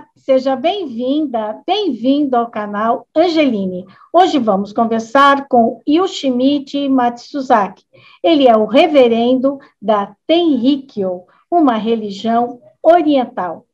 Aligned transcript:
Olá, 0.00 0.08
seja 0.16 0.56
bem-vinda, 0.56 1.60
bem-vindo 1.66 2.34
ao 2.34 2.50
canal 2.50 3.06
Angeline. 3.14 3.84
Hoje 4.10 4.38
vamos 4.38 4.72
conversar 4.72 5.46
com 5.46 5.78
Yoshimichi 5.86 6.88
Matsuzaki. 6.88 7.84
Ele 8.22 8.48
é 8.48 8.56
o 8.56 8.64
reverendo 8.64 9.58
da 9.80 10.16
Tenrikyo, 10.26 11.24
uma 11.50 11.74
religião 11.74 12.60
oriental. 12.82 13.66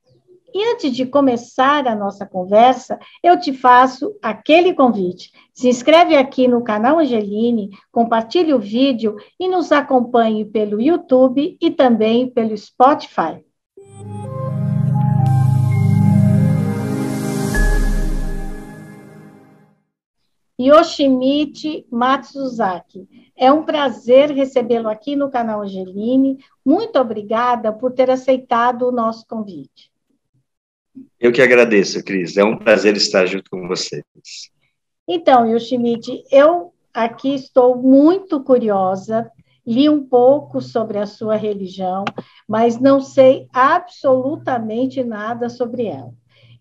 E 0.53 0.73
antes 0.73 0.97
de 0.97 1.07
começar 1.07 1.87
a 1.87 1.95
nossa 1.95 2.27
conversa, 2.27 2.99
eu 3.23 3.39
te 3.39 3.53
faço 3.53 4.13
aquele 4.21 4.75
convite. 4.75 5.31
Se 5.55 5.69
inscreve 5.69 6.17
aqui 6.17 6.49
no 6.49 6.65
canal 6.65 6.99
Angeline, 6.99 7.71
compartilhe 7.93 8.53
o 8.53 8.59
vídeo 8.59 9.15
e 9.39 9.47
nos 9.49 9.71
acompanhe 9.71 10.45
pelo 10.45 10.81
YouTube 10.81 11.57
e 11.61 11.71
também 11.71 12.29
pelo 12.29 12.57
Spotify. 12.57 13.47
Yoshimichi 20.59 21.87
Matsuzaki. 21.91 23.07
É 23.37 23.53
um 23.53 23.65
prazer 23.65 24.31
recebê-lo 24.31 24.89
aqui 24.89 25.15
no 25.15 25.31
canal 25.31 25.63
Angeline. 25.63 26.39
Muito 26.65 26.99
obrigada 26.99 27.73
por 27.73 27.93
ter 27.93 28.11
aceitado 28.11 28.89
o 28.89 28.93
nosso 28.93 29.27
convite. 29.27 29.91
Eu 31.21 31.31
que 31.31 31.43
agradeço, 31.43 32.03
Cris. 32.03 32.37
É 32.37 32.45
um 32.45 32.57
prazer 32.57 32.97
estar 32.97 33.27
junto 33.27 33.51
com 33.51 33.69
vocês. 33.69 34.03
Então, 35.07 35.47
Yoshimichi, 35.47 36.25
eu 36.33 36.73
aqui 36.93 37.35
estou 37.35 37.77
muito 37.77 38.43
curiosa. 38.43 39.31
Li 39.67 39.89
um 39.89 40.05
pouco 40.07 40.61
sobre 40.61 40.97
a 40.97 41.07
sua 41.07 41.37
religião, 41.37 42.05
mas 42.49 42.79
não 42.79 43.01
sei 43.01 43.49
absolutamente 43.53 45.03
nada 45.03 45.49
sobre 45.49 45.87
ela. 45.87 46.15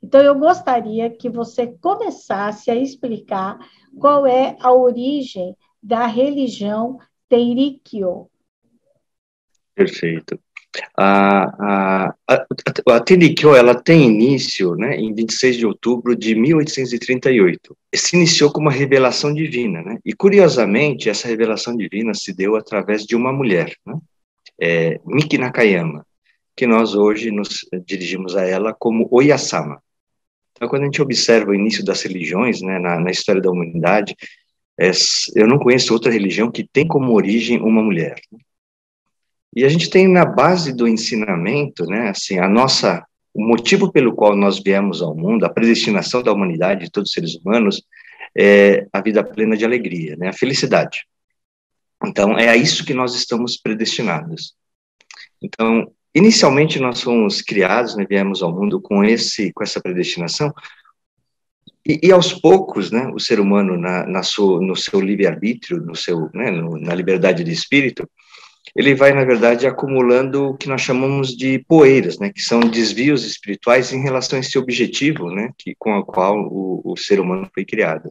Então, 0.04 0.22
eu 0.22 0.36
gostaria 0.36 1.10
que 1.10 1.30
você 1.30 1.68
começasse 1.68 2.70
a 2.70 2.76
explicar 2.76 3.60
qual 4.00 4.26
é 4.26 4.58
a 4.60 4.74
origem 4.74 5.56
da 5.82 6.06
religião 6.08 7.00
Teirikyo. 7.30 8.30
Perfeito. 9.74 10.40
A, 10.98 11.44
a, 11.44 12.16
a, 12.28 12.46
a 12.96 13.00
Teirikyo, 13.00 13.56
ela 13.56 13.76
tem 13.76 14.06
início 14.06 14.76
né, 14.76 14.96
em 14.98 15.14
26 15.14 15.58
de 15.58 15.66
outubro 15.66 16.16
de 16.16 16.36
1838. 16.36 17.78
Se 17.94 18.16
iniciou 18.16 18.52
com 18.52 18.62
uma 18.62 18.72
revelação 18.72 19.34
divina, 19.34 19.82
né? 19.82 19.98
E, 20.04 20.14
curiosamente, 20.14 21.10
essa 21.10 21.28
revelação 21.28 21.76
divina 21.76 22.14
se 22.14 22.34
deu 22.34 22.56
através 22.56 23.06
de 23.06 23.16
uma 23.16 23.32
mulher, 23.32 23.74
né? 23.86 23.98
É, 24.60 25.00
Miki 25.06 25.38
Nakayama, 25.38 26.06
que 26.56 26.66
nós 26.66 26.96
hoje 26.96 27.32
nos 27.32 27.66
dirigimos 27.86 28.36
a 28.36 28.46
ela 28.46 28.74
como 28.74 29.08
Oyasama. 29.12 29.82
Então, 30.56 30.70
quando 30.70 30.84
a 30.84 30.86
gente 30.86 31.02
observa 31.02 31.52
o 31.52 31.56
início 31.56 31.84
das 31.84 32.02
religiões, 32.02 32.62
né, 32.62 32.80
na, 32.80 33.00
na 33.00 33.12
história 33.12 33.42
da 33.42 33.52
humanidade, 33.52 34.16
é, 34.80 34.90
eu 35.36 35.48
não 35.48 35.60
conheço 35.60 35.94
outra 35.94 36.12
religião 36.12 36.50
que 36.50 36.66
tem 36.66 36.88
como 36.88 37.14
origem 37.14 37.62
uma 37.62 37.84
mulher. 37.84 38.16
E 39.54 39.64
a 39.64 39.70
gente 39.70 39.90
tem 39.90 40.08
na 40.08 40.26
base 40.26 40.74
do 40.74 40.88
ensinamento, 40.88 41.86
né, 41.86 42.10
assim, 42.10 42.40
a 42.40 42.48
nossa, 42.48 43.06
o 43.34 43.46
motivo 43.46 43.92
pelo 43.92 44.14
qual 44.14 44.36
nós 44.36 44.60
viemos 44.60 45.02
ao 45.02 45.16
mundo, 45.16 45.46
a 45.46 45.50
predestinação 45.50 46.24
da 46.24 46.32
humanidade, 46.32 46.86
de 46.86 46.92
todos 46.92 47.10
os 47.10 47.14
seres 47.14 47.36
humanos, 47.36 47.82
é 48.38 48.88
a 48.92 49.02
vida 49.02 49.24
plena 49.24 49.56
de 49.56 49.66
alegria, 49.66 50.16
né, 50.18 50.30
a 50.30 50.34
felicidade. 50.34 51.06
Então, 52.06 52.38
é 52.38 52.50
a 52.50 52.56
isso 52.56 52.86
que 52.86 52.94
nós 52.94 53.16
estamos 53.16 53.58
predestinados. 53.58 54.54
Então, 55.42 55.92
Inicialmente 56.16 56.80
nós 56.80 57.02
fomos 57.02 57.42
criados, 57.42 57.98
né, 57.98 58.06
viemos 58.10 58.42
ao 58.42 58.54
mundo 58.54 58.80
com 58.80 59.04
esse, 59.04 59.52
com 59.52 59.64
essa 59.64 59.82
predestinação, 59.82 60.54
e, 61.86 62.00
e 62.08 62.12
aos 62.12 62.34
poucos, 62.34 62.90
né, 62.90 63.12
o 63.14 63.20
ser 63.20 63.40
humano 63.40 63.78
na, 63.78 64.08
na 64.08 64.24
sua, 64.24 64.62
no 64.62 64.76
seu 64.76 65.02
livre 65.02 65.28
arbítrio, 65.28 65.82
no 65.82 65.94
seu, 65.94 66.30
né, 66.34 66.50
no, 66.50 66.80
na 66.80 66.96
liberdade 66.96 67.44
de 67.44 67.52
espírito, 67.52 68.10
ele 68.76 68.96
vai 68.96 69.14
na 69.14 69.24
verdade 69.24 69.68
acumulando 69.68 70.48
o 70.48 70.58
que 70.58 70.68
nós 70.68 70.82
chamamos 70.82 71.36
de 71.36 71.60
poeiras, 71.68 72.18
né, 72.18 72.32
que 72.32 72.42
são 72.42 72.62
desvios 72.62 73.26
espirituais 73.26 73.92
em 73.92 74.02
relação 74.02 74.38
a 74.38 74.40
esse 74.40 74.58
objetivo, 74.58 75.30
né, 75.30 75.52
que 75.58 75.76
com 75.78 75.98
o 75.98 76.06
qual 76.06 76.38
o, 76.38 76.82
o 76.84 76.98
ser 76.98 77.20
humano 77.20 77.50
foi 77.54 77.66
criado. 77.66 78.10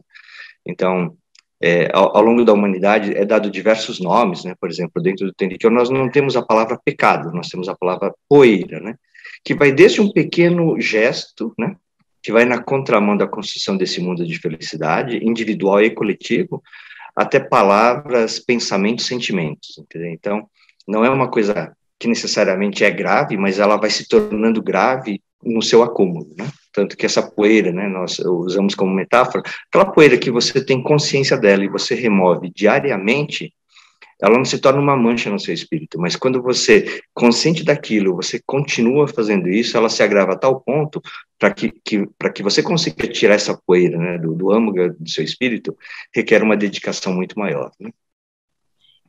Então, 0.65 1.17
é, 1.61 1.89
ao, 1.93 2.17
ao, 2.17 2.23
longo 2.23 2.43
da 2.43 2.53
humanidade 2.53 3.15
é 3.15 3.25
dado 3.25 3.49
diversos 3.49 3.99
nomes, 3.99 4.43
né? 4.43 4.53
Por 4.59 4.69
exemplo, 4.69 5.01
dentro 5.01 5.25
do 5.25 5.33
Tenrikyo 5.33 5.69
nós 5.69 5.89
não 5.89 6.09
temos 6.09 6.35
a 6.35 6.41
palavra 6.41 6.79
pecado, 6.83 7.31
nós 7.31 7.47
temos 7.47 7.69
a 7.69 7.75
palavra 7.75 8.13
poeira, 8.27 8.79
né? 8.79 8.95
Que 9.43 9.53
vai 9.53 9.71
desde 9.71 10.01
um 10.01 10.11
pequeno 10.11 10.79
gesto, 10.79 11.53
né? 11.57 11.75
Que 12.21 12.31
vai 12.31 12.45
na 12.45 12.61
contramão 12.61 13.15
da 13.15 13.27
construção 13.27 13.77
desse 13.77 14.01
mundo 14.01 14.25
de 14.25 14.37
felicidade 14.39 15.17
individual 15.23 15.81
e 15.81 15.91
coletivo, 15.91 16.61
até 17.15 17.39
palavras, 17.39 18.39
pensamentos, 18.39 19.05
sentimentos, 19.05 19.77
entendeu? 19.77 20.11
Então, 20.11 20.49
não 20.87 21.05
é 21.05 21.09
uma 21.09 21.29
coisa 21.29 21.75
que 21.97 22.07
necessariamente 22.07 22.83
é 22.83 22.91
grave, 22.91 23.37
mas 23.37 23.59
ela 23.59 23.77
vai 23.77 23.89
se 23.89 24.07
tornando 24.07 24.61
grave 24.61 25.21
no 25.41 25.61
seu 25.61 25.81
acúmulo, 25.81 26.33
né? 26.37 26.45
Tanto 26.75 26.97
que 26.97 27.05
essa 27.05 27.23
poeira, 27.23 27.71
né, 27.71 27.87
nós 27.87 28.19
usamos 28.19 28.75
como 28.75 28.93
metáfora, 28.93 29.41
aquela 29.69 29.85
poeira 29.85 30.17
que 30.17 30.29
você 30.29 30.63
tem 30.63 30.83
consciência 30.83 31.37
dela 31.37 31.63
e 31.63 31.69
você 31.69 31.95
remove 31.95 32.51
diariamente, 32.53 33.53
ela 34.21 34.37
não 34.37 34.45
se 34.45 34.59
torna 34.59 34.79
uma 34.79 34.95
mancha 34.95 35.29
no 35.29 35.39
seu 35.39 35.53
espírito, 35.53 35.99
mas 35.99 36.15
quando 36.15 36.41
você, 36.41 37.01
consciente 37.13 37.63
daquilo, 37.63 38.15
você 38.15 38.41
continua 38.45 39.07
fazendo 39.07 39.49
isso, 39.49 39.77
ela 39.77 39.89
se 39.89 40.03
agrava 40.03 40.33
a 40.33 40.37
tal 40.37 40.61
ponto 40.61 41.01
para 41.37 41.53
que, 41.53 41.71
que, 41.83 42.05
que 42.33 42.43
você 42.43 42.63
consiga 42.63 43.07
tirar 43.07 43.35
essa 43.35 43.59
poeira 43.65 43.97
né, 43.97 44.17
do, 44.17 44.33
do 44.33 44.51
âmago 44.51 44.93
do 44.99 45.09
seu 45.09 45.23
espírito, 45.23 45.77
requer 46.13 46.43
uma 46.43 46.57
dedicação 46.57 47.13
muito 47.13 47.37
maior. 47.37 47.71
Né? 47.79 47.89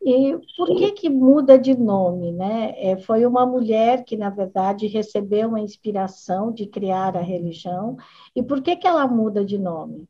E 0.08 0.38
por 0.56 0.68
que 0.76 0.92
que 0.92 1.10
muda 1.10 1.58
de 1.58 1.76
nome, 1.76 2.30
né? 2.30 2.72
É, 2.76 2.96
foi 2.96 3.26
uma 3.26 3.44
mulher 3.44 4.04
que, 4.04 4.16
na 4.16 4.30
verdade, 4.30 4.86
recebeu 4.86 5.56
a 5.56 5.60
inspiração 5.60 6.52
de 6.52 6.64
criar 6.68 7.16
a 7.16 7.20
religião. 7.20 7.96
E 8.34 8.40
por 8.40 8.62
que 8.62 8.76
que 8.76 8.86
ela 8.86 9.08
muda 9.08 9.44
de 9.44 9.58
nome? 9.58 10.04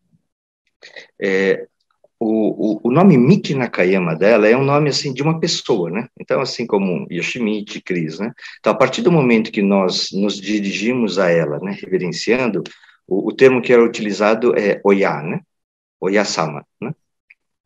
É, 1.18 1.66
o, 2.20 2.74
o, 2.74 2.80
o, 2.84 2.90
nome 2.90 3.16
Miki 3.16 3.54
Nakayama 3.54 4.14
dela 4.14 4.46
é 4.46 4.54
um 4.54 4.64
nome, 4.64 4.90
assim, 4.90 5.14
de 5.14 5.22
uma 5.22 5.40
pessoa, 5.40 5.90
né? 5.90 6.08
Então, 6.20 6.42
assim 6.42 6.66
como 6.66 7.06
Yoshimichi, 7.10 7.80
Cris, 7.80 8.18
né? 8.18 8.34
Então, 8.60 8.74
a 8.74 8.76
partir 8.76 9.00
do 9.00 9.10
momento 9.10 9.50
que 9.50 9.62
nós 9.62 10.08
nos 10.12 10.38
dirigimos 10.38 11.18
a 11.18 11.30
ela, 11.30 11.58
né, 11.58 11.74
reverenciando, 11.80 12.62
o, 13.08 13.30
o 13.30 13.32
termo 13.34 13.62
que 13.62 13.72
era 13.72 13.82
utilizado 13.82 14.54
é 14.58 14.78
Oya, 14.84 15.22
né? 15.22 15.40
Oyasama, 15.98 16.66
né? 16.78 16.94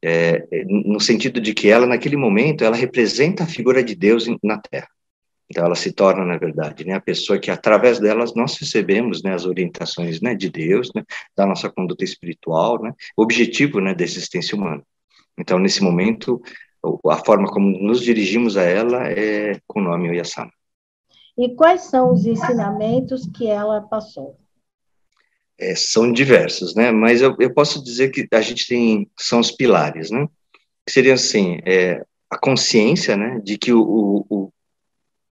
É, 0.02 0.46
no 0.66 1.00
sentido 1.00 1.40
de 1.40 1.52
que 1.52 1.68
ela, 1.68 1.86
naquele 1.86 2.16
momento, 2.16 2.64
ela 2.64 2.76
representa 2.76 3.44
a 3.44 3.46
figura 3.46 3.82
de 3.82 3.94
Deus 3.94 4.26
na 4.42 4.58
Terra. 4.58 4.88
Então, 5.50 5.64
ela 5.64 5.74
se 5.74 5.92
torna, 5.92 6.24
na 6.24 6.38
verdade, 6.38 6.84
né, 6.84 6.94
a 6.94 7.00
pessoa 7.00 7.38
que, 7.38 7.50
através 7.50 7.98
delas, 7.98 8.34
nós 8.36 8.56
recebemos 8.56 9.20
né, 9.22 9.34
as 9.34 9.44
orientações 9.44 10.20
né, 10.20 10.34
de 10.34 10.48
Deus, 10.48 10.90
né, 10.94 11.02
da 11.36 11.44
nossa 11.44 11.68
conduta 11.68 12.04
espiritual, 12.04 12.80
né, 12.80 12.94
objetivo 13.16 13.80
né, 13.80 13.92
da 13.92 14.04
existência 14.04 14.56
humana. 14.56 14.82
Então, 15.36 15.58
nesse 15.58 15.82
momento, 15.82 16.40
a 17.08 17.16
forma 17.16 17.48
como 17.48 17.68
nos 17.82 18.00
dirigimos 18.00 18.56
a 18.56 18.62
ela 18.62 19.08
é 19.10 19.60
com 19.66 19.80
o 19.80 19.82
nome 19.82 20.08
Oyasama. 20.08 20.52
E 21.36 21.54
quais 21.54 21.82
são 21.82 22.12
os 22.12 22.26
ensinamentos 22.26 23.26
que 23.26 23.46
ela 23.46 23.80
passou? 23.80 24.38
É, 25.60 25.74
são 25.74 26.10
diversos, 26.10 26.74
né? 26.74 26.90
Mas 26.90 27.20
eu, 27.20 27.36
eu, 27.38 27.52
posso 27.52 27.84
dizer 27.84 28.10
que 28.10 28.26
a 28.32 28.40
gente 28.40 28.66
tem 28.66 29.08
são 29.18 29.40
os 29.40 29.50
pilares, 29.50 30.10
né? 30.10 30.26
Que 30.86 30.92
seriam 30.92 31.14
assim, 31.14 31.60
é, 31.66 32.02
a 32.30 32.38
consciência, 32.38 33.16
né, 33.16 33.40
de 33.44 33.58
que 33.58 33.72
o, 33.72 33.82
o, 33.82 34.26
o 34.30 34.52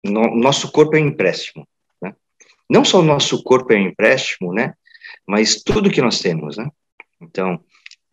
no, 0.04 0.36
nosso 0.36 0.72
corpo 0.72 0.96
é 0.96 1.02
um 1.02 1.08
empréstimo, 1.08 1.68
né? 2.02 2.14
Não 2.70 2.86
só 2.86 3.00
o 3.00 3.04
nosso 3.04 3.44
corpo 3.44 3.74
é 3.74 3.78
um 3.78 3.88
empréstimo, 3.88 4.54
né? 4.54 4.74
Mas 5.28 5.64
tudo 5.64 5.90
que 5.90 6.02
nós 6.02 6.20
temos, 6.20 6.58
né? 6.58 6.70
Então, 7.20 7.60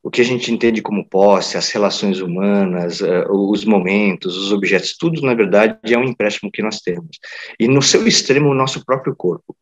o 0.02 0.10
que 0.10 0.20
a 0.20 0.24
gente 0.24 0.52
entende 0.52 0.80
como 0.80 1.08
posse, 1.08 1.56
as 1.56 1.68
relações 1.70 2.20
humanas, 2.20 3.00
uh, 3.00 3.26
os 3.28 3.64
momentos, 3.64 4.36
os 4.36 4.52
objetos, 4.52 4.96
tudo, 4.96 5.20
na 5.20 5.34
verdade, 5.34 5.92
é 5.92 5.98
um 5.98 6.04
empréstimo 6.04 6.50
que 6.50 6.62
nós 6.62 6.80
temos. 6.80 7.18
E 7.58 7.68
no 7.68 7.82
seu 7.82 8.06
extremo, 8.06 8.48
o 8.48 8.54
nosso 8.54 8.84
próprio 8.84 9.14
corpo. 9.14 9.56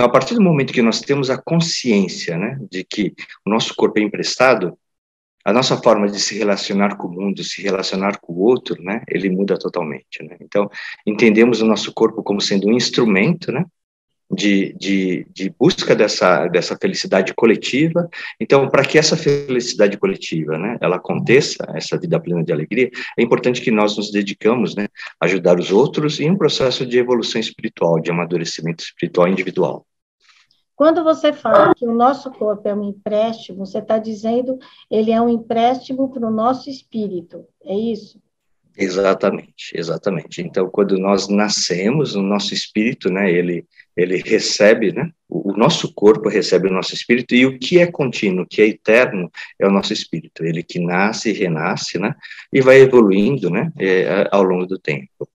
Então, 0.00 0.08
a 0.08 0.12
partir 0.12 0.32
do 0.32 0.40
momento 0.40 0.72
que 0.72 0.80
nós 0.80 1.02
temos 1.02 1.28
a 1.28 1.36
consciência 1.36 2.38
né, 2.38 2.58
de 2.70 2.82
que 2.82 3.12
o 3.44 3.50
nosso 3.50 3.74
corpo 3.76 3.98
é 3.98 4.02
emprestado, 4.02 4.78
a 5.44 5.52
nossa 5.52 5.76
forma 5.76 6.08
de 6.08 6.18
se 6.18 6.38
relacionar 6.38 6.96
com 6.96 7.06
o 7.06 7.12
mundo, 7.12 7.44
se 7.44 7.60
relacionar 7.60 8.18
com 8.18 8.32
o 8.32 8.38
outro, 8.38 8.82
né, 8.82 9.02
ele 9.06 9.28
muda 9.28 9.58
totalmente. 9.58 10.22
Né? 10.22 10.38
Então, 10.40 10.70
entendemos 11.06 11.60
o 11.60 11.66
nosso 11.66 11.92
corpo 11.92 12.22
como 12.22 12.40
sendo 12.40 12.66
um 12.66 12.72
instrumento, 12.72 13.52
né, 13.52 13.66
de, 14.32 14.72
de, 14.78 15.26
de 15.34 15.50
busca 15.50 15.94
dessa, 15.94 16.46
dessa 16.46 16.78
felicidade 16.80 17.34
coletiva. 17.34 18.08
Então, 18.40 18.70
para 18.70 18.86
que 18.86 18.96
essa 18.96 19.18
felicidade 19.18 19.98
coletiva, 19.98 20.56
né, 20.56 20.78
ela 20.80 20.96
aconteça, 20.96 21.62
essa 21.74 21.98
vida 21.98 22.18
plena 22.18 22.42
de 22.42 22.54
alegria, 22.54 22.88
é 23.18 23.22
importante 23.22 23.60
que 23.60 23.70
nós 23.70 23.98
nos 23.98 24.10
dedicamos, 24.10 24.74
né, 24.74 24.88
a 25.20 25.26
ajudar 25.26 25.60
os 25.60 25.70
outros 25.70 26.20
em 26.20 26.30
um 26.30 26.38
processo 26.38 26.86
de 26.86 26.96
evolução 26.96 27.38
espiritual, 27.38 28.00
de 28.00 28.10
amadurecimento 28.10 28.82
espiritual 28.82 29.28
individual. 29.28 29.86
Quando 30.80 31.04
você 31.04 31.30
fala 31.30 31.74
que 31.74 31.84
o 31.84 31.92
nosso 31.94 32.30
corpo 32.30 32.66
é 32.66 32.74
um 32.74 32.82
empréstimo, 32.82 33.66
você 33.66 33.80
está 33.80 33.98
dizendo 33.98 34.58
ele 34.90 35.12
é 35.12 35.20
um 35.20 35.28
empréstimo 35.28 36.08
para 36.10 36.26
o 36.26 36.30
nosso 36.30 36.70
espírito, 36.70 37.44
é 37.62 37.74
isso? 37.74 38.18
Exatamente, 38.78 39.74
exatamente. 39.74 40.40
Então, 40.40 40.70
quando 40.70 40.96
nós 40.96 41.28
nascemos, 41.28 42.14
o 42.14 42.22
nosso 42.22 42.54
espírito, 42.54 43.12
né, 43.12 43.30
ele, 43.30 43.66
ele 43.94 44.22
recebe, 44.22 44.90
né, 44.90 45.10
o, 45.28 45.52
nosso 45.54 45.92
corpo 45.92 46.30
recebe 46.30 46.66
o 46.66 46.72
nosso 46.72 46.94
espírito, 46.94 47.34
e 47.34 47.44
o 47.44 47.58
que 47.58 47.78
é 47.78 47.86
contínuo, 47.86 48.44
o 48.44 48.48
que 48.48 48.62
é 48.62 48.66
eterno, 48.68 49.30
é 49.58 49.66
o 49.66 49.70
nosso 49.70 49.92
espírito, 49.92 50.42
ele 50.46 50.62
que 50.62 50.80
nasce 50.80 51.28
e 51.28 51.34
renasce, 51.34 51.98
né, 51.98 52.14
e 52.50 52.62
vai 52.62 52.78
evoluindo, 52.78 53.50
né, 53.50 53.70
é, 53.78 54.26
ao 54.32 54.42
longo 54.42 54.66
do 54.66 54.78
tempo. 54.78 55.28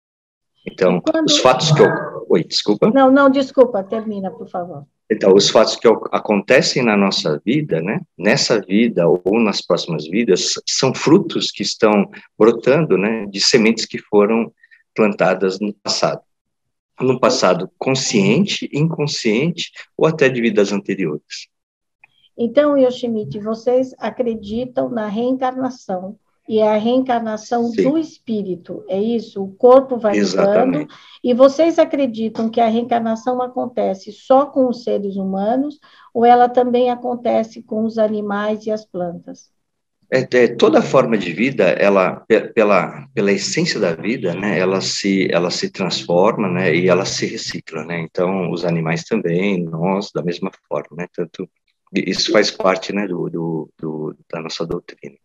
Então, 0.66 1.00
quando... 1.02 1.28
os 1.28 1.38
fatos 1.38 1.72
que 1.72 1.84
eu... 1.84 2.26
Oi, 2.30 2.44
desculpa. 2.44 2.90
Não, 2.90 3.12
não, 3.12 3.30
desculpa, 3.30 3.84
termina, 3.84 4.32
por 4.32 4.50
favor. 4.50 4.88
Então, 5.12 5.34
os 5.34 5.50
fatos 5.50 5.76
que 5.76 5.88
acontecem 6.12 6.84
na 6.84 6.98
nossa 6.98 7.40
vida, 7.46 7.80
né, 7.80 8.00
nessa 8.18 8.60
vida 8.60 9.08
ou 9.08 9.40
nas 9.40 9.62
próximas 9.62 10.08
vidas, 10.08 10.54
são 10.68 10.96
frutos 10.96 11.52
que 11.52 11.62
estão 11.62 12.10
brotando, 12.38 12.98
né, 12.98 13.26
de 13.28 13.40
sementes 13.40 13.86
que 13.86 14.00
foram 14.00 14.52
plantadas 14.96 15.60
no 15.60 15.74
passado. 15.74 16.22
No 17.00 17.20
passado 17.20 17.70
consciente, 17.78 18.70
inconsciente 18.74 19.72
ou 19.98 20.08
até 20.08 20.28
de 20.28 20.42
vidas 20.42 20.72
anteriores. 20.72 21.50
Então, 22.38 22.78
Yoshimite, 22.78 23.40
vocês 23.40 23.94
acreditam 24.00 24.90
na 24.90 25.08
reencarnação 25.08 26.18
e 26.48 26.60
é 26.60 26.70
a 26.70 26.78
reencarnação 26.78 27.66
Sim. 27.70 27.90
do 27.90 27.98
espírito, 27.98 28.84
é 28.88 29.02
isso? 29.02 29.44
O 29.44 29.54
corpo 29.56 29.98
vai 29.98 30.16
Exatamente. 30.16 30.80
mudando, 30.80 30.94
e 31.24 31.34
vocês 31.34 31.80
acreditam 31.80 32.50
que 32.50 32.62
a 32.62 32.68
reencarnação 32.68 33.42
acontece 33.42 34.12
só 34.12 34.46
com 34.46 34.68
os 34.70 34.84
seres 34.84 35.16
humanos, 35.16 35.80
ou 36.14 36.24
ela 36.24 36.48
também 36.48 36.92
acontece 36.92 37.64
com 37.64 37.84
os 37.84 37.98
animais 37.98 38.66
e 38.66 38.72
as 38.72 38.86
plantas? 38.86 39.50
É, 40.12 40.20
é, 40.20 40.48
toda 40.56 40.84
forma 40.84 41.18
de 41.18 41.34
vida, 41.34 41.64
ela 41.64 42.24
pela 42.28 43.08
pela 43.12 43.32
essência 43.32 43.80
da 43.80 43.94
vida, 43.94 44.36
né, 44.36 44.60
ela 44.60 44.80
se 44.80 45.28
ela 45.32 45.50
se 45.50 45.72
transforma, 45.72 46.48
né, 46.48 46.76
e 46.76 46.88
ela 46.88 47.06
se 47.06 47.26
recicla, 47.26 47.84
né. 47.84 48.02
Então 48.02 48.52
os 48.52 48.64
animais 48.64 49.04
também, 49.04 49.64
nós 49.64 50.12
da 50.14 50.22
mesma 50.22 50.52
forma, 50.70 50.96
né. 50.98 51.08
Tanto 51.12 51.50
isso 51.92 52.32
faz 52.32 52.52
parte, 52.52 52.94
né, 52.94 53.08
do, 53.08 53.30
do, 53.30 53.70
do 53.80 54.16
da 54.32 54.42
nossa 54.42 54.66
doutrina. 54.66 55.16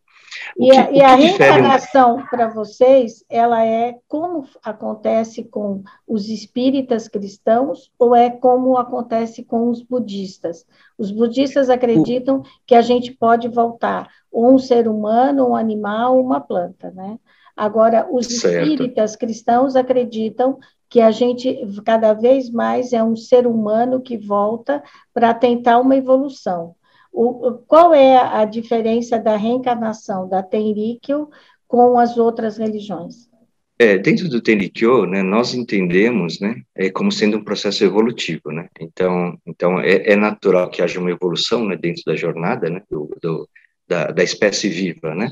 E, 0.58 0.70
que, 0.70 0.76
a, 0.76 0.90
e 0.90 1.02
a 1.02 1.14
reencarnação 1.14 2.24
para 2.26 2.48
vocês, 2.48 3.24
ela 3.28 3.64
é 3.64 3.96
como 4.08 4.46
acontece 4.62 5.44
com 5.44 5.82
os 6.06 6.28
espíritas 6.28 7.08
cristãos 7.08 7.90
ou 7.98 8.14
é 8.14 8.30
como 8.30 8.76
acontece 8.76 9.42
com 9.42 9.68
os 9.68 9.82
budistas? 9.82 10.66
Os 10.98 11.10
budistas 11.10 11.70
acreditam 11.70 12.38
o... 12.38 12.42
que 12.66 12.74
a 12.74 12.82
gente 12.82 13.12
pode 13.12 13.48
voltar 13.48 14.08
ou 14.30 14.54
um 14.54 14.58
ser 14.58 14.86
humano, 14.86 15.48
um 15.48 15.56
animal, 15.56 16.20
uma 16.20 16.40
planta, 16.40 16.90
né? 16.90 17.18
Agora, 17.56 18.08
os 18.10 18.26
certo. 18.26 18.62
espíritas 18.62 19.16
cristãos 19.16 19.76
acreditam 19.76 20.58
que 20.88 21.00
a 21.00 21.10
gente 21.10 21.56
cada 21.84 22.12
vez 22.12 22.50
mais 22.50 22.92
é 22.92 23.02
um 23.02 23.14
ser 23.14 23.46
humano 23.46 24.00
que 24.00 24.16
volta 24.16 24.82
para 25.12 25.32
tentar 25.32 25.78
uma 25.78 25.96
evolução. 25.96 26.74
O, 27.12 27.54
qual 27.66 27.92
é 27.92 28.16
a 28.16 28.44
diferença 28.44 29.18
da 29.18 29.36
reencarnação 29.36 30.28
da 30.28 30.42
Tenrikyo 30.42 31.28
com 31.66 31.98
as 31.98 32.16
outras 32.16 32.56
religiões? 32.56 33.30
É, 33.78 33.96
dentro 33.96 34.28
do 34.28 34.42
Tenrikyo, 34.42 35.06
né, 35.06 35.22
nós 35.22 35.54
entendemos, 35.54 36.38
né, 36.38 36.62
é 36.74 36.90
como 36.90 37.10
sendo 37.10 37.38
um 37.38 37.44
processo 37.44 37.82
evolutivo, 37.82 38.52
né. 38.52 38.68
Então, 38.78 39.38
então 39.46 39.80
é, 39.80 40.12
é 40.12 40.16
natural 40.16 40.68
que 40.68 40.82
haja 40.82 41.00
uma 41.00 41.10
evolução, 41.10 41.64
né, 41.64 41.76
dentro 41.76 42.02
da 42.04 42.14
jornada, 42.14 42.68
né, 42.68 42.82
do, 42.90 43.08
do 43.22 43.48
da, 43.88 44.08
da, 44.12 44.22
espécie 44.22 44.68
viva, 44.68 45.14
né. 45.14 45.30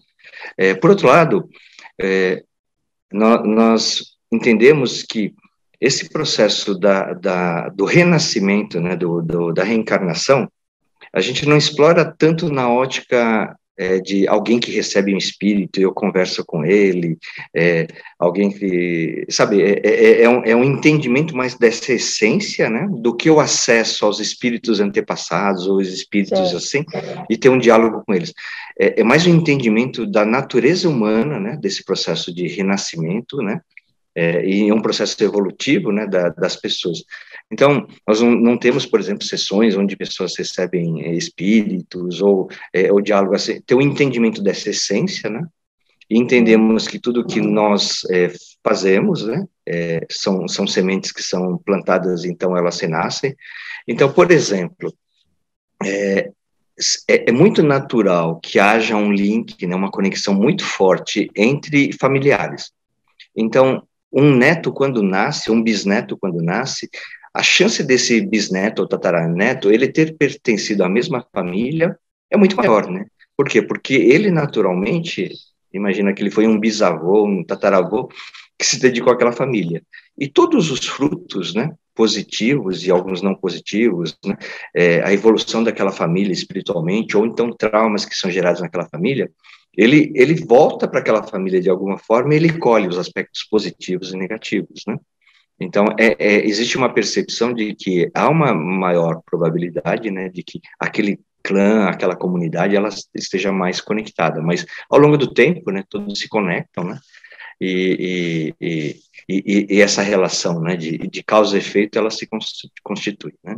É, 0.56 0.74
por 0.74 0.90
outro 0.90 1.08
lado, 1.08 1.46
é, 2.00 2.42
nós, 3.12 3.46
nós 3.46 4.04
entendemos 4.32 5.02
que 5.02 5.34
esse 5.80 6.08
processo 6.08 6.74
da, 6.78 7.12
da, 7.12 7.68
do 7.68 7.84
renascimento, 7.84 8.80
né, 8.80 8.96
do, 8.96 9.20
do, 9.22 9.52
da 9.52 9.62
reencarnação, 9.62 10.50
a 11.12 11.20
gente 11.20 11.46
não 11.46 11.56
explora 11.56 12.04
tanto 12.04 12.50
na 12.50 12.68
ótica 12.70 13.56
é, 13.78 14.00
de 14.00 14.26
alguém 14.26 14.58
que 14.58 14.72
recebe 14.72 15.14
um 15.14 15.18
espírito 15.18 15.78
e 15.78 15.84
eu 15.84 15.92
converso 15.92 16.44
com 16.44 16.64
ele, 16.64 17.16
é, 17.54 17.86
alguém 18.18 18.50
que, 18.50 19.24
sabe, 19.30 19.62
é, 19.62 19.80
é, 19.84 20.04
é, 20.04 20.22
é, 20.22 20.28
um, 20.28 20.42
é 20.44 20.56
um 20.56 20.64
entendimento 20.64 21.36
mais 21.36 21.54
dessa 21.54 21.92
essência, 21.92 22.68
né, 22.68 22.88
do 22.90 23.14
que 23.14 23.30
o 23.30 23.38
acesso 23.38 24.04
aos 24.04 24.18
espíritos 24.18 24.80
antepassados 24.80 25.68
ou 25.68 25.76
os 25.76 25.88
espíritos 25.92 26.52
assim, 26.54 26.84
e 27.30 27.36
ter 27.36 27.48
um 27.48 27.58
diálogo 27.58 28.02
com 28.04 28.12
eles. 28.12 28.34
É, 28.78 29.00
é 29.00 29.04
mais 29.04 29.24
um 29.26 29.36
entendimento 29.36 30.04
da 30.04 30.26
natureza 30.26 30.88
humana, 30.88 31.38
né, 31.38 31.56
desse 31.56 31.84
processo 31.84 32.34
de 32.34 32.48
renascimento, 32.48 33.36
né, 33.36 33.60
é, 34.18 34.44
e 34.44 34.72
um 34.72 34.82
processo 34.82 35.22
evolutivo, 35.22 35.92
né, 35.92 36.04
da, 36.04 36.30
das 36.30 36.56
pessoas. 36.56 37.04
Então, 37.52 37.86
nós 38.06 38.20
não, 38.20 38.32
não, 38.32 38.58
temos, 38.58 38.84
por 38.84 38.98
exemplo, 38.98 39.22
sessões 39.22 39.76
onde 39.76 39.96
pessoas 39.96 40.36
recebem 40.36 41.04
é, 41.04 41.14
espíritos 41.14 42.20
ou 42.20 42.48
é, 42.74 42.92
o 42.92 43.00
diálogo, 43.00 43.36
assim, 43.36 43.60
ter 43.60 43.76
um 43.76 43.80
entendimento 43.80 44.42
dessa 44.42 44.70
essência, 44.70 45.30
né? 45.30 45.46
E 46.10 46.18
entendemos 46.18 46.88
que 46.88 46.98
tudo 46.98 47.24
que 47.24 47.40
nós 47.40 48.00
é, 48.10 48.32
fazemos, 48.64 49.24
né, 49.24 49.44
é, 49.64 50.04
são, 50.10 50.48
são 50.48 50.66
sementes 50.66 51.12
que 51.12 51.22
são 51.22 51.58
plantadas, 51.58 52.24
então 52.24 52.56
elas 52.56 52.80
renascem. 52.80 53.36
Então, 53.86 54.12
por 54.12 54.32
exemplo, 54.32 54.92
é, 55.84 56.30
é, 57.06 57.30
é, 57.30 57.32
muito 57.32 57.62
natural 57.62 58.40
que 58.40 58.58
haja 58.58 58.96
um 58.96 59.12
link, 59.12 59.64
né, 59.64 59.76
uma 59.76 59.90
conexão 59.90 60.34
muito 60.34 60.64
forte 60.64 61.30
entre 61.36 61.92
familiares. 61.92 62.72
Então, 63.36 63.86
um 64.12 64.34
neto 64.34 64.72
quando 64.72 65.02
nasce, 65.02 65.50
um 65.50 65.62
bisneto 65.62 66.16
quando 66.16 66.42
nasce, 66.42 66.88
a 67.32 67.42
chance 67.42 67.82
desse 67.82 68.20
bisneto 68.20 68.82
ou 68.82 68.88
tataraneto 68.88 69.70
ele 69.70 69.88
ter 69.88 70.16
pertencido 70.16 70.82
à 70.82 70.88
mesma 70.88 71.24
família 71.32 71.96
é 72.30 72.36
muito 72.36 72.56
maior, 72.56 72.90
né? 72.90 73.06
Por 73.36 73.48
quê? 73.48 73.62
Porque 73.62 73.94
ele 73.94 74.30
naturalmente, 74.30 75.30
imagina 75.72 76.12
que 76.12 76.22
ele 76.22 76.30
foi 76.30 76.46
um 76.46 76.58
bisavô, 76.58 77.24
um 77.24 77.44
tataravô 77.44 78.08
que 78.58 78.66
se 78.66 78.80
dedicou 78.80 79.12
àquela 79.12 79.30
família. 79.30 79.82
E 80.18 80.26
todos 80.26 80.70
os 80.70 80.84
frutos, 80.84 81.54
né, 81.54 81.72
positivos 81.94 82.84
e 82.84 82.90
alguns 82.90 83.22
não 83.22 83.34
positivos, 83.34 84.18
né, 84.24 84.36
é, 84.74 85.00
a 85.02 85.12
evolução 85.12 85.62
daquela 85.62 85.92
família 85.92 86.32
espiritualmente, 86.32 87.16
ou 87.16 87.24
então 87.24 87.52
traumas 87.52 88.04
que 88.04 88.16
são 88.16 88.30
gerados 88.30 88.60
naquela 88.60 88.88
família, 88.88 89.30
ele, 89.78 90.12
ele 90.16 90.34
volta 90.44 90.88
para 90.88 90.98
aquela 90.98 91.22
família 91.22 91.60
de 91.60 91.70
alguma 91.70 91.96
forma 91.96 92.34
e 92.34 92.36
ele 92.36 92.58
colhe 92.58 92.88
os 92.88 92.98
aspectos 92.98 93.44
positivos 93.44 94.12
e 94.12 94.16
negativos, 94.16 94.82
né? 94.88 94.98
Então, 95.60 95.86
é, 95.98 96.16
é, 96.18 96.46
existe 96.46 96.76
uma 96.76 96.92
percepção 96.92 97.52
de 97.52 97.74
que 97.76 98.10
há 98.12 98.28
uma 98.28 98.52
maior 98.52 99.22
probabilidade, 99.24 100.10
né, 100.10 100.28
de 100.28 100.42
que 100.42 100.60
aquele 100.78 101.20
clã, 101.42 101.88
aquela 101.88 102.16
comunidade, 102.16 102.76
ela 102.76 102.88
esteja 103.14 103.52
mais 103.52 103.80
conectada. 103.80 104.40
Mas, 104.42 104.66
ao 104.90 104.98
longo 104.98 105.16
do 105.16 105.32
tempo, 105.32 105.70
né, 105.70 105.84
todos 105.88 106.18
se 106.18 106.28
conectam, 106.28 106.84
né, 106.84 106.98
e, 107.60 108.54
e, 108.60 108.96
e, 109.28 109.66
e 109.76 109.80
essa 109.80 110.02
relação, 110.02 110.60
né, 110.60 110.76
de, 110.76 110.98
de 110.98 111.22
causa 111.22 111.56
e 111.56 111.60
efeito, 111.60 111.98
ela 111.98 112.10
se 112.10 112.28
constitui, 112.82 113.34
né. 113.44 113.56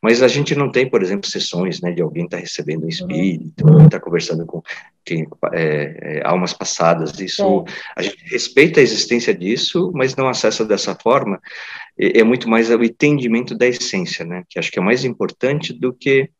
Mas 0.00 0.22
a 0.22 0.28
gente 0.28 0.54
não 0.54 0.70
tem, 0.70 0.88
por 0.88 1.02
exemplo, 1.02 1.28
sessões 1.28 1.80
né, 1.80 1.90
de 1.90 2.00
alguém 2.00 2.24
estar 2.24 2.36
tá 2.36 2.40
recebendo 2.40 2.80
um 2.80 2.82
uhum. 2.82 2.88
espírito, 2.88 3.66
uhum. 3.66 3.84
estar 3.84 3.98
tá 3.98 4.00
conversando 4.00 4.46
com 4.46 4.62
quem, 5.04 5.26
é, 5.52 6.18
é, 6.18 6.22
almas 6.24 6.52
passadas. 6.52 7.18
Isso 7.18 7.64
a 7.96 8.02
gente 8.02 8.22
respeita 8.26 8.78
a 8.78 8.82
existência 8.82 9.34
disso, 9.34 9.90
mas 9.94 10.14
não 10.14 10.28
acessa 10.28 10.64
dessa 10.64 10.94
forma. 10.94 11.40
É, 11.98 12.20
é 12.20 12.24
muito 12.24 12.48
mais 12.48 12.70
o 12.70 12.84
entendimento 12.84 13.56
da 13.56 13.66
essência, 13.66 14.24
né? 14.24 14.44
Que 14.48 14.58
acho 14.58 14.70
que 14.70 14.78
é 14.78 14.82
mais 14.82 15.04
importante 15.04 15.72
do 15.72 15.92
que 15.92 16.30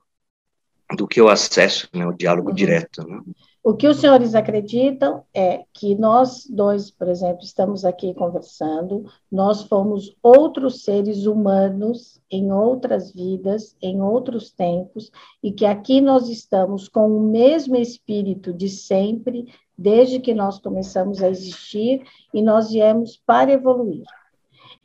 do 0.97 1.07
que 1.07 1.21
o 1.21 1.29
acesso, 1.29 1.87
né, 1.93 2.07
o 2.07 2.15
diálogo 2.15 2.49
uhum. 2.49 2.55
direto. 2.55 3.07
Né? 3.07 3.21
O 3.63 3.75
que 3.75 3.89
os 3.89 3.99
senhores 3.99 4.35
acreditam 4.35 5.25
é 5.35 5.65
que 5.75 5.95
nós 5.95 6.47
dois, 6.49 6.91
por 6.91 7.09
exemplo, 7.09 7.43
estamos 7.43 7.85
aqui 7.85 8.15
conversando, 8.15 9.05
nós 9.31 9.63
fomos 9.65 10.17
outros 10.23 10.85
seres 10.85 11.27
humanos 11.27 12.21
em 12.31 12.53
outras 12.53 13.13
vidas, 13.13 13.77
em 13.83 14.01
outros 14.01 14.51
tempos, 14.51 15.11
e 15.43 15.53
que 15.53 15.67
aqui 15.67 16.01
nós 16.01 16.29
estamos 16.29 16.89
com 16.89 17.09
o 17.11 17.21
mesmo 17.21 17.77
espírito 17.77 18.53
de 18.53 18.69
sempre, 18.69 19.53
desde 19.77 20.21
que 20.21 20.33
nós 20.33 20.59
começamos 20.59 21.23
a 21.23 21.29
existir, 21.29 22.03
e 22.33 22.41
nós 22.41 22.71
viemos 22.71 23.21
para 23.27 23.53
evoluir. 23.53 24.05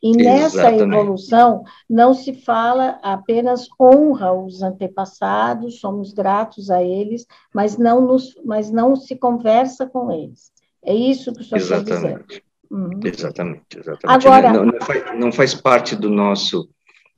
E 0.03 0.12
nessa 0.12 0.69
Exatamente. 0.69 0.83
evolução 0.83 1.63
não 1.89 2.13
se 2.13 2.33
fala 2.33 3.00
apenas 3.01 3.67
honra 3.79 4.33
os 4.33 4.62
antepassados, 4.62 5.79
somos 5.79 6.12
gratos 6.12 6.69
a 6.69 6.83
eles, 6.83 7.25
mas 7.55 7.77
não, 7.77 8.01
nos, 8.01 8.36
mas 8.43 8.69
não 8.69 8.98
se 8.98 9.15
conversa 9.15 9.88
com 9.88 10.12
eles. 10.12 10.51
É 10.83 10.93
isso 10.93 11.33
que 11.33 11.39
o 11.39 11.43
senhor 11.45 11.62
está 11.62 11.79
dizendo. 11.79 12.25
Uhum. 12.69 13.00
Exatamente, 13.05 13.79
exatamente. 13.79 14.27
Agora, 14.27 14.51
não, 14.51 14.65
não, 14.65 14.81
faz, 14.81 15.19
não 15.19 15.31
faz 15.31 15.53
parte 15.53 15.95
do 15.95 16.10
nosso 16.10 16.69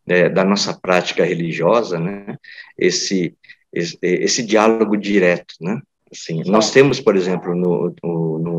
é, 0.08 0.30
da 0.30 0.44
nossa 0.44 0.74
prática 0.74 1.26
religiosa, 1.26 2.00
né, 2.00 2.38
esse, 2.78 3.36
esse, 3.74 3.98
esse 4.02 4.44
diálogo 4.44 4.96
direto, 4.96 5.56
né, 5.60 5.82
assim, 6.12 6.44
nós 6.46 6.72
temos, 6.72 7.00
por 7.00 7.16
exemplo, 7.16 7.56
no, 7.56 7.94
no, 8.04 8.40
no, 8.40 8.55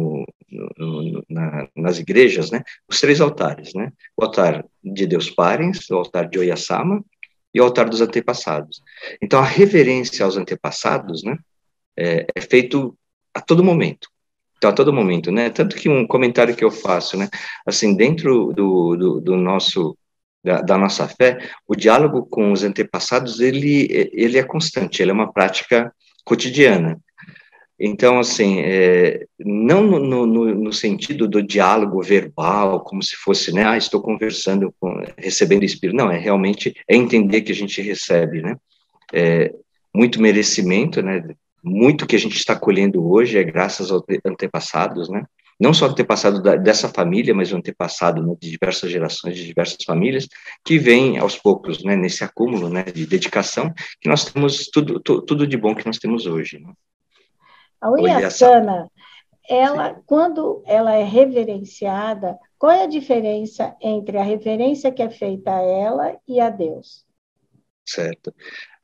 na, 1.28 1.68
nas 1.74 1.98
igrejas, 1.98 2.50
né, 2.50 2.62
os 2.88 3.00
três 3.00 3.20
altares, 3.20 3.72
né, 3.74 3.92
o 4.16 4.24
altar 4.24 4.64
de 4.82 5.06
Deus 5.06 5.30
Parens, 5.30 5.88
o 5.90 5.96
altar 5.96 6.28
de 6.28 6.38
Oyasama 6.38 7.04
e 7.52 7.60
o 7.60 7.64
altar 7.64 7.88
dos 7.88 8.00
antepassados. 8.00 8.82
Então, 9.20 9.40
a 9.40 9.44
reverência 9.44 10.24
aos 10.24 10.36
antepassados, 10.36 11.22
né, 11.22 11.36
é, 11.96 12.26
é 12.34 12.40
feito 12.40 12.96
a 13.34 13.40
todo 13.40 13.64
momento, 13.64 14.08
então, 14.56 14.70
a 14.70 14.72
todo 14.72 14.92
momento, 14.92 15.30
né? 15.30 15.50
Tanto 15.50 15.76
que 15.76 15.88
um 15.88 16.06
comentário 16.06 16.56
que 16.56 16.64
eu 16.64 16.70
faço, 16.70 17.16
né? 17.16 17.28
Assim, 17.66 17.94
dentro 17.94 18.52
do, 18.54 18.96
do, 18.96 19.20
do 19.20 19.36
nosso 19.36 19.96
da, 20.42 20.60
da, 20.62 20.78
nossa 20.78 21.06
fé, 21.08 21.38
o 21.66 21.74
diálogo 21.74 22.24
com 22.26 22.52
os 22.52 22.62
antepassados 22.62 23.40
ele 23.40 23.88
ele 24.12 24.38
é 24.38 24.42
constante, 24.42 25.02
ele 25.02 25.10
é 25.10 25.14
uma 25.14 25.32
prática 25.32 25.92
cotidiana. 26.24 26.98
Então, 27.78 28.18
assim, 28.18 28.60
é, 28.60 29.26
não 29.38 29.82
no, 29.82 30.26
no, 30.26 30.54
no, 30.54 30.72
sentido 30.72 31.28
do 31.28 31.42
diálogo 31.42 32.02
verbal, 32.02 32.80
como 32.80 33.02
se 33.02 33.14
fosse, 33.16 33.52
né, 33.52 33.66
ah, 33.66 33.76
estou 33.76 34.00
conversando, 34.00 34.74
com, 34.80 35.02
recebendo 35.18 35.62
espírito. 35.62 35.96
Não, 35.96 36.10
é 36.10 36.18
realmente 36.18 36.74
é 36.88 36.96
entender 36.96 37.42
que 37.42 37.52
a 37.52 37.54
gente 37.54 37.82
recebe, 37.82 38.40
né, 38.40 38.56
é, 39.12 39.52
muito 39.94 40.22
merecimento, 40.22 41.02
né, 41.02 41.22
muito 41.62 42.06
que 42.06 42.16
a 42.16 42.18
gente 42.18 42.36
está 42.36 42.54
colhendo 42.54 43.04
hoje 43.06 43.36
é 43.36 43.44
graças 43.44 43.90
aos 43.90 44.02
antepassados, 44.24 45.08
né? 45.08 45.24
Não 45.58 45.72
só 45.72 45.86
antepassado 45.86 46.42
da, 46.42 46.54
dessa 46.54 46.88
família, 46.88 47.34
mas 47.34 47.50
o 47.50 47.56
antepassado 47.56 48.22
né, 48.22 48.34
de 48.40 48.50
diversas 48.50 48.90
gerações, 48.90 49.36
de 49.36 49.44
diversas 49.46 49.78
famílias, 49.84 50.28
que 50.64 50.78
vem 50.78 51.18
aos 51.18 51.36
poucos, 51.36 51.82
né, 51.82 51.96
nesse 51.96 52.22
acúmulo, 52.22 52.68
né, 52.68 52.84
de 52.84 53.06
dedicação, 53.06 53.72
que 54.00 54.08
nós 54.08 54.26
temos 54.26 54.68
tudo, 54.68 55.00
tu, 55.00 55.22
tudo 55.22 55.46
de 55.46 55.56
bom 55.56 55.74
que 55.74 55.86
nós 55.86 55.98
temos 55.98 56.26
hoje. 56.26 56.58
Né? 56.58 56.72
A 57.80 57.90
Uiaçana, 57.90 58.90
ela, 59.48 59.94
Sim. 59.94 60.02
quando 60.06 60.62
ela 60.66 60.94
é 60.94 61.04
reverenciada, 61.04 62.38
qual 62.58 62.72
é 62.72 62.84
a 62.84 62.88
diferença 62.88 63.76
entre 63.80 64.18
a 64.18 64.22
reverência 64.22 64.90
que 64.90 65.02
é 65.02 65.10
feita 65.10 65.54
a 65.54 65.62
ela 65.62 66.16
e 66.26 66.40
a 66.40 66.50
Deus? 66.50 67.04
Certo. 67.84 68.34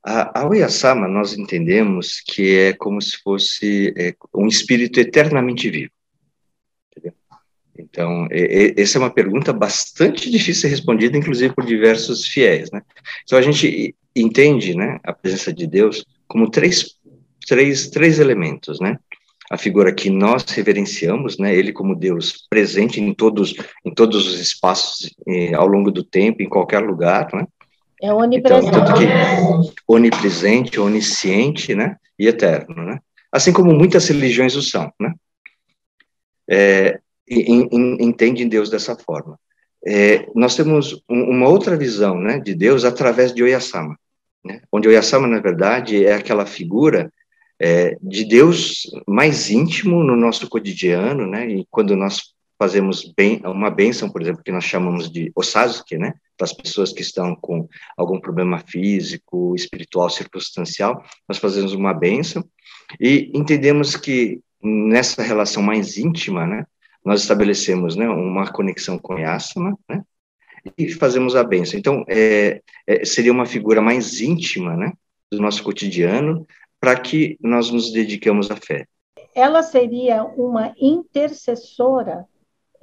A, 0.04 0.40
a 0.40 0.48
Oyasama, 0.48 1.06
nós 1.08 1.36
entendemos 1.36 2.20
que 2.20 2.56
é 2.56 2.72
como 2.72 3.00
se 3.00 3.18
fosse 3.18 3.94
é, 3.96 4.14
um 4.34 4.46
espírito 4.46 4.98
eternamente 5.00 5.70
vivo. 5.70 5.92
Entendeu? 6.90 7.14
Então, 7.78 8.26
é, 8.30 8.40
é, 8.40 8.80
essa 8.80 8.98
é 8.98 9.00
uma 9.00 9.12
pergunta 9.12 9.52
bastante 9.52 10.30
difícil 10.30 10.54
de 10.54 10.60
ser 10.60 10.68
respondida, 10.68 11.16
inclusive 11.16 11.54
por 11.54 11.64
diversos 11.64 12.26
fiéis, 12.26 12.70
né? 12.70 12.82
Então, 13.24 13.38
a 13.38 13.42
gente 13.42 13.94
entende, 14.14 14.76
né, 14.76 14.98
a 15.02 15.12
presença 15.12 15.52
de 15.52 15.66
Deus 15.66 16.04
como 16.26 16.50
três, 16.50 16.98
três, 17.52 17.90
três 17.90 18.18
elementos, 18.18 18.80
né? 18.80 18.98
A 19.50 19.58
figura 19.58 19.92
que 19.92 20.08
nós 20.08 20.42
reverenciamos, 20.44 21.36
né, 21.36 21.54
ele 21.54 21.70
como 21.70 21.94
Deus 21.94 22.46
presente 22.48 22.98
em 22.98 23.12
todos, 23.12 23.54
em 23.84 23.92
todos 23.92 24.26
os 24.26 24.40
espaços, 24.40 25.14
eh, 25.28 25.52
ao 25.52 25.66
longo 25.66 25.90
do 25.90 26.02
tempo, 26.02 26.42
em 26.42 26.48
qualquer 26.48 26.78
lugar, 26.78 27.28
né? 27.34 27.46
É 28.00 28.10
onipresente. 28.10 28.68
Então, 28.68 29.62
onipresente, 29.86 30.80
onisciente, 30.80 31.74
né? 31.74 31.96
E 32.18 32.26
eterno, 32.26 32.86
né? 32.86 33.00
Assim 33.30 33.52
como 33.52 33.74
muitas 33.74 34.08
religiões 34.08 34.56
o 34.56 34.62
são, 34.62 34.90
né? 34.98 35.12
É, 36.48 37.00
entendem 37.28 38.48
Deus 38.48 38.70
dessa 38.70 38.96
forma. 38.96 39.38
É, 39.86 40.26
nós 40.34 40.56
temos 40.56 41.02
um, 41.06 41.24
uma 41.24 41.48
outra 41.48 41.76
visão, 41.76 42.18
né, 42.18 42.38
de 42.38 42.54
Deus 42.54 42.86
através 42.86 43.34
de 43.34 43.42
Oyasama, 43.42 43.98
né? 44.42 44.62
Onde 44.72 44.88
Oyasama, 44.88 45.28
na 45.28 45.40
verdade, 45.40 46.06
é 46.06 46.14
aquela 46.14 46.46
figura 46.46 47.12
é, 47.62 47.96
de 48.02 48.24
Deus 48.24 48.90
mais 49.06 49.48
íntimo 49.48 50.02
no 50.02 50.16
nosso 50.16 50.48
cotidiano, 50.48 51.28
né? 51.28 51.48
E 51.48 51.66
quando 51.70 51.94
nós 51.94 52.34
fazemos 52.58 53.12
bem, 53.16 53.40
uma 53.44 53.70
bênção, 53.70 54.10
por 54.10 54.20
exemplo, 54.20 54.42
que 54.42 54.50
nós 54.50 54.64
chamamos 54.64 55.10
de 55.10 55.30
osazuke, 55.34 55.96
né, 55.96 56.14
para 56.36 56.44
as 56.44 56.52
pessoas 56.52 56.92
que 56.92 57.02
estão 57.02 57.34
com 57.34 57.68
algum 57.96 58.20
problema 58.20 58.60
físico, 58.60 59.52
espiritual, 59.56 60.08
circunstancial, 60.08 61.04
nós 61.28 61.38
fazemos 61.38 61.72
uma 61.72 61.92
bênção 61.92 62.44
e 63.00 63.32
entendemos 63.34 63.96
que 63.96 64.40
nessa 64.62 65.22
relação 65.22 65.60
mais 65.60 65.98
íntima, 65.98 66.46
né, 66.46 66.64
nós 67.04 67.22
estabelecemos, 67.22 67.96
né, 67.96 68.08
uma 68.08 68.46
conexão 68.46 68.96
com 68.96 69.18
Yasama, 69.18 69.76
né, 69.88 70.02
e 70.78 70.92
fazemos 70.92 71.34
a 71.34 71.42
bênção. 71.42 71.78
Então, 71.78 72.04
é, 72.08 72.60
é, 72.86 73.04
seria 73.04 73.32
uma 73.32 73.46
figura 73.46 73.80
mais 73.80 74.20
íntima, 74.20 74.76
né, 74.76 74.92
do 75.32 75.40
nosso 75.40 75.64
cotidiano, 75.64 76.46
para 76.82 76.98
que 76.98 77.38
nós 77.40 77.70
nos 77.70 77.92
dediquemos 77.92 78.50
à 78.50 78.56
fé. 78.56 78.86
Ela 79.36 79.62
seria 79.62 80.24
uma 80.24 80.74
intercessora 80.76 82.26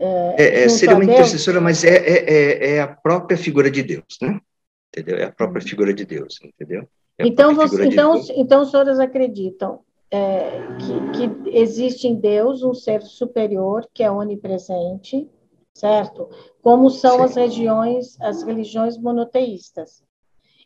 é, 0.01 0.63
é, 0.63 0.69
seria 0.69 0.95
uma 0.95 1.03
intercessora, 1.03 1.59
mas 1.59 1.83
é, 1.83 1.97
é, 1.97 2.33
é, 2.33 2.75
é, 2.75 2.81
a 2.81 2.87
própria 2.87 3.37
figura 3.37 3.69
de 3.69 3.83
Deus, 3.83 4.17
né? 4.21 4.39
Entendeu? 4.87 5.17
É 5.17 5.25
a 5.25 5.31
própria 5.31 5.61
hum. 5.61 5.67
figura 5.67 5.93
de 5.93 6.05
Deus, 6.05 6.39
entendeu? 6.41 6.87
É 7.17 7.27
então, 7.27 7.53
você, 7.53 7.85
então, 7.85 8.17
de 8.17 8.31
então, 8.31 8.61
os 8.61 8.71
senhores 8.71 8.97
acreditam 8.97 9.81
é, 10.09 10.51
que, 10.79 11.27
que 11.27 11.57
existe 11.57 12.07
em 12.07 12.15
Deus 12.15 12.63
um 12.63 12.73
ser 12.73 13.01
superior 13.01 13.85
que 13.93 14.01
é 14.01 14.09
onipresente, 14.09 15.29
certo? 15.73 16.29
Como 16.61 16.89
são 16.89 17.17
Sim. 17.17 17.23
as 17.23 17.35
regiões, 17.35 18.21
as 18.21 18.43
religiões 18.43 18.97
monoteístas. 18.97 20.01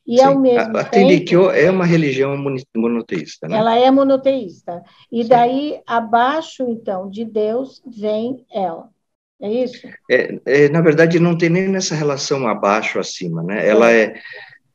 E 0.05 0.17
Sim. 0.17 0.23
ao 0.23 0.39
mesmo 0.39 0.77
a, 0.77 0.81
a 0.81 0.83
tempo, 0.83 1.49
é 1.51 1.71
uma 1.71 1.85
religião 1.85 2.35
monoteísta, 2.75 3.47
né? 3.47 3.57
Ela 3.57 3.77
é 3.77 3.89
monoteísta. 3.89 4.83
E 5.11 5.23
Sim. 5.23 5.29
daí 5.29 5.81
abaixo 5.87 6.63
então 6.67 7.09
de 7.09 7.23
Deus 7.23 7.81
vem 7.85 8.45
ela. 8.51 8.89
É 9.41 9.51
isso? 9.51 9.87
É, 10.09 10.39
é, 10.45 10.69
na 10.69 10.81
verdade, 10.81 11.19
não 11.19 11.37
tem 11.37 11.49
nem 11.49 11.67
nessa 11.67 11.95
relação 11.95 12.47
abaixo 12.47 12.99
acima, 12.99 13.43
né? 13.43 13.67
Ela 13.67 13.91
é. 13.91 14.13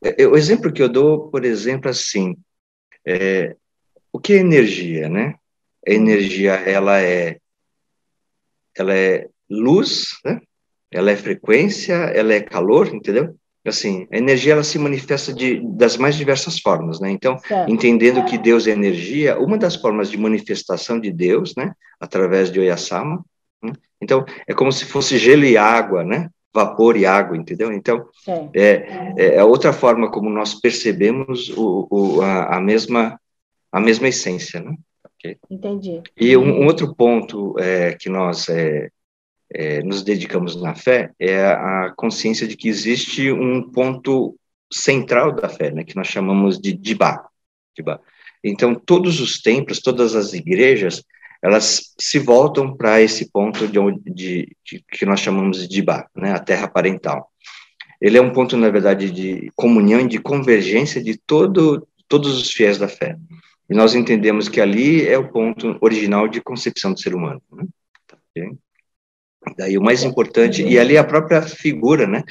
é, 0.04 0.22
é 0.22 0.26
o 0.26 0.36
exemplo 0.36 0.72
que 0.72 0.82
eu 0.82 0.88
dou, 0.88 1.30
por 1.30 1.44
exemplo, 1.44 1.88
assim, 1.88 2.36
é, 3.06 3.56
o 4.12 4.18
que 4.18 4.34
é 4.34 4.36
energia, 4.36 5.08
né? 5.08 5.34
A 5.86 5.90
energia, 5.90 6.52
ela 6.52 7.00
é, 7.00 7.38
ela 8.76 8.94
é 8.94 9.26
luz, 9.48 10.08
né? 10.24 10.40
Ela 10.90 11.10
é 11.10 11.16
frequência, 11.16 11.94
ela 11.94 12.32
é 12.34 12.40
calor, 12.40 12.88
entendeu? 12.94 13.34
Assim, 13.68 14.06
a 14.12 14.16
energia 14.16 14.52
ela 14.52 14.64
se 14.64 14.78
manifesta 14.78 15.32
de, 15.32 15.60
das 15.76 15.96
mais 15.96 16.16
diversas 16.16 16.58
formas, 16.58 17.00
né? 17.00 17.10
Então, 17.10 17.38
certo. 17.38 17.70
entendendo 17.70 18.24
que 18.24 18.38
Deus 18.38 18.66
é 18.66 18.70
energia, 18.70 19.38
uma 19.38 19.58
das 19.58 19.76
formas 19.76 20.10
de 20.10 20.16
manifestação 20.16 20.98
de 21.00 21.12
Deus, 21.12 21.54
né, 21.56 21.72
através 22.00 22.50
de 22.50 22.60
Oyasama, 22.60 23.24
né? 23.62 23.72
Então, 24.00 24.24
é 24.46 24.54
como 24.54 24.70
se 24.72 24.84
fosse 24.84 25.18
gelo 25.18 25.44
e 25.44 25.56
água, 25.56 26.04
né? 26.04 26.28
Vapor 26.54 26.96
e 26.96 27.04
água, 27.04 27.36
entendeu? 27.36 27.72
Então, 27.72 28.06
é, 28.54 29.14
é, 29.16 29.34
é 29.36 29.44
outra 29.44 29.72
forma 29.72 30.10
como 30.10 30.30
nós 30.30 30.54
percebemos 30.54 31.50
o, 31.50 31.86
o, 31.90 32.22
a, 32.22 32.56
a, 32.56 32.60
mesma, 32.60 33.20
a 33.70 33.80
mesma 33.80 34.08
essência, 34.08 34.60
né? 34.60 34.74
Okay? 35.18 35.36
Entendi. 35.50 36.02
E 36.16 36.36
um, 36.36 36.62
um 36.62 36.66
outro 36.66 36.94
ponto 36.94 37.58
é, 37.58 37.94
que 37.94 38.08
nós 38.08 38.48
é, 38.48 38.88
é, 39.52 39.82
nos 39.82 40.02
dedicamos 40.02 40.60
na 40.60 40.74
fé 40.74 41.12
é 41.18 41.44
a 41.46 41.92
consciência 41.96 42.46
de 42.46 42.56
que 42.56 42.68
existe 42.68 43.32
um 43.32 43.62
ponto 43.62 44.38
central 44.72 45.32
da 45.32 45.48
fé, 45.48 45.70
né? 45.70 45.84
Que 45.84 45.96
nós 45.96 46.08
chamamos 46.08 46.58
de 46.58 46.72
Dibá. 46.72 47.26
Dibá. 47.74 47.98
Então, 48.44 48.74
todos 48.74 49.20
os 49.20 49.40
templos, 49.40 49.80
todas 49.80 50.14
as 50.14 50.32
igrejas, 50.32 51.02
elas 51.42 51.94
se 51.98 52.18
voltam 52.18 52.76
para 52.76 53.00
esse 53.00 53.30
ponto 53.30 53.66
de, 53.66 53.78
de, 54.12 54.56
de, 54.64 54.84
que 54.90 55.06
nós 55.06 55.20
chamamos 55.20 55.60
de 55.60 55.68
Dibá, 55.68 56.06
né, 56.14 56.32
a 56.32 56.38
terra 56.38 56.68
parental. 56.68 57.30
Ele 58.00 58.18
é 58.18 58.22
um 58.22 58.32
ponto, 58.32 58.56
na 58.56 58.70
verdade, 58.70 59.10
de 59.10 59.50
comunhão 59.56 60.00
e 60.00 60.08
de 60.08 60.18
convergência 60.20 61.02
de 61.02 61.16
todo, 61.16 61.86
todos 62.06 62.40
os 62.40 62.50
fiéis 62.50 62.78
da 62.78 62.88
fé. 62.88 63.16
E 63.68 63.74
nós 63.74 63.94
entendemos 63.94 64.48
que 64.48 64.60
ali 64.60 65.06
é 65.06 65.18
o 65.18 65.30
ponto 65.30 65.76
original 65.80 66.28
de 66.28 66.40
concepção 66.40 66.92
do 66.92 67.00
ser 67.00 67.14
humano. 67.14 67.42
Né? 67.52 67.64
Okay? 68.30 68.58
Daí 69.56 69.78
o 69.78 69.82
mais 69.82 70.02
importante, 70.02 70.62
e 70.62 70.78
ali 70.78 70.96
a 70.96 71.04
própria 71.04 71.42
figura, 71.42 72.06
né, 72.06 72.22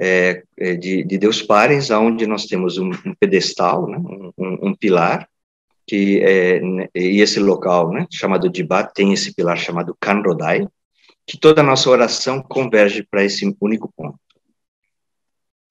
é, 0.00 0.42
é 0.58 0.74
de, 0.74 1.04
de 1.04 1.18
Deus 1.18 1.42
Parens, 1.42 1.90
onde 1.90 2.26
nós 2.26 2.46
temos 2.46 2.78
um, 2.78 2.90
um 2.90 3.14
pedestal, 3.18 3.86
né, 3.86 3.98
um, 3.98 4.68
um, 4.68 4.74
pilar, 4.74 5.28
que 5.86 6.20
é, 6.22 6.60
e 6.94 7.20
esse 7.20 7.38
local, 7.38 7.92
né, 7.92 8.06
chamado 8.10 8.48
Dibá, 8.48 8.84
tem 8.84 9.12
esse 9.12 9.34
pilar 9.34 9.56
chamado 9.56 9.96
Kanrodai, 10.00 10.66
que 11.26 11.38
toda 11.38 11.60
a 11.60 11.64
nossa 11.64 11.88
oração 11.88 12.42
converge 12.42 13.06
para 13.08 13.24
esse 13.24 13.56
único 13.60 13.92
ponto, 13.96 14.18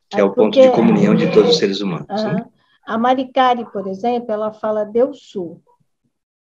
que 0.10 0.18
é, 0.18 0.22
é 0.22 0.24
o 0.24 0.34
ponto 0.34 0.60
de 0.60 0.70
comunhão 0.72 1.16
de 1.16 1.32
todos 1.32 1.52
os 1.52 1.58
seres 1.58 1.82
humanos. 1.82 2.08
Né? 2.08 2.46
A 2.86 2.98
Maricari, 2.98 3.66
por 3.72 3.88
exemplo, 3.88 4.32
ela 4.32 4.52
fala 4.52 4.86
Deus 4.86 5.30
Sul, 5.30 5.62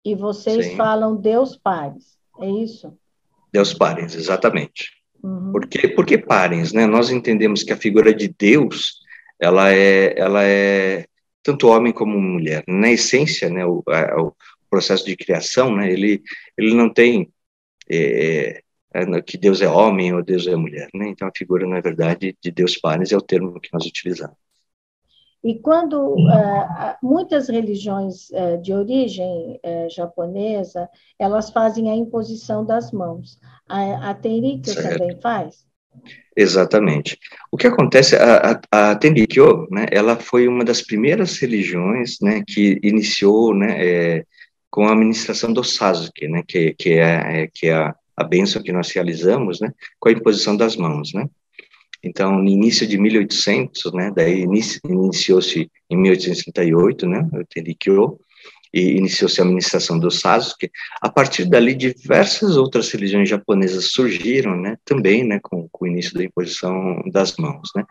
e 0.05 0.15
vocês 0.15 0.67
Sim. 0.67 0.77
falam 0.77 1.17
Deus 1.17 1.57
Pares, 1.57 2.19
é 2.41 2.49
isso? 2.49 2.97
Deus 3.53 3.75
Pares, 3.75 4.15
exatamente. 4.15 4.91
Uhum. 5.23 5.53
Por, 5.53 5.67
que, 5.67 5.89
por 5.89 6.07
que 6.07 6.19
Parens? 6.19 6.73
Né? 6.73 6.87
Nós 6.87 7.11
entendemos 7.11 7.63
que 7.63 7.73
a 7.73 7.77
figura 7.77 8.15
de 8.15 8.29
Deus 8.29 9.03
ela 9.41 9.73
é, 9.73 10.19
ela 10.19 10.45
é 10.45 11.07
tanto 11.43 11.69
homem 11.69 11.93
como 11.93 12.21
mulher. 12.21 12.63
Na 12.67 12.91
essência, 12.91 13.51
né, 13.51 13.67
o, 13.67 13.83
a, 13.89 14.23
o 14.23 14.35
processo 14.71 15.05
de 15.05 15.17
criação, 15.17 15.75
né, 15.75 15.93
ele, 15.93 16.23
ele 16.57 16.75
não 16.75 16.93
tem 16.93 17.33
é, 17.91 18.63
é, 18.95 19.23
que 19.23 19.37
Deus 19.37 19.61
é 19.61 19.69
homem 19.69 20.15
ou 20.15 20.23
Deus 20.23 20.47
é 20.47 20.55
mulher, 20.55 20.89
né? 20.95 21.09
Então 21.09 21.27
a 21.27 21.33
figura, 21.37 21.67
na 21.67 21.81
verdade, 21.81 22.37
de 22.41 22.51
Deus 22.51 22.77
Pares 22.77 23.11
é 23.11 23.17
o 23.17 23.21
termo 23.21 23.59
que 23.61 23.71
nós 23.73 23.85
utilizamos. 23.85 24.37
E 25.45 25.59
quando 25.59 26.15
uh, 26.15 26.97
muitas 27.03 27.49
religiões 27.49 28.31
uh, 28.31 28.61
de 28.63 28.73
origem 28.73 29.59
uh, 29.65 29.91
japonesa, 29.91 30.89
elas 31.19 31.51
fazem 31.51 31.91
a 31.91 31.97
imposição 31.97 32.65
das 32.65 32.93
mãos. 32.93 33.39
A, 33.69 34.11
a 34.11 34.15
Tenrikyo 34.15 34.75
também 34.75 35.21
faz? 35.21 35.67
Exatamente. 36.37 37.19
O 37.51 37.57
que 37.57 37.67
acontece, 37.67 38.17
a, 38.17 38.61
a, 38.71 38.91
a 38.91 38.97
Tenrikyo, 38.97 39.67
né, 39.71 39.87
ela 39.91 40.17
foi 40.17 40.49
uma 40.49 40.65
das 40.65 40.81
primeiras 40.81 41.37
religiões, 41.39 42.19
né, 42.23 42.43
que 42.47 42.79
iniciou, 42.83 43.55
né, 43.55 43.85
é, 43.85 44.25
com 44.71 44.87
a 44.87 44.93
administração 44.93 45.53
do 45.53 45.63
Sasuke, 45.63 46.29
né, 46.29 46.43
que, 46.47 46.75
que 46.75 46.91
é, 46.91 47.43
é 47.43 47.49
que 47.53 47.67
é 47.67 47.75
a, 47.75 47.95
a 48.17 48.25
bênção 48.25 48.63
que 48.63 48.73
nós 48.73 48.91
realizamos, 48.93 49.61
né, 49.61 49.73
com 50.01 50.09
a 50.09 50.13
imposição 50.13 50.57
das 50.57 50.77
mãos, 50.77 51.13
né. 51.13 51.29
Então, 52.03 52.39
no 52.43 52.49
início 52.49 52.87
de 52.87 52.99
1800, 52.99 53.93
né, 53.93 54.13
daí 54.15 54.43
iniciou-se 54.85 55.71
em 55.89 55.97
1838, 55.97 57.07
né, 57.07 57.29
o 57.33 57.45
Tenrikyo, 57.47 58.19
e 58.75 58.97
iniciou-se 58.97 59.41
a 59.41 59.45
administração 59.45 59.99
do 59.99 60.11
Sasuke. 60.11 60.71
A 61.01 61.11
partir 61.11 61.45
dali, 61.45 61.75
diversas 61.75 62.57
outras 62.57 62.91
religiões 62.91 63.29
japonesas 63.29 63.93
surgiram, 63.93 64.57
né, 64.57 64.77
também, 64.85 65.25
né, 65.25 65.39
com, 65.43 65.69
com 65.71 65.85
o 65.85 65.89
início 65.89 66.15
da 66.15 66.25
imposição 66.25 67.03
das 67.13 67.37
mãos, 67.37 67.71
né. 67.77 67.85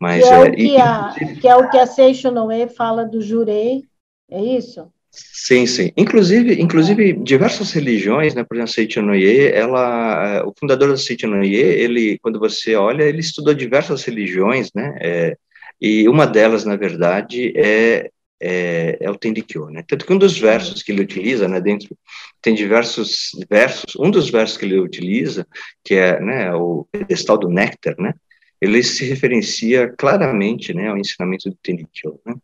Mas, 0.00 0.24
que, 0.24 0.28
é, 0.28 0.34
é, 0.34 0.40
o 0.40 0.52
que, 0.52 0.62
e, 0.62 0.76
a, 0.78 1.14
que 1.40 1.48
é 1.48 1.56
o 1.56 1.70
que 1.70 1.78
a 1.78 1.86
Seisho 1.86 2.32
Noe 2.32 2.68
fala 2.68 3.04
do 3.04 3.20
jurei, 3.20 3.84
é 4.28 4.42
isso? 4.42 4.90
Sim, 5.14 5.66
sim. 5.66 5.92
Inclusive, 5.96 6.54
inclusive 6.60 7.12
diversas 7.12 7.70
religiões, 7.72 8.34
né, 8.34 8.44
por 8.44 8.56
exemplo, 8.56 8.72
Seichanoye, 8.72 9.48
ela, 9.52 10.38
eh, 10.38 10.42
o 10.44 10.54
fundador 10.58 10.88
da 10.88 10.96
Seichanoye, 10.96 11.54
ele, 11.54 12.18
quando 12.20 12.38
você 12.38 12.74
olha, 12.76 13.02
ele 13.02 13.20
estudou 13.20 13.52
diversas 13.52 14.02
religiões, 14.04 14.70
né, 14.74 14.96
é, 15.00 15.36
e 15.80 16.08
uma 16.08 16.26
delas, 16.26 16.64
na 16.64 16.76
verdade, 16.76 17.52
é, 17.56 18.10
é, 18.40 18.96
é 19.00 19.10
o 19.10 19.18
Tendikyo, 19.18 19.68
né, 19.68 19.84
tanto 19.86 20.06
que 20.06 20.12
um 20.14 20.18
dos 20.18 20.38
versos 20.38 20.82
que 20.82 20.90
ele 20.92 21.02
utiliza, 21.02 21.46
né, 21.46 21.60
dentro, 21.60 21.94
tem 22.40 22.54
diversos 22.54 23.32
versos, 23.50 23.94
um 23.98 24.10
dos 24.10 24.30
versos 24.30 24.56
que 24.56 24.64
ele 24.64 24.80
utiliza, 24.80 25.46
que 25.84 25.94
é, 25.94 26.18
né, 26.20 26.54
o 26.54 26.86
pedestal 26.90 27.36
do 27.36 27.50
néctar, 27.50 27.96
né, 27.98 28.14
ele 28.60 28.82
se 28.82 29.04
referencia 29.04 29.92
claramente, 29.98 30.72
né, 30.72 30.88
ao 30.88 30.96
ensinamento 30.96 31.50
do 31.50 31.56
Tendikyo, 31.62 32.18
né, 32.24 32.34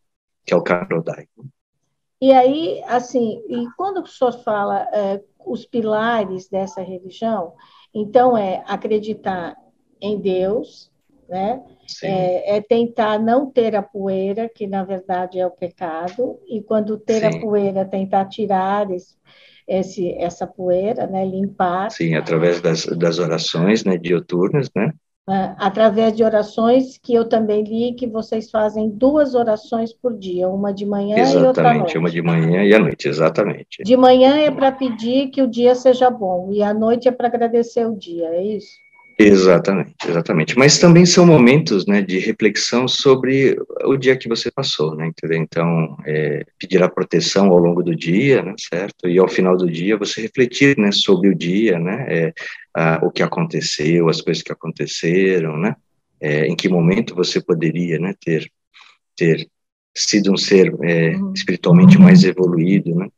que 0.44 0.52
é 0.52 0.56
o 0.56 0.62
Karodai. 0.62 1.26
Né. 1.38 1.44
E 2.20 2.32
aí, 2.32 2.82
assim, 2.86 3.42
e 3.48 3.66
quando 3.76 4.02
o 4.02 4.06
senhor 4.06 4.32
fala 4.42 4.88
é, 4.92 5.22
os 5.46 5.64
pilares 5.64 6.48
dessa 6.48 6.82
religião, 6.82 7.54
então 7.94 8.36
é 8.36 8.62
acreditar 8.66 9.56
em 10.00 10.20
Deus, 10.20 10.90
né? 11.28 11.62
É, 12.02 12.56
é, 12.56 12.60
tentar 12.60 13.18
não 13.18 13.50
ter 13.50 13.74
a 13.74 13.82
poeira, 13.82 14.48
que 14.48 14.66
na 14.66 14.84
verdade 14.84 15.38
é 15.38 15.46
o 15.46 15.50
pecado, 15.50 16.38
e 16.46 16.60
quando 16.62 16.98
ter 16.98 17.20
Sim. 17.20 17.38
a 17.38 17.40
poeira, 17.40 17.84
tentar 17.84 18.26
tirar 18.26 18.90
esse, 18.90 19.16
esse, 19.66 20.12
essa 20.14 20.46
poeira, 20.46 21.06
né? 21.06 21.24
Limpar. 21.24 21.90
Sim, 21.90 22.14
através 22.14 22.60
das, 22.60 22.84
das 22.84 23.18
orações 23.18 23.84
né, 23.84 23.96
dioturnas, 23.96 24.68
né? 24.74 24.92
Né, 25.28 25.54
através 25.58 26.16
de 26.16 26.24
orações 26.24 26.96
que 26.96 27.12
eu 27.12 27.28
também 27.28 27.62
li 27.62 27.92
que 27.92 28.06
vocês 28.06 28.50
fazem 28.50 28.88
duas 28.88 29.34
orações 29.34 29.92
por 29.92 30.16
dia, 30.16 30.48
uma 30.48 30.72
de 30.72 30.86
manhã 30.86 31.18
exatamente, 31.18 31.44
e 31.44 31.46
outra 31.46 31.70
à 31.70 31.74
noite. 31.74 31.98
uma 31.98 32.10
de 32.10 32.22
manhã 32.22 32.64
e 32.64 32.72
à 32.72 32.78
noite, 32.78 33.08
exatamente. 33.08 33.82
De 33.84 33.94
manhã 33.94 34.38
é 34.38 34.50
para 34.50 34.72
pedir 34.72 35.28
que 35.28 35.42
o 35.42 35.46
dia 35.46 35.74
seja 35.74 36.08
bom 36.08 36.48
e 36.50 36.62
à 36.62 36.72
noite 36.72 37.08
é 37.08 37.10
para 37.10 37.28
agradecer 37.28 37.86
o 37.86 37.94
dia, 37.94 38.24
é 38.24 38.42
isso? 38.42 38.70
Exatamente, 39.20 39.96
exatamente. 40.08 40.56
Mas 40.56 40.78
também 40.78 41.04
são 41.04 41.26
momentos, 41.26 41.84
né, 41.86 42.00
de 42.00 42.20
reflexão 42.20 42.86
sobre 42.86 43.58
o 43.84 43.96
dia 43.96 44.16
que 44.16 44.28
você 44.28 44.48
passou, 44.48 44.94
né, 44.94 45.08
entendeu? 45.08 45.42
Então, 45.42 45.96
é, 46.06 46.44
pedir 46.56 46.80
a 46.82 46.88
proteção 46.88 47.48
ao 47.48 47.58
longo 47.58 47.82
do 47.82 47.96
dia, 47.96 48.42
né, 48.42 48.54
certo? 48.56 49.08
E 49.08 49.18
ao 49.18 49.28
final 49.28 49.56
do 49.56 49.68
dia 49.68 49.98
você 49.98 50.22
refletir, 50.22 50.78
né, 50.78 50.92
sobre 50.92 51.28
o 51.28 51.34
dia, 51.34 51.80
né, 51.80 52.06
é, 52.08 52.32
a, 52.78 53.00
o 53.02 53.10
que 53.10 53.22
aconteceu, 53.22 54.08
as 54.08 54.20
coisas 54.20 54.42
que 54.42 54.52
aconteceram, 54.52 55.56
né? 55.56 55.74
É, 56.20 56.46
em 56.46 56.56
que 56.56 56.68
momento 56.68 57.14
você 57.14 57.40
poderia, 57.40 57.98
né, 57.98 58.14
ter 58.20 58.50
ter 59.16 59.48
sido 59.96 60.32
um 60.32 60.36
ser 60.36 60.72
é, 60.82 61.16
uhum. 61.16 61.32
espiritualmente 61.32 61.98
mais 61.98 62.22
evoluído, 62.24 62.94
né? 62.94 63.08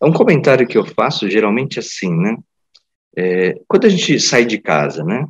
É 0.00 0.06
um 0.06 0.12
comentário 0.12 0.66
que 0.66 0.78
eu 0.78 0.84
faço 0.84 1.28
geralmente 1.28 1.78
assim, 1.78 2.14
né? 2.14 2.36
É, 3.16 3.60
quando 3.66 3.86
a 3.86 3.88
gente 3.88 4.20
sai 4.20 4.44
de 4.44 4.58
casa, 4.58 5.02
né? 5.02 5.26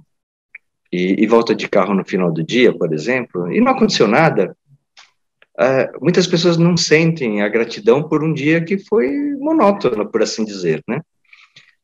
e, 0.92 1.22
e, 1.22 1.26
volta 1.26 1.54
de 1.54 1.68
carro 1.68 1.94
no 1.94 2.04
final 2.04 2.32
do 2.32 2.42
dia, 2.42 2.76
por 2.76 2.92
exemplo, 2.92 3.52
e 3.52 3.60
não 3.60 3.72
aconteceu 3.72 4.08
nada, 4.08 4.56
uh, 5.58 6.02
muitas 6.02 6.26
pessoas 6.26 6.56
não 6.56 6.76
sentem 6.76 7.42
a 7.42 7.48
gratidão 7.48 8.02
por 8.02 8.24
um 8.24 8.32
dia 8.32 8.64
que 8.64 8.78
foi 8.78 9.08
monótono, 9.38 10.08
por 10.10 10.22
assim 10.22 10.44
dizer, 10.44 10.82
né? 10.88 11.00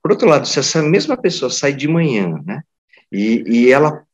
Por 0.04 0.10
outro 0.10 0.28
lado, 0.28 0.46
se 0.46 0.58
essa 0.58 0.82
mesma 0.82 1.16
pessoa 1.16 1.50
sai 1.50 1.72
de 1.72 1.88
manhã, 1.88 2.38
né, 2.44 2.62
e, 3.10 3.42
e 3.46 3.72
ela 3.72 4.04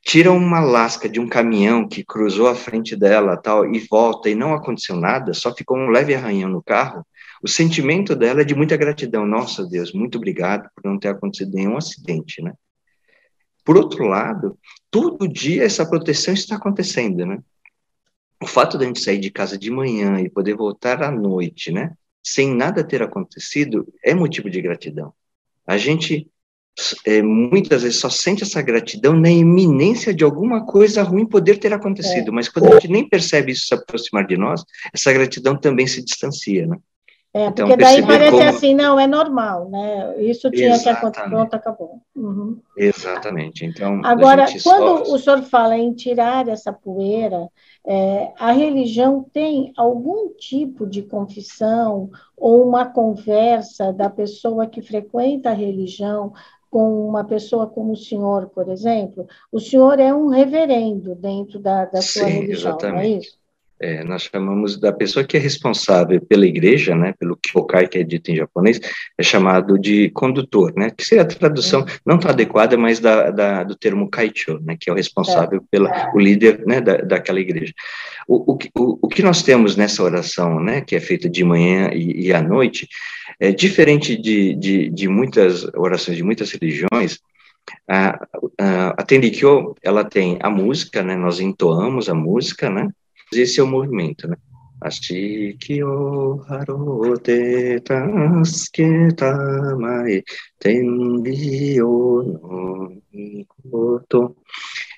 tira 0.00 0.30
uma 0.30 0.60
lasca 0.60 1.08
de 1.08 1.18
um 1.18 1.28
caminhão 1.28 1.88
que 1.88 2.04
cruzou 2.04 2.46
a 2.46 2.54
frente 2.54 2.94
dela, 2.94 3.36
tal, 3.36 3.68
e 3.74 3.80
volta 3.90 4.30
e 4.30 4.34
não 4.36 4.54
aconteceu 4.54 4.94
nada, 4.94 5.34
só 5.34 5.52
ficou 5.52 5.76
um 5.76 5.88
leve 5.88 6.14
arranhão 6.14 6.48
no 6.48 6.62
carro, 6.62 7.04
o 7.42 7.48
sentimento 7.48 8.14
dela 8.14 8.42
é 8.42 8.44
de 8.44 8.54
muita 8.54 8.76
gratidão. 8.76 9.26
Nossa, 9.26 9.66
Deus, 9.66 9.92
muito 9.92 10.18
obrigado 10.18 10.70
por 10.72 10.88
não 10.88 11.00
ter 11.00 11.08
acontecido 11.08 11.52
nenhum 11.52 11.76
acidente, 11.76 12.40
né? 12.40 12.52
Por 13.64 13.76
outro 13.76 14.06
lado, 14.06 14.56
todo 14.88 15.26
dia 15.26 15.64
essa 15.64 15.84
proteção 15.84 16.32
está 16.32 16.54
acontecendo, 16.54 17.26
né? 17.26 17.42
O 18.40 18.46
fato 18.46 18.78
de 18.78 18.84
a 18.84 18.86
gente 18.86 19.00
sair 19.00 19.18
de 19.18 19.32
casa 19.32 19.58
de 19.58 19.68
manhã 19.68 20.20
e 20.20 20.30
poder 20.30 20.54
voltar 20.54 21.02
à 21.02 21.10
noite, 21.10 21.72
né? 21.72 21.92
Sem 22.22 22.54
nada 22.54 22.84
ter 22.84 23.02
acontecido, 23.02 23.84
é 24.04 24.14
motivo 24.14 24.48
de 24.48 24.62
gratidão. 24.62 25.12
A 25.66 25.76
gente 25.76 26.28
é, 27.06 27.22
muitas 27.22 27.82
vezes 27.82 28.00
só 28.00 28.10
sente 28.10 28.42
essa 28.42 28.60
gratidão 28.60 29.14
na 29.14 29.30
iminência 29.30 30.12
de 30.12 30.24
alguma 30.24 30.66
coisa 30.66 31.02
ruim 31.02 31.24
poder 31.24 31.58
ter 31.58 31.72
acontecido, 31.72 32.28
é. 32.28 32.30
mas 32.32 32.48
quando 32.48 32.68
a 32.68 32.74
gente 32.74 32.88
nem 32.88 33.08
percebe 33.08 33.52
isso 33.52 33.66
se 33.66 33.74
aproximar 33.74 34.26
de 34.26 34.36
nós, 34.36 34.64
essa 34.92 35.12
gratidão 35.12 35.56
também 35.56 35.86
se 35.86 36.02
distancia, 36.02 36.66
né? 36.66 36.76
É, 37.36 37.46
então, 37.46 37.66
porque 37.66 37.82
daí 37.82 38.00
parece 38.06 38.30
como... 38.30 38.48
assim, 38.48 38.74
não, 38.76 38.98
é 38.98 39.08
normal, 39.08 39.68
né? 39.68 40.22
Isso 40.22 40.48
tinha 40.52 40.68
Exatamente. 40.68 40.84
que 40.84 40.88
acontecer, 40.90 41.28
pronto, 41.28 41.54
acabou. 41.54 42.00
Uhum. 42.14 42.60
Exatamente. 42.76 43.66
Então, 43.66 44.00
Agora, 44.04 44.46
quando 44.62 45.04
só... 45.04 45.14
o 45.14 45.18
senhor 45.18 45.42
fala 45.42 45.76
em 45.76 45.92
tirar 45.92 46.46
essa 46.46 46.72
poeira, 46.72 47.50
é, 47.84 48.32
a 48.38 48.52
religião 48.52 49.26
tem 49.32 49.72
algum 49.76 50.28
tipo 50.34 50.86
de 50.86 51.02
confissão 51.02 52.08
ou 52.36 52.68
uma 52.68 52.86
conversa 52.86 53.92
da 53.92 54.08
pessoa 54.08 54.68
que 54.68 54.80
frequenta 54.80 55.50
a 55.50 55.54
religião 55.54 56.32
com 56.70 57.08
uma 57.08 57.24
pessoa 57.24 57.66
como 57.66 57.92
o 57.92 57.96
senhor, 57.96 58.48
por 58.50 58.68
exemplo? 58.68 59.26
O 59.50 59.58
senhor 59.58 59.98
é 59.98 60.14
um 60.14 60.28
reverendo 60.28 61.16
dentro 61.16 61.58
da, 61.58 61.84
da 61.84 62.00
sua 62.00 62.26
Sim, 62.26 62.30
religião, 62.30 62.70
exatamente. 62.70 62.94
não 62.94 63.00
é 63.00 63.08
isso? 63.08 63.43
É, 63.80 64.04
nós 64.04 64.22
chamamos 64.22 64.78
da 64.78 64.92
pessoa 64.92 65.24
que 65.24 65.36
é 65.36 65.40
responsável 65.40 66.20
pela 66.20 66.46
igreja, 66.46 66.94
né, 66.94 67.12
pelo 67.18 67.36
kyokai, 67.36 67.88
que 67.88 67.98
é 67.98 68.04
dito 68.04 68.30
em 68.30 68.36
japonês, 68.36 68.80
é 69.18 69.22
chamado 69.22 69.78
de 69.78 70.10
condutor, 70.10 70.72
né, 70.76 70.90
que 70.90 71.04
seria 71.04 71.22
a 71.22 71.26
tradução 71.26 71.80
uhum. 71.80 71.86
não 72.06 72.18
tão 72.18 72.30
adequada, 72.30 72.78
mas 72.78 73.00
da, 73.00 73.30
da, 73.30 73.64
do 73.64 73.74
termo 73.74 74.08
kaicho, 74.08 74.60
né, 74.62 74.76
que 74.78 74.88
é 74.88 74.92
o 74.92 74.96
responsável 74.96 75.62
pelo 75.70 75.88
o 76.14 76.20
líder, 76.20 76.64
né, 76.66 76.80
da, 76.80 76.98
daquela 76.98 77.40
igreja. 77.40 77.72
O, 78.28 78.52
o, 78.52 78.58
o, 78.78 78.98
o 79.02 79.08
que 79.08 79.22
nós 79.22 79.42
temos 79.42 79.76
nessa 79.76 80.02
oração, 80.02 80.60
né, 80.60 80.80
que 80.80 80.94
é 80.94 81.00
feita 81.00 81.28
de 81.28 81.42
manhã 81.42 81.90
e, 81.92 82.28
e 82.28 82.32
à 82.32 82.40
noite, 82.40 82.88
é 83.40 83.50
diferente 83.50 84.16
de, 84.16 84.54
de, 84.54 84.88
de 84.88 85.08
muitas 85.08 85.64
orações 85.74 86.16
de 86.16 86.22
muitas 86.22 86.52
religiões, 86.52 87.18
a, 87.88 88.26
a, 88.60 88.88
a 88.90 89.02
Tenrikyo, 89.02 89.74
ela 89.82 90.04
tem 90.04 90.38
a 90.42 90.50
música, 90.50 91.02
né, 91.02 91.16
nós 91.16 91.40
entoamos 91.40 92.08
a 92.08 92.14
música, 92.14 92.70
né, 92.70 92.88
esse 93.36 93.60
é 93.60 93.62
o 93.62 93.66
movimento, 93.66 94.26
né? 94.28 94.36
Ashikyo 94.80 96.44
harote 96.46 97.80
tasketamai 97.80 99.22
tenbio 100.58 102.22
no 102.22 103.02
mikoto. 103.12 104.36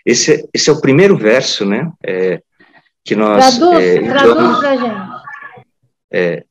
Esse, 0.05 0.49
esse 0.53 0.71
é 0.71 0.73
o 0.73 0.81
primeiro 0.81 1.17
verso, 1.17 1.65
né? 1.65 1.93
É, 2.05 2.43
que 3.05 3.15
nós... 3.15 3.59
Traduz, 3.59 3.85
é, 3.85 3.99
traduz 4.03 4.59
pra 4.59 4.77
gente. 4.77 5.23
É, 6.13 6.45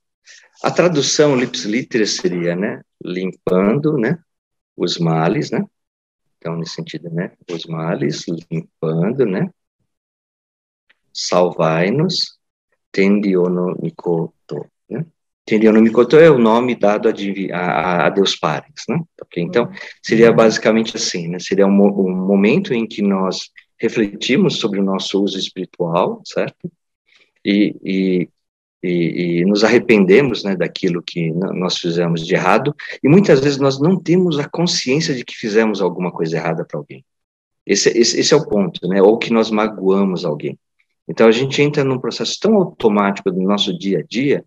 a 0.63 0.71
tradução 0.71 1.35
lips 1.35 1.63
literis 1.65 2.15
seria, 2.15 2.55
né? 2.55 2.81
Limpando, 3.03 3.97
né? 3.97 4.17
Os 4.77 4.97
males, 4.97 5.51
né? 5.51 5.65
Então, 6.37 6.55
nesse 6.57 6.75
sentido, 6.75 7.09
né? 7.09 7.31
Os 7.51 7.65
males, 7.65 8.25
limpando, 8.49 9.25
né? 9.25 9.49
Salvai-nos, 11.15 12.37
Tendiono 12.91 13.77
Mikoto, 13.81 14.65
né? 14.89 15.05
Tendiono 15.45 15.81
Mikoto 15.81 16.17
é 16.17 16.29
o 16.29 16.37
nome 16.37 16.75
dado 16.75 17.07
a, 17.07 17.57
a, 17.57 18.07
a 18.07 18.09
Deus 18.09 18.35
Pares, 18.35 18.83
né? 18.89 18.99
Okay? 19.21 19.41
Então, 19.41 19.71
seria 20.03 20.31
basicamente 20.33 20.97
assim, 20.97 21.29
né? 21.29 21.39
Seria 21.39 21.65
um, 21.65 21.71
um 21.71 22.27
momento 22.27 22.73
em 22.73 22.85
que 22.85 23.01
nós 23.01 23.49
refletimos 23.79 24.57
sobre 24.57 24.79
o 24.79 24.83
nosso 24.83 25.23
uso 25.23 25.39
espiritual, 25.39 26.21
certo? 26.25 26.69
E, 27.43 27.75
e, 27.83 28.29
e, 28.83 29.39
e, 29.41 29.45
nos 29.45 29.63
arrependemos 29.63 30.43
né, 30.43 30.55
daquilo 30.55 31.01
que 31.01 31.31
nós 31.31 31.77
fizemos 31.77 32.25
de 32.25 32.33
errado, 32.33 32.75
e 33.03 33.07
muitas 33.07 33.39
vezes 33.39 33.57
nós 33.57 33.79
não 33.79 33.99
temos 34.01 34.39
a 34.39 34.49
consciência 34.49 35.13
de 35.13 35.23
que 35.23 35.35
fizemos 35.35 35.81
alguma 35.81 36.11
coisa 36.11 36.37
errada 36.37 36.65
para 36.65 36.79
alguém. 36.79 37.05
Esse, 37.65 37.89
esse, 37.89 38.19
esse, 38.19 38.33
é 38.33 38.37
o 38.37 38.47
ponto, 38.47 38.87
né? 38.87 39.01
Ou 39.01 39.17
que 39.17 39.31
nós 39.31 39.49
magoamos 39.49 40.23
alguém. 40.23 40.57
Então 41.07 41.27
a 41.27 41.31
gente 41.31 41.61
entra 41.61 41.83
num 41.83 41.99
processo 41.99 42.37
tão 42.39 42.55
automático 42.55 43.31
do 43.31 43.41
nosso 43.41 43.77
dia 43.77 43.99
a 43.99 44.03
dia 44.03 44.43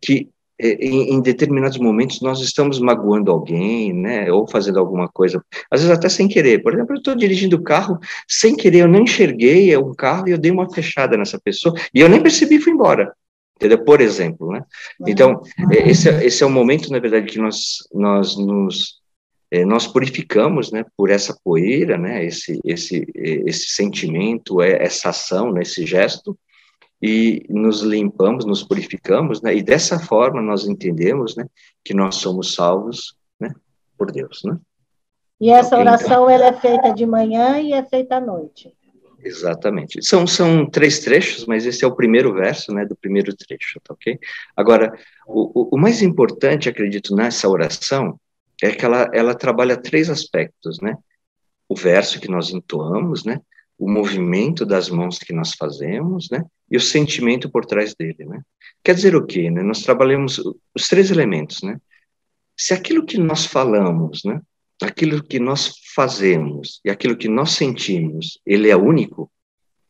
que 0.00 0.28
é, 0.60 0.74
em, 0.74 1.14
em, 1.14 1.20
determinados 1.20 1.78
momentos 1.78 2.20
nós 2.20 2.40
estamos 2.40 2.78
magoando 2.78 3.30
alguém, 3.30 3.92
né, 3.92 4.30
ou 4.30 4.46
fazendo 4.46 4.78
alguma 4.78 5.08
coisa, 5.08 5.44
às 5.68 5.80
vezes 5.80 5.96
até 5.96 6.08
sem 6.08 6.28
querer. 6.28 6.62
Por 6.62 6.72
exemplo, 6.72 6.94
eu 6.94 6.98
estou 6.98 7.16
dirigindo 7.16 7.56
o 7.56 7.62
carro, 7.62 7.98
sem 8.28 8.54
querer, 8.54 8.80
eu 8.80 8.88
não 8.88 9.00
enxerguei 9.00 9.76
um 9.76 9.92
carro 9.92 10.28
e 10.28 10.30
eu 10.30 10.38
dei 10.38 10.52
uma 10.52 10.72
fechada 10.72 11.16
nessa 11.16 11.40
pessoa 11.40 11.74
e 11.92 12.00
eu 12.00 12.08
nem 12.08 12.22
percebi 12.22 12.56
e 12.56 12.60
fui 12.60 12.72
embora. 12.72 13.12
Entendeu? 13.56 13.84
Por 13.84 14.00
exemplo, 14.00 14.50
né? 14.50 14.62
Então, 15.06 15.40
é, 15.72 15.88
esse, 15.88 16.08
é, 16.08 16.24
esse 16.24 16.42
é 16.42 16.46
o 16.46 16.50
momento, 16.50 16.90
na 16.90 16.98
verdade, 16.98 17.26
que 17.26 17.38
nós, 17.38 17.78
nós 17.92 18.36
nos 18.36 19.00
é, 19.00 19.03
nós 19.62 19.86
purificamos, 19.86 20.72
né, 20.72 20.86
por 20.96 21.10
essa 21.10 21.38
poeira, 21.44 21.98
né, 21.98 22.24
esse, 22.24 22.58
esse, 22.64 23.06
esse 23.14 23.68
sentimento, 23.68 24.62
essa 24.62 25.10
ação, 25.10 25.52
né, 25.52 25.60
esse 25.60 25.84
gesto, 25.84 26.34
e 27.02 27.44
nos 27.50 27.82
limpamos, 27.82 28.46
nos 28.46 28.62
purificamos, 28.62 29.42
né? 29.42 29.54
E 29.54 29.62
dessa 29.62 29.98
forma 29.98 30.40
nós 30.40 30.66
entendemos, 30.66 31.36
né, 31.36 31.44
que 31.84 31.92
nós 31.92 32.14
somos 32.14 32.54
salvos, 32.54 33.14
né, 33.38 33.54
por 33.98 34.10
Deus, 34.10 34.40
né? 34.42 34.58
E 35.38 35.50
essa 35.50 35.78
oração 35.78 36.30
ela 36.30 36.46
é 36.46 36.52
feita 36.54 36.94
de 36.94 37.04
manhã 37.04 37.60
e 37.60 37.74
é 37.74 37.84
feita 37.84 38.16
à 38.16 38.20
noite. 38.20 38.72
Exatamente. 39.22 40.02
São, 40.02 40.26
são 40.26 40.68
três 40.68 41.00
trechos, 41.00 41.44
mas 41.44 41.66
esse 41.66 41.84
é 41.84 41.86
o 41.86 41.94
primeiro 41.94 42.32
verso, 42.32 42.72
né, 42.72 42.86
do 42.86 42.96
primeiro 42.96 43.34
trecho, 43.36 43.80
tá 43.82 43.92
ok? 43.92 44.18
Agora, 44.56 44.96
o, 45.26 45.76
o 45.76 45.78
mais 45.78 46.00
importante, 46.00 46.70
acredito, 46.70 47.14
nessa 47.14 47.48
oração 47.48 48.18
é 48.64 48.74
que 48.74 48.84
ela, 48.84 49.10
ela 49.12 49.34
trabalha 49.34 49.76
três 49.76 50.10
aspectos, 50.10 50.80
né? 50.80 50.96
O 51.68 51.76
verso 51.76 52.20
que 52.20 52.28
nós 52.28 52.50
entoamos, 52.50 53.24
né? 53.24 53.40
O 53.78 53.90
movimento 53.90 54.64
das 54.64 54.88
mãos 54.88 55.18
que 55.18 55.32
nós 55.32 55.52
fazemos, 55.52 56.28
né? 56.30 56.44
e 56.70 56.76
o 56.76 56.80
sentimento 56.80 57.50
por 57.50 57.64
trás 57.64 57.94
dele, 57.94 58.24
né? 58.24 58.42
Quer 58.82 58.94
dizer 58.94 59.14
o 59.14 59.24
quê, 59.24 59.50
né? 59.50 59.62
Nós 59.62 59.82
trabalhamos 59.82 60.40
os 60.74 60.88
três 60.88 61.10
elementos, 61.10 61.62
né? 61.62 61.80
Se 62.56 62.72
aquilo 62.72 63.04
que 63.04 63.18
nós 63.18 63.44
falamos, 63.44 64.22
né? 64.24 64.40
Aquilo 64.82 65.22
que 65.22 65.38
nós 65.38 65.74
fazemos 65.94 66.80
e 66.84 66.90
aquilo 66.90 67.16
que 67.16 67.28
nós 67.28 67.52
sentimos, 67.52 68.40
ele 68.44 68.70
é 68.70 68.76
único, 68.76 69.30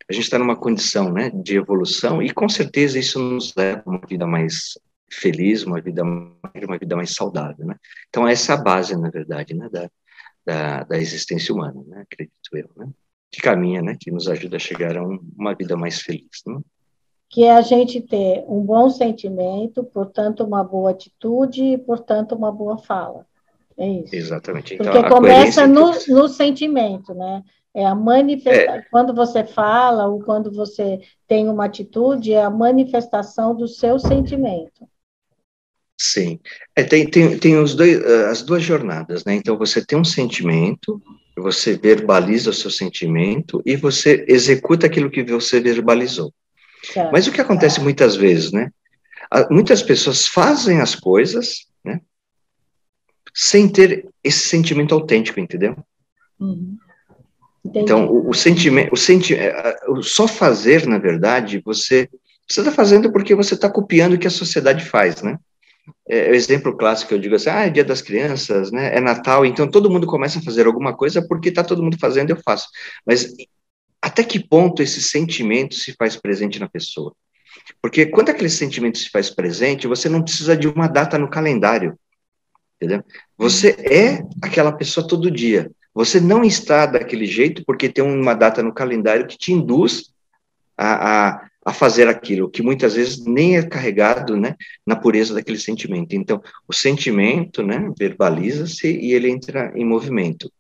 a 0.09 0.13
gente 0.13 0.25
está 0.25 0.39
numa 0.39 0.57
condição, 0.57 1.11
né, 1.11 1.31
de 1.31 1.57
evolução 1.57 2.23
e 2.23 2.31
com 2.31 2.47
certeza 2.47 2.99
isso 2.99 3.19
nos 3.19 3.55
leva 3.57 3.83
a 3.87 3.91
uma 3.91 4.01
vida 4.07 4.27
mais 4.27 4.79
feliz, 5.15 5.65
uma 5.65 5.81
vida 5.81 6.03
uma 6.03 6.79
vida 6.79 6.97
mais 6.97 7.15
saudável, 7.15 7.67
né? 7.67 7.77
Então 8.09 8.27
essa 8.27 8.53
é 8.53 8.57
a 8.57 8.63
base, 8.63 8.97
na 8.97 9.11
verdade, 9.11 9.55
né, 9.55 9.69
da, 9.71 9.91
da, 10.45 10.85
da 10.85 10.99
existência 10.99 11.55
humana, 11.55 11.83
né? 11.87 12.03
Acredito 12.03 12.57
eu, 12.57 12.71
né? 12.77 12.93
que 13.35 13.43
caminha, 13.43 13.83
né, 13.83 13.97
que 14.01 14.13
nos 14.13 14.29
ajuda 14.29 14.57
a 14.57 14.61
chegar 14.61 14.97
a 14.97 15.03
um, 15.03 15.19
uma 15.37 15.55
vida 15.55 15.77
mais 15.77 16.01
feliz. 16.01 16.43
Né? 16.47 16.61
Que 17.29 17.45
é 17.45 17.51
a 17.51 17.63
gente 17.63 18.01
ter 18.01 18.45
um 18.47 18.61
bom 18.61 18.89
sentimento, 18.89 19.83
portanto, 19.83 20.45
uma 20.45 20.63
boa 20.63 20.93
atitude 20.93 21.65
e, 21.65 21.79
portanto, 21.79 22.37
uma 22.37 22.53
boa 22.53 22.79
fala. 22.79 23.27
É 23.77 23.89
isso. 23.89 24.15
Exatamente. 24.15 24.75
Então, 24.75 24.93
Porque 24.93 25.09
começa 25.09 25.67
no, 25.67 25.91
no 26.09 26.29
sentimento, 26.29 27.13
né? 27.13 27.43
É 27.75 27.85
a 27.85 27.95
manifestação. 27.95 28.75
É. 28.77 28.87
Quando 28.89 29.13
você 29.13 29.43
fala 29.43 30.07
ou 30.07 30.23
quando 30.23 30.53
você 30.53 31.01
tem 31.27 31.49
uma 31.49 31.65
atitude, 31.65 32.33
é 32.33 32.45
a 32.45 32.51
manifestação 32.51 33.53
do 33.53 33.67
seu 33.67 33.99
sentimento. 33.99 34.89
Sim. 35.97 36.41
É, 36.75 36.83
tem 36.83 37.09
tem, 37.09 37.39
tem 37.39 37.59
os 37.59 37.75
dois, 37.75 38.03
eh, 38.03 38.27
as 38.29 38.43
duas 38.43 38.63
jornadas, 38.63 39.25
né? 39.25 39.35
Então, 39.35 39.57
você 39.57 39.85
tem 39.85 39.99
um 39.99 40.05
sentimento, 40.05 41.01
você 41.37 41.77
verbaliza 41.77 42.51
o 42.51 42.55
seu 42.55 42.71
sentimento 42.71 43.63
e 43.65 43.77
você 43.77 44.25
executa 44.29 44.87
aquilo 44.87 45.11
que 45.11 45.23
você 45.23 45.61
verbalizou. 45.61 46.33
Certo. 46.83 47.13
Mas 47.13 47.27
o 47.27 47.33
que 47.33 47.41
acontece 47.41 47.81
muitas 47.81 48.17
vezes, 48.17 48.53
né? 48.53 48.71
Muitas 49.51 49.83
pessoas 49.83 50.27
fazem 50.27 50.81
as 50.81 50.95
coisas, 50.95 51.67
né? 51.85 52.01
Sem 53.33 53.69
ter 53.69 54.09
esse 54.23 54.49
sentimento 54.49 54.95
autêntico, 54.95 55.41
entendeu? 55.41 55.77
Uhum. 56.39 56.77
Então, 57.75 58.07
o, 58.07 58.31
o 58.31 58.35
sentimento, 58.35 58.93
o, 58.93 58.97
senti 58.97 59.35
é, 59.35 59.77
o 59.89 60.03
só 60.03 60.29
fazer, 60.29 60.87
na 60.87 60.99
verdade, 60.99 61.63
você 61.65 62.09
você 62.47 62.61
está 62.61 62.71
fazendo 62.71 63.11
porque 63.11 63.35
você 63.35 63.55
está 63.55 63.71
copiando 63.71 64.15
o 64.15 64.19
que 64.19 64.27
a 64.27 64.31
sociedade 64.31 64.85
faz, 64.85 65.23
né? 65.23 65.39
É, 66.09 66.31
o 66.31 66.35
exemplo 66.35 66.77
clássico 66.77 67.09
que 67.09 67.15
eu 67.15 67.19
digo 67.19 67.35
assim, 67.35 67.51
ah, 67.51 67.67
é 67.67 67.71
dia 67.71 67.85
das 67.85 68.03
crianças, 68.03 68.71
né, 68.71 68.95
é 68.95 69.01
Natal, 69.01 69.45
então 69.45 69.69
todo 69.69 69.91
mundo 69.91 70.07
começa 70.07 70.39
a 70.39 70.43
fazer 70.43 70.67
alguma 70.67 70.95
coisa 70.95 71.27
porque 71.27 71.49
está 71.49 71.65
todo 71.65 71.83
mundo 71.83 71.99
fazendo, 71.99 72.31
eu 72.31 72.41
faço. 72.45 72.69
Mas 73.07 73.35
até 74.01 74.23
que 74.23 74.39
ponto 74.39 74.83
esse 74.83 75.03
sentimento 75.03 75.75
se 75.75 75.95
faz 75.95 76.17
presente 76.17 76.61
na 76.61 76.69
pessoa? 76.69 77.15
Porque 77.81 78.07
quando 78.07 78.31
aquele 78.31 78.51
sentimento 78.51 78.99
se 78.99 79.11
faz 79.11 79.31
presente, 79.31 79.87
você 79.87 80.09
não 80.09 80.23
precisa 80.23 80.57
de 80.57 80.69
uma 80.69 80.87
data 80.87 81.19
no 81.19 81.31
calendário, 81.31 81.99
entendeu? 82.77 83.03
Você 83.39 83.71
é 83.71 84.23
aquela 84.43 84.73
pessoa 84.73 85.07
todo 85.07 85.31
dia. 85.31 85.71
Você 85.95 86.21
não 86.21 86.43
está 86.43 86.87
daquele 86.87 87.25
jeito 87.25 87.65
porque 87.65 87.89
tem 87.89 88.05
uma 88.05 88.35
data 88.35 88.63
no 88.63 88.75
calendário 88.75 89.27
que 89.27 89.39
te 89.39 89.53
induz 89.53 90.13
a, 90.77 91.29
a 91.29 91.51
a 91.65 91.73
fazer 91.73 92.09
aquilo, 92.09 92.51
que 92.51 92.63
muitas 92.63 92.95
vezes 92.95 93.25
nem 93.25 93.57
é 93.57 93.63
carregado 93.63 94.37
né, 94.37 94.55
na 94.87 94.95
pureza 94.95 95.33
daquele 95.33 95.59
sentimento. 95.59 96.15
Então, 96.15 96.43
o 96.69 96.73
sentimento 96.73 97.63
né, 97.63 97.91
verbaliza-se 97.99 98.87
e 98.87 99.13
ele 99.13 99.31
entra 99.31 99.73
em 99.75 99.85
movimento. 99.85 100.53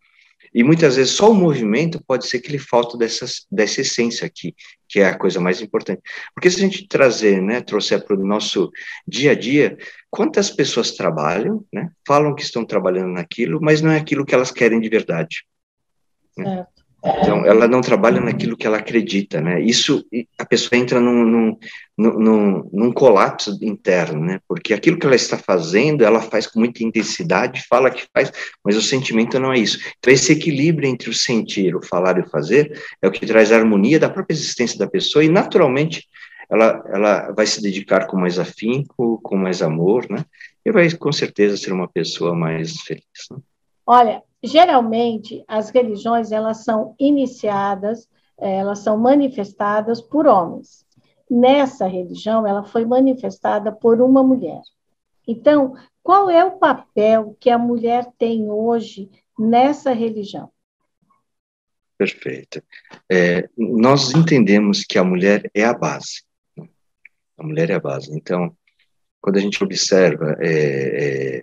E 0.54 0.62
muitas 0.62 0.94
vezes 0.94 1.12
só 1.12 1.30
o 1.32 1.34
movimento 1.34 2.02
pode 2.06 2.26
ser 2.26 2.38
que 2.38 2.48
ele 2.48 2.58
falte 2.58 2.96
dessa, 2.96 3.26
dessa 3.50 3.80
essência 3.80 4.24
aqui, 4.24 4.54
que 4.88 5.00
é 5.00 5.06
a 5.06 5.18
coisa 5.18 5.40
mais 5.40 5.60
importante. 5.60 6.00
Porque 6.32 6.48
se 6.48 6.58
a 6.58 6.60
gente 6.60 6.86
trazer, 6.86 7.42
né, 7.42 7.60
trouxer 7.60 8.04
para 8.04 8.16
o 8.16 8.24
nosso 8.24 8.70
dia 9.06 9.32
a 9.32 9.34
dia, 9.34 9.76
quantas 10.08 10.50
pessoas 10.50 10.92
trabalham, 10.92 11.66
né, 11.72 11.90
falam 12.06 12.34
que 12.34 12.42
estão 12.42 12.64
trabalhando 12.64 13.12
naquilo, 13.12 13.58
mas 13.60 13.82
não 13.82 13.90
é 13.90 13.98
aquilo 13.98 14.24
que 14.24 14.34
elas 14.34 14.52
querem 14.52 14.80
de 14.80 14.88
verdade. 14.88 15.44
Né? 16.38 16.64
Então, 17.04 17.44
ela 17.44 17.68
não 17.68 17.82
trabalha 17.82 18.18
naquilo 18.18 18.56
que 18.56 18.66
ela 18.66 18.78
acredita, 18.78 19.38
né? 19.38 19.60
Isso, 19.60 20.02
a 20.38 20.44
pessoa 20.46 20.78
entra 20.78 20.98
num, 20.98 21.24
num, 21.24 21.58
num, 21.98 22.70
num, 22.72 22.92
colapso 22.92 23.58
interno, 23.60 24.24
né? 24.24 24.40
Porque 24.48 24.72
aquilo 24.72 24.98
que 24.98 25.04
ela 25.04 25.14
está 25.14 25.36
fazendo, 25.36 26.02
ela 26.02 26.22
faz 26.22 26.46
com 26.46 26.60
muita 26.60 26.82
intensidade, 26.82 27.66
fala 27.68 27.90
que 27.90 28.06
faz, 28.10 28.32
mas 28.64 28.74
o 28.74 28.80
sentimento 28.80 29.38
não 29.38 29.52
é 29.52 29.58
isso. 29.58 29.78
Então, 29.98 30.10
esse 30.10 30.32
equilíbrio 30.32 30.88
entre 30.88 31.10
o 31.10 31.14
sentir, 31.14 31.76
o 31.76 31.84
falar 31.84 32.16
e 32.16 32.22
o 32.22 32.30
fazer 32.30 32.80
é 33.02 33.06
o 33.06 33.12
que 33.12 33.26
traz 33.26 33.52
a 33.52 33.56
harmonia 33.56 34.00
da 34.00 34.08
própria 34.08 34.34
existência 34.34 34.78
da 34.78 34.86
pessoa 34.86 35.22
e, 35.22 35.28
naturalmente, 35.28 36.08
ela, 36.48 36.82
ela 36.90 37.32
vai 37.32 37.46
se 37.46 37.60
dedicar 37.60 38.06
com 38.06 38.16
mais 38.16 38.38
afinco, 38.38 39.20
com 39.22 39.36
mais 39.36 39.60
amor, 39.60 40.06
né? 40.08 40.24
E 40.64 40.72
vai, 40.72 40.90
com 40.92 41.12
certeza, 41.12 41.58
ser 41.58 41.72
uma 41.72 41.88
pessoa 41.88 42.34
mais 42.34 42.80
feliz. 42.80 43.04
Né? 43.30 43.38
Olha, 43.86 44.22
geralmente 44.44 45.44
as 45.48 45.70
religiões 45.70 46.30
elas 46.30 46.64
são 46.64 46.94
iniciadas, 46.98 48.08
eh, 48.38 48.58
elas 48.58 48.80
são 48.80 48.98
manifestadas 48.98 50.00
por 50.00 50.26
homens. 50.26 50.84
Nessa 51.30 51.86
religião, 51.86 52.46
ela 52.46 52.62
foi 52.62 52.84
manifestada 52.84 53.72
por 53.72 54.00
uma 54.00 54.22
mulher. 54.22 54.60
Então, 55.26 55.74
qual 56.02 56.28
é 56.28 56.44
o 56.44 56.58
papel 56.58 57.36
que 57.40 57.48
a 57.48 57.58
mulher 57.58 58.06
tem 58.18 58.50
hoje 58.50 59.10
nessa 59.38 59.92
religião? 59.92 60.50
Perfeito. 61.96 62.62
É, 63.10 63.48
nós 63.56 64.14
entendemos 64.14 64.84
que 64.84 64.98
a 64.98 65.04
mulher 65.04 65.50
é 65.54 65.64
a 65.64 65.72
base. 65.72 66.22
Né? 66.56 66.68
A 67.38 67.42
mulher 67.42 67.70
é 67.70 67.74
a 67.74 67.80
base. 67.80 68.14
Então, 68.14 68.54
quando 69.20 69.38
a 69.38 69.40
gente 69.40 69.62
observa 69.64 70.36
é, 70.40 71.38
é, 71.38 71.42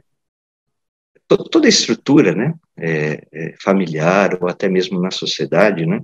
toda 1.27 1.65
a 1.65 1.69
estrutura, 1.69 2.35
né, 2.35 2.53
é, 2.82 3.24
é, 3.32 3.56
familiar 3.62 4.38
ou 4.41 4.50
até 4.50 4.67
mesmo 4.67 5.00
na 5.00 5.12
sociedade, 5.12 5.86
né, 5.86 6.02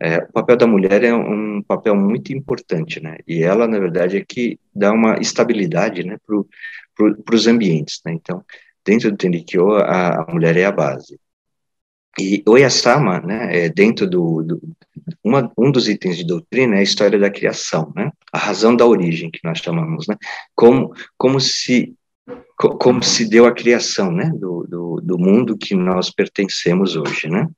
é, 0.00 0.18
o 0.18 0.32
papel 0.32 0.56
da 0.56 0.66
mulher 0.66 1.04
é 1.04 1.14
um 1.14 1.62
papel 1.62 1.94
muito 1.94 2.32
importante, 2.32 3.00
né, 3.00 3.18
e 3.26 3.42
ela, 3.42 3.66
na 3.68 3.78
verdade, 3.78 4.16
é 4.16 4.24
que 4.24 4.58
dá 4.74 4.92
uma 4.92 5.18
estabilidade, 5.18 6.04
né, 6.04 6.16
para 6.26 6.36
pro, 6.94 7.36
os 7.36 7.46
ambientes, 7.46 8.00
né, 8.04 8.12
então, 8.12 8.44
dentro 8.84 9.10
do 9.10 9.16
Tendikyo, 9.16 9.76
a, 9.76 10.22
a 10.22 10.26
mulher 10.32 10.56
é 10.56 10.64
a 10.64 10.72
base. 10.72 11.18
e 12.18 12.42
Oyasama, 12.46 13.20
né, 13.20 13.64
é 13.64 13.68
dentro 13.68 14.08
do, 14.08 14.42
do 14.42 14.60
uma, 15.22 15.50
um 15.56 15.70
dos 15.70 15.88
itens 15.88 16.16
de 16.16 16.24
doutrina 16.24 16.76
é 16.76 16.80
a 16.80 16.82
história 16.82 17.18
da 17.18 17.30
criação, 17.30 17.92
né, 17.94 18.10
a 18.32 18.38
razão 18.38 18.74
da 18.76 18.86
origem 18.86 19.30
que 19.30 19.40
nós 19.44 19.58
chamamos, 19.58 20.06
né, 20.08 20.16
como 20.54 20.92
como 21.16 21.40
se 21.40 21.94
como 22.56 23.02
se 23.02 23.28
deu 23.28 23.46
a 23.46 23.54
criação, 23.54 24.10
né, 24.10 24.30
do, 24.34 24.66
do, 24.68 25.00
do 25.02 25.18
mundo 25.18 25.56
que 25.56 25.74
nós 25.74 26.10
pertencemos 26.10 26.96
hoje, 26.96 27.28
né, 27.28 27.48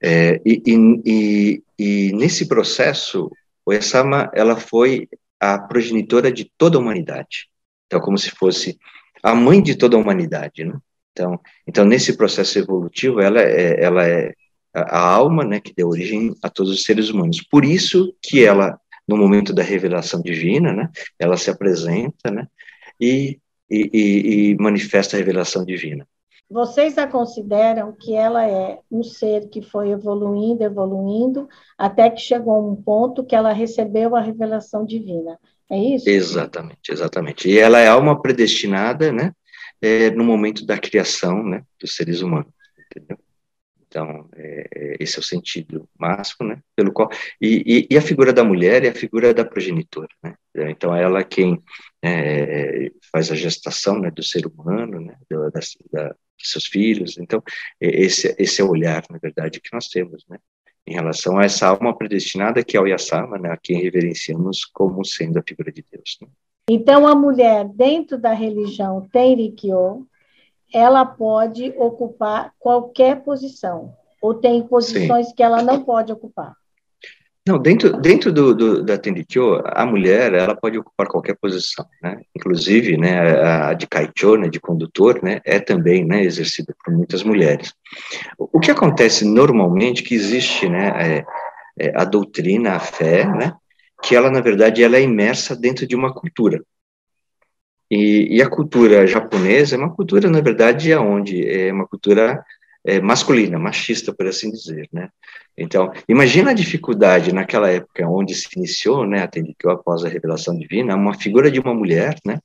é, 0.00 0.40
e, 0.44 0.62
e, 1.04 1.62
e, 1.78 2.12
nesse 2.12 2.46
processo, 2.46 3.30
Oyasama, 3.66 4.30
ela 4.34 4.56
foi 4.56 5.08
a 5.40 5.58
progenitora 5.58 6.30
de 6.30 6.50
toda 6.56 6.76
a 6.76 6.80
humanidade, 6.80 7.48
então 7.86 8.00
como 8.00 8.18
se 8.18 8.30
fosse 8.30 8.78
a 9.22 9.34
mãe 9.34 9.62
de 9.62 9.74
toda 9.74 9.96
a 9.96 10.00
humanidade, 10.00 10.64
né, 10.64 10.78
então, 11.12 11.40
então 11.66 11.84
nesse 11.84 12.16
processo 12.16 12.58
evolutivo, 12.58 13.20
ela 13.20 13.40
é, 13.40 13.82
ela 13.82 14.06
é 14.06 14.32
a 14.74 15.00
alma, 15.00 15.44
né, 15.44 15.60
que 15.60 15.74
deu 15.74 15.88
origem 15.88 16.34
a 16.42 16.48
todos 16.48 16.72
os 16.72 16.84
seres 16.84 17.08
humanos. 17.08 17.42
Por 17.50 17.64
isso 17.64 18.14
que 18.22 18.44
ela, 18.44 18.78
no 19.08 19.16
momento 19.16 19.52
da 19.52 19.62
revelação 19.62 20.20
divina, 20.22 20.72
né, 20.72 20.88
ela 21.18 21.36
se 21.36 21.50
apresenta, 21.50 22.30
né, 22.30 22.46
e, 23.00 23.40
e, 23.70 24.50
e 24.50 24.56
manifesta 24.56 25.16
a 25.16 25.18
revelação 25.18 25.64
divina. 25.64 26.06
Vocês 26.50 26.96
a 26.96 27.06
consideram 27.06 27.92
que 27.92 28.14
ela 28.14 28.48
é 28.48 28.78
um 28.90 29.02
ser 29.02 29.48
que 29.50 29.60
foi 29.60 29.90
evoluindo, 29.90 30.64
evoluindo, 30.64 31.46
até 31.76 32.08
que 32.08 32.20
chegou 32.20 32.54
a 32.54 32.72
um 32.72 32.74
ponto 32.74 33.24
que 33.24 33.36
ela 33.36 33.52
recebeu 33.52 34.16
a 34.16 34.20
revelação 34.20 34.84
divina. 34.84 35.38
É 35.70 35.76
isso? 35.76 36.08
Exatamente, 36.08 36.90
exatamente. 36.90 37.50
E 37.50 37.58
ela 37.58 37.78
é 37.78 37.88
alma 37.88 38.20
predestinada, 38.22 39.12
né? 39.12 39.32
é, 39.80 40.10
no 40.10 40.24
momento 40.24 40.66
da 40.66 40.78
criação 40.78 41.42
né, 41.42 41.64
dos 41.80 41.94
seres 41.94 42.20
humanos, 42.20 42.52
entendeu? 42.90 43.18
Então, 43.86 44.28
é, 44.36 44.68
é, 44.74 44.96
esse 45.00 45.16
é 45.16 45.20
o 45.20 45.24
sentido 45.24 45.88
máximo, 45.98 46.46
né, 46.46 46.60
pelo 46.76 46.92
qual, 46.92 47.10
e, 47.40 47.86
e, 47.90 47.94
e, 47.94 47.96
a 47.96 48.02
figura 48.02 48.32
da 48.32 48.44
mulher 48.44 48.84
é 48.84 48.88
a 48.88 48.94
figura 48.94 49.32
da 49.32 49.44
progenitora, 49.44 50.08
né, 50.22 50.34
então 50.70 50.94
ela 50.94 51.20
é 51.20 51.24
quem 51.24 51.62
é, 52.02 52.90
faz 53.12 53.30
a 53.30 53.34
gestação, 53.34 53.98
né, 53.98 54.10
do 54.10 54.22
ser 54.22 54.46
humano, 54.46 55.00
né, 55.00 55.16
da, 55.30 56.08
dos 56.08 56.52
seus 56.52 56.66
filhos, 56.66 57.18
então, 57.18 57.42
esse, 57.80 58.34
esse 58.38 58.60
é 58.60 58.64
o 58.64 58.70
olhar, 58.70 59.02
na 59.10 59.18
verdade, 59.18 59.60
que 59.60 59.72
nós 59.72 59.88
temos, 59.88 60.24
né, 60.28 60.38
em 60.86 60.94
relação 60.94 61.38
a 61.38 61.44
essa 61.44 61.66
alma 61.66 61.96
predestinada 61.96 62.64
que 62.64 62.76
é 62.76 62.80
o 62.80 62.86
Yasama, 62.86 63.38
né, 63.38 63.50
a 63.50 63.56
quem 63.56 63.82
reverenciamos 63.82 64.64
como 64.64 65.04
sendo 65.04 65.38
a 65.38 65.42
figura 65.46 65.72
de 65.72 65.84
Deus, 65.90 66.18
né. 66.22 66.28
Então, 66.70 67.08
a 67.08 67.14
mulher, 67.14 67.66
dentro 67.66 68.18
da 68.18 68.34
religião 68.34 69.08
Tenrikyo, 69.10 70.06
ela 70.72 71.04
pode 71.04 71.72
ocupar 71.78 72.52
qualquer 72.58 73.22
posição, 73.22 73.94
ou 74.20 74.34
tem 74.34 74.62
posições 74.62 75.28
Sim. 75.28 75.34
que 75.34 75.42
ela 75.42 75.62
não 75.62 75.82
pode 75.82 76.12
ocupar. 76.12 76.54
Não, 77.48 77.58
dentro, 77.58 77.98
dentro 77.98 78.30
do, 78.30 78.54
do, 78.54 78.82
da 78.82 78.98
Tenrikyo, 78.98 79.62
a 79.64 79.86
mulher, 79.86 80.34
ela 80.34 80.54
pode 80.54 80.76
ocupar 80.76 81.06
qualquer 81.06 81.34
posição, 81.34 81.86
né? 82.02 82.20
Inclusive, 82.36 82.98
né, 82.98 83.40
a 83.40 83.72
de 83.72 83.86
kaicho, 83.86 84.36
né, 84.36 84.50
de 84.50 84.60
condutor, 84.60 85.22
né, 85.22 85.40
é 85.46 85.58
também, 85.58 86.04
né, 86.04 86.22
exercida 86.22 86.76
por 86.84 86.92
muitas 86.92 87.22
mulheres. 87.22 87.72
O, 88.38 88.60
que 88.60 88.70
acontece 88.70 89.24
normalmente, 89.24 90.02
que 90.02 90.14
existe, 90.14 90.68
né, 90.68 90.92
é, 91.78 91.86
é 91.86 91.92
a 91.96 92.04
doutrina, 92.04 92.74
a 92.74 92.78
fé, 92.78 93.24
né, 93.24 93.54
que 94.02 94.14
ela, 94.14 94.30
na 94.30 94.42
verdade, 94.42 94.84
ela 94.84 94.98
é 94.98 95.02
imersa 95.02 95.56
dentro 95.56 95.86
de 95.86 95.96
uma 95.96 96.12
cultura. 96.12 96.62
E, 97.90 98.36
e 98.36 98.42
a 98.42 98.50
cultura 98.50 99.06
japonesa 99.06 99.74
é 99.74 99.78
uma 99.78 99.94
cultura, 99.94 100.28
na 100.28 100.42
verdade, 100.42 100.92
aonde 100.92 101.48
é 101.48 101.72
uma 101.72 101.86
cultura 101.86 102.44
é, 102.88 103.00
masculina, 103.00 103.58
machista, 103.58 104.14
por 104.14 104.26
assim 104.26 104.50
dizer, 104.50 104.88
né? 104.90 105.10
Então, 105.56 105.92
imagina 106.08 106.52
a 106.52 106.54
dificuldade 106.54 107.34
naquela 107.34 107.68
época 107.68 108.08
onde 108.08 108.34
se 108.34 108.48
iniciou, 108.56 109.06
né, 109.06 109.22
a 109.22 109.28
Tenrikyo 109.28 109.70
após 109.70 110.04
a 110.04 110.08
revelação 110.08 110.56
divina, 110.56 110.96
uma 110.96 111.12
figura 111.18 111.50
de 111.50 111.60
uma 111.60 111.74
mulher, 111.74 112.16
né, 112.24 112.38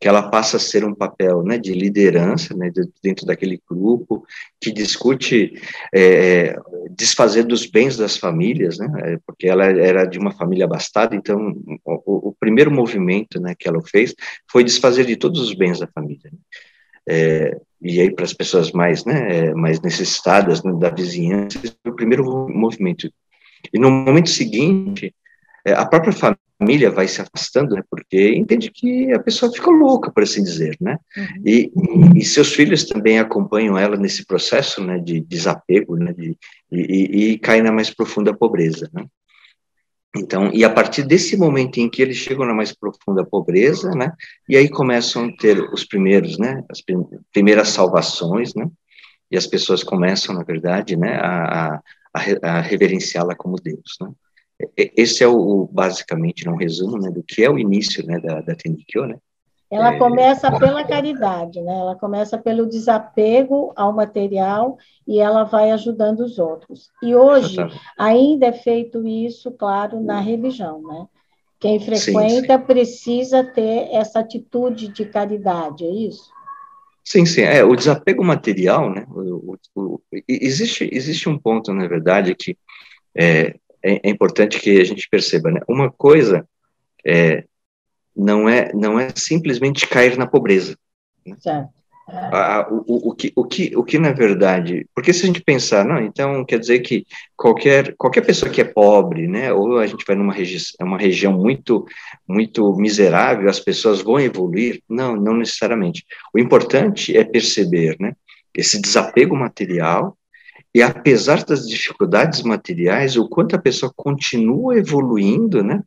que 0.00 0.08
ela 0.08 0.28
passa 0.28 0.56
a 0.56 0.60
ser 0.60 0.84
um 0.84 0.94
papel 0.94 1.42
né, 1.42 1.56
de 1.58 1.72
liderança 1.72 2.54
né, 2.56 2.70
dentro 3.02 3.24
daquele 3.26 3.60
grupo, 3.68 4.26
que 4.60 4.72
discute 4.72 5.54
é, 5.94 6.56
desfazer 6.90 7.44
dos 7.44 7.66
bens 7.66 7.96
das 7.96 8.16
famílias, 8.16 8.78
né, 8.78 8.88
é, 9.04 9.18
porque 9.26 9.46
ela 9.46 9.66
era 9.66 10.04
de 10.04 10.18
uma 10.18 10.32
família 10.32 10.64
abastada, 10.64 11.14
então 11.14 11.54
o, 11.84 12.30
o 12.30 12.36
primeiro 12.40 12.70
movimento 12.70 13.40
né, 13.40 13.54
que 13.56 13.68
ela 13.68 13.80
fez 13.82 14.14
foi 14.50 14.64
desfazer 14.64 15.06
de 15.06 15.16
todos 15.16 15.40
os 15.40 15.54
bens 15.54 15.78
da 15.78 15.86
família. 15.86 16.30
Né. 16.32 16.38
É, 17.08 17.56
e 17.80 18.00
aí 18.00 18.10
para 18.10 18.24
as 18.24 18.32
pessoas 18.32 18.72
mais, 18.72 19.04
né, 19.04 19.54
mais 19.54 19.80
necessitadas 19.80 20.62
né, 20.62 20.72
da 20.78 20.90
vizinhança, 20.90 21.60
foi 21.60 21.92
o 21.92 21.96
primeiro 21.96 22.24
movimento. 22.48 23.10
E 23.72 23.78
no 23.78 23.90
momento 23.90 24.30
seguinte, 24.30 25.14
é, 25.64 25.72
a 25.72 25.84
própria 25.84 26.12
família 26.12 26.90
vai 26.90 27.06
se 27.06 27.20
afastando, 27.20 27.74
né, 27.74 27.82
porque 27.90 28.34
entende 28.34 28.70
que 28.70 29.12
a 29.12 29.20
pessoa 29.20 29.52
fica 29.52 29.70
louca, 29.70 30.10
por 30.10 30.22
assim 30.22 30.42
dizer, 30.42 30.76
né, 30.80 30.98
uhum. 31.16 31.42
e, 31.44 31.72
e, 32.16 32.24
seus 32.24 32.52
filhos 32.52 32.84
também 32.84 33.18
acompanham 33.18 33.78
ela 33.78 33.96
nesse 33.96 34.24
processo, 34.24 34.82
né, 34.82 34.98
de 34.98 35.20
desapego, 35.20 35.96
né, 35.96 36.12
de, 36.12 36.36
e, 36.72 37.32
e 37.32 37.38
cai 37.38 37.60
na 37.62 37.72
mais 37.72 37.90
profunda 37.90 38.34
pobreza, 38.34 38.88
né. 38.92 39.04
Então, 40.16 40.50
e 40.52 40.64
a 40.64 40.70
partir 40.70 41.02
desse 41.02 41.36
momento 41.36 41.78
em 41.78 41.88
que 41.88 42.02
eles 42.02 42.16
chegam 42.16 42.46
na 42.46 42.54
mais 42.54 42.72
profunda 42.72 43.24
pobreza, 43.24 43.90
né, 43.90 44.12
e 44.48 44.56
aí 44.56 44.68
começam 44.68 45.26
a 45.26 45.36
ter 45.36 45.60
os 45.72 45.84
primeiros, 45.84 46.38
né, 46.38 46.64
as 46.70 46.82
primeiras 47.32 47.68
salvações, 47.68 48.54
né, 48.54 48.66
e 49.30 49.36
as 49.36 49.46
pessoas 49.46 49.82
começam, 49.82 50.34
na 50.34 50.42
verdade, 50.42 50.96
né, 50.96 51.16
a, 51.20 51.80
a, 52.14 52.20
a 52.42 52.60
reverenciá-la 52.60 53.34
como 53.34 53.60
Deus, 53.60 53.96
né. 54.00 54.10
Esse 54.76 55.22
é 55.22 55.28
o, 55.28 55.68
basicamente, 55.70 56.48
um 56.48 56.56
resumo, 56.56 56.98
né, 56.98 57.10
do 57.10 57.22
que 57.22 57.44
é 57.44 57.50
o 57.50 57.58
início, 57.58 58.04
né, 58.06 58.18
da, 58.18 58.40
da 58.40 58.54
Tendikyo, 58.54 59.06
né? 59.06 59.18
Ela 59.70 59.94
é... 59.94 59.98
começa 59.98 60.56
pela 60.58 60.84
caridade, 60.84 61.60
né? 61.60 61.78
Ela 61.78 61.96
começa 61.96 62.38
pelo 62.38 62.66
desapego 62.66 63.72
ao 63.74 63.92
material 63.92 64.78
e 65.06 65.18
ela 65.18 65.44
vai 65.44 65.72
ajudando 65.72 66.20
os 66.20 66.38
outros. 66.38 66.90
E 67.02 67.14
hoje 67.14 67.56
ainda 67.98 68.46
é 68.46 68.52
feito 68.52 69.06
isso, 69.06 69.50
claro, 69.50 70.00
na 70.00 70.20
religião, 70.20 70.80
né? 70.82 71.06
Quem 71.58 71.80
frequenta 71.80 72.54
sim, 72.54 72.58
sim. 72.58 72.66
precisa 72.66 73.42
ter 73.42 73.88
essa 73.90 74.20
atitude 74.20 74.88
de 74.88 75.04
caridade, 75.06 75.84
é 75.84 75.90
isso? 75.90 76.30
Sim, 77.02 77.24
sim. 77.24 77.42
É, 77.42 77.64
o 77.64 77.74
desapego 77.74 78.22
material, 78.22 78.90
né? 78.90 79.06
O, 79.08 79.52
o, 79.52 79.58
o, 79.74 80.00
existe, 80.28 80.88
existe 80.92 81.28
um 81.28 81.38
ponto, 81.38 81.72
na 81.72 81.88
verdade, 81.88 82.34
que 82.34 82.56
é, 83.16 83.56
é, 83.82 84.08
é 84.08 84.10
importante 84.10 84.60
que 84.60 84.80
a 84.80 84.84
gente 84.84 85.08
perceba, 85.08 85.50
né? 85.50 85.60
Uma 85.68 85.90
coisa 85.90 86.46
é, 87.04 87.44
não 88.16 88.48
é 88.48 88.72
não 88.72 88.98
é 88.98 89.08
simplesmente 89.14 89.86
cair 89.86 90.16
na 90.16 90.26
pobreza. 90.26 90.76
Né? 91.24 91.36
Certo. 91.38 91.76
Ah, 92.08 92.68
o, 92.70 93.10
o, 93.10 93.14
que, 93.16 93.32
o, 93.34 93.44
que, 93.44 93.76
o 93.76 93.82
que 93.82 93.98
na 93.98 94.12
verdade, 94.12 94.86
porque 94.94 95.12
se 95.12 95.24
a 95.24 95.26
gente 95.26 95.40
pensar, 95.40 95.84
não, 95.84 96.00
então 96.00 96.44
quer 96.44 96.60
dizer 96.60 96.78
que 96.78 97.04
qualquer, 97.36 97.96
qualquer 97.96 98.24
pessoa 98.24 98.50
que 98.50 98.60
é 98.60 98.64
pobre, 98.64 99.26
né, 99.26 99.52
ou 99.52 99.80
a 99.80 99.86
gente 99.88 100.04
vai 100.06 100.14
numa 100.14 100.32
regi 100.32 100.56
uma 100.80 100.96
região 100.96 101.32
muito, 101.32 101.84
muito 102.26 102.72
miserável, 102.76 103.50
as 103.50 103.58
pessoas 103.58 104.02
vão 104.02 104.20
evoluir? 104.20 104.80
Não, 104.88 105.16
não 105.16 105.36
necessariamente. 105.36 106.06
O 106.32 106.38
importante 106.38 107.16
é 107.16 107.24
perceber, 107.24 107.96
né, 107.98 108.12
esse 108.54 108.80
desapego 108.80 109.34
material 109.34 110.16
e 110.72 110.82
apesar 110.82 111.42
das 111.42 111.66
dificuldades 111.66 112.42
materiais, 112.42 113.16
o 113.16 113.28
quanto 113.28 113.56
a 113.56 113.58
pessoa 113.58 113.90
continua 113.96 114.76
evoluindo, 114.76 115.64
né? 115.64 115.82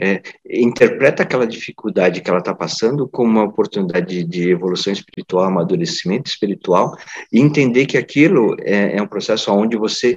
É, 0.00 0.22
interpreta 0.48 1.24
aquela 1.24 1.46
dificuldade 1.46 2.20
que 2.20 2.30
ela 2.30 2.38
está 2.38 2.54
passando 2.54 3.08
como 3.08 3.30
uma 3.30 3.44
oportunidade 3.44 4.06
de, 4.06 4.24
de, 4.24 4.50
evolução 4.50 4.92
espiritual, 4.92 5.44
amadurecimento 5.44 6.30
espiritual, 6.30 6.96
e 7.32 7.40
entender 7.40 7.86
que 7.86 7.98
aquilo 7.98 8.54
é, 8.60 8.96
é 8.96 9.02
um 9.02 9.08
processo 9.08 9.52
onde 9.52 9.76
você 9.76 10.16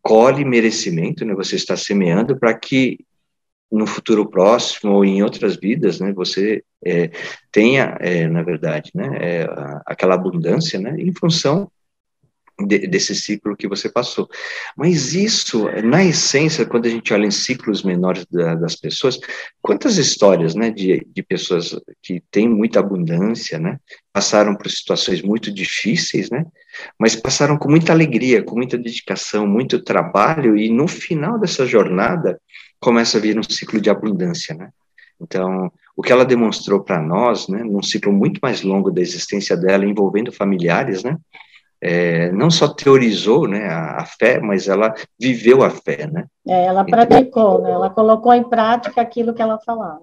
colhe 0.00 0.44
merecimento, 0.44 1.24
né? 1.24 1.34
Você 1.34 1.56
está 1.56 1.76
semeando 1.76 2.38
para 2.38 2.54
que 2.54 2.98
no 3.70 3.86
futuro 3.86 4.28
próximo 4.28 4.92
ou 4.92 5.04
em 5.04 5.22
outras 5.22 5.56
vidas, 5.56 6.00
né, 6.00 6.12
você 6.12 6.62
é, 6.84 7.10
tenha, 7.50 7.96
é, 8.00 8.28
na 8.28 8.42
verdade, 8.42 8.92
né, 8.94 9.18
é, 9.20 9.46
aquela 9.84 10.14
abundância, 10.14 10.78
né, 10.78 10.94
em 10.98 11.12
função 11.12 11.70
de, 12.64 12.86
desse 12.86 13.14
ciclo 13.14 13.56
que 13.56 13.68
você 13.68 13.88
passou. 13.88 14.28
Mas 14.76 15.14
isso, 15.14 15.66
na 15.82 16.04
essência, 16.04 16.64
quando 16.64 16.86
a 16.86 16.88
gente 16.88 17.12
olha 17.12 17.26
em 17.26 17.30
ciclos 17.30 17.82
menores 17.82 18.24
da, 18.30 18.54
das 18.54 18.74
pessoas, 18.74 19.18
quantas 19.60 19.98
histórias, 19.98 20.54
né, 20.54 20.70
de, 20.70 21.06
de 21.12 21.22
pessoas 21.22 21.78
que 22.02 22.22
têm 22.30 22.48
muita 22.48 22.80
abundância, 22.80 23.58
né, 23.58 23.78
passaram 24.12 24.56
por 24.56 24.70
situações 24.70 25.20
muito 25.20 25.52
difíceis, 25.52 26.30
né, 26.30 26.46
mas 26.98 27.14
passaram 27.14 27.58
com 27.58 27.70
muita 27.70 27.92
alegria, 27.92 28.42
com 28.42 28.56
muita 28.56 28.78
dedicação, 28.78 29.46
muito 29.46 29.82
trabalho, 29.82 30.56
e 30.56 30.70
no 30.70 30.88
final 30.88 31.38
dessa 31.38 31.66
jornada 31.66 32.40
começa 32.80 33.18
a 33.18 33.20
vir 33.20 33.38
um 33.38 33.42
ciclo 33.42 33.80
de 33.80 33.90
abundância, 33.90 34.54
né. 34.54 34.70
Então, 35.20 35.72
o 35.96 36.02
que 36.02 36.12
ela 36.12 36.26
demonstrou 36.26 36.82
para 36.82 37.00
nós, 37.00 37.48
né, 37.48 37.62
num 37.62 37.82
ciclo 37.82 38.12
muito 38.12 38.38
mais 38.42 38.62
longo 38.62 38.90
da 38.90 39.00
existência 39.00 39.56
dela, 39.56 39.84
envolvendo 39.84 40.30
familiares, 40.30 41.02
né, 41.02 41.16
é, 41.86 42.32
não 42.32 42.50
só 42.50 42.66
teorizou 42.66 43.46
né, 43.46 43.68
a, 43.68 44.00
a, 44.00 44.04
fé, 44.04 44.40
mas 44.40 44.66
ela 44.66 44.92
viveu 45.18 45.62
a 45.62 45.70
fé, 45.70 46.08
né? 46.10 46.24
É, 46.46 46.64
ela 46.64 46.84
então, 46.86 47.06
praticou, 47.06 47.62
né? 47.62 47.70
Ela 47.70 47.90
colocou 47.90 48.34
em 48.34 48.42
prática 48.42 49.00
aquilo 49.00 49.32
que 49.32 49.40
ela 49.40 49.58
falava. 49.64 50.00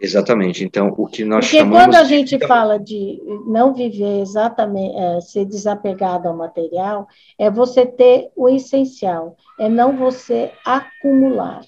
Exatamente. 0.00 0.64
Então, 0.64 0.92
o 0.96 1.06
que 1.06 1.24
nós 1.24 1.44
Porque 1.44 1.58
chamamos... 1.58 1.84
quando 1.84 1.94
a 1.94 2.02
gente 2.02 2.36
fala 2.44 2.76
de 2.76 3.22
não 3.46 3.72
viver 3.72 4.20
exatamente, 4.20 4.96
é, 4.96 5.20
ser 5.20 5.44
desapegado 5.44 6.26
ao 6.26 6.36
material, 6.36 7.06
é 7.38 7.48
você 7.48 7.86
ter 7.86 8.28
o 8.34 8.48
essencial, 8.48 9.36
é 9.60 9.68
não 9.68 9.96
você 9.96 10.50
acumular, 10.66 11.60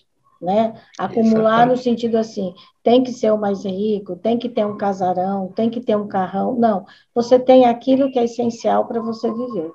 né? 0.45 0.75
Acumular 0.99 1.67
exatamente. 1.67 1.69
no 1.71 1.83
sentido 1.83 2.17
assim, 2.17 2.55
tem 2.83 3.03
que 3.03 3.13
ser 3.13 3.33
o 3.33 3.39
mais 3.39 3.65
rico, 3.65 4.17
tem 4.17 4.39
que 4.39 4.49
ter 4.49 4.67
um 4.67 4.77
casarão, 4.77 5.49
tem 5.49 5.71
que 5.71 5.81
ter 5.81 5.97
um 5.97 6.07
carrão. 6.07 6.55
Não, 6.57 6.87
você 7.15 7.39
tem 7.39 7.65
aquilo 7.65 8.11
que 8.13 8.19
é 8.19 8.25
essencial 8.25 8.87
para 8.87 9.01
você 9.01 9.33
viver. 9.33 9.73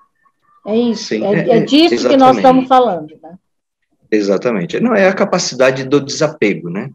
É 0.68 0.76
isso, 0.76 1.06
Sim, 1.06 1.26
é, 1.26 1.34
é, 1.34 1.58
é, 1.58 1.60
disso 1.62 1.96
exatamente. 1.96 2.10
que 2.10 2.18
nós 2.18 2.38
estamos 2.38 2.68
falando, 2.68 3.20
né? 3.22 3.38
Exatamente. 4.12 4.80
Não, 4.80 4.96
é 4.96 5.08
a 5.08 5.14
capacidade 5.14 5.84
do 5.84 6.00
desapego, 6.00 6.70
né? 6.70 6.92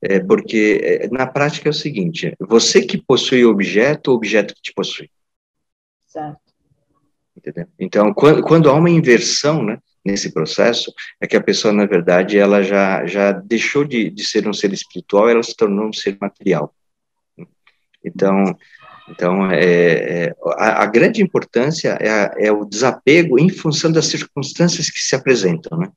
É 0.00 0.20
porque 0.20 0.80
é, 0.82 1.08
na 1.08 1.26
prática 1.26 1.68
é 1.68 1.70
o 1.70 1.74
seguinte: 1.74 2.34
você 2.38 2.82
que 2.82 2.98
possui 2.98 3.44
o 3.44 3.50
objeto, 3.50 4.10
o 4.10 4.14
objeto 4.14 4.54
que 4.54 4.62
te 4.62 4.72
possui. 4.74 5.10
Certo. 6.06 6.38
Entendeu? 7.36 7.66
Então, 7.78 8.12
quando, 8.12 8.42
quando 8.42 8.70
há 8.70 8.74
uma 8.74 8.90
inversão, 8.90 9.62
né, 9.64 9.78
nesse 10.04 10.32
processo, 10.32 10.92
é 11.20 11.26
que 11.26 11.36
a 11.36 11.42
pessoa, 11.42 11.72
na 11.72 11.86
verdade, 11.86 12.38
ela 12.38 12.62
já, 12.62 13.06
já 13.06 13.32
deixou 13.32 13.84
de, 13.84 14.10
de 14.10 14.24
ser 14.24 14.46
um 14.46 14.52
ser 14.52 14.72
espiritual, 14.72 15.28
ela 15.28 15.42
se 15.42 15.56
tornou 15.56 15.88
um 15.88 15.92
ser 15.92 16.16
material. 16.20 16.74
Então, 18.04 18.56
então 19.08 19.50
é, 19.50 19.64
é 19.64 20.34
a, 20.58 20.82
a, 20.82 20.86
grande 20.86 21.22
importância 21.22 21.96
é, 22.00 22.10
a, 22.10 22.34
é, 22.38 22.52
o 22.52 22.64
desapego 22.64 23.38
em 23.38 23.48
função 23.48 23.90
das 23.90 24.06
circunstâncias 24.06 24.90
que 24.90 24.98
se 24.98 25.14
apresentam, 25.14 25.78
né? 25.78 25.90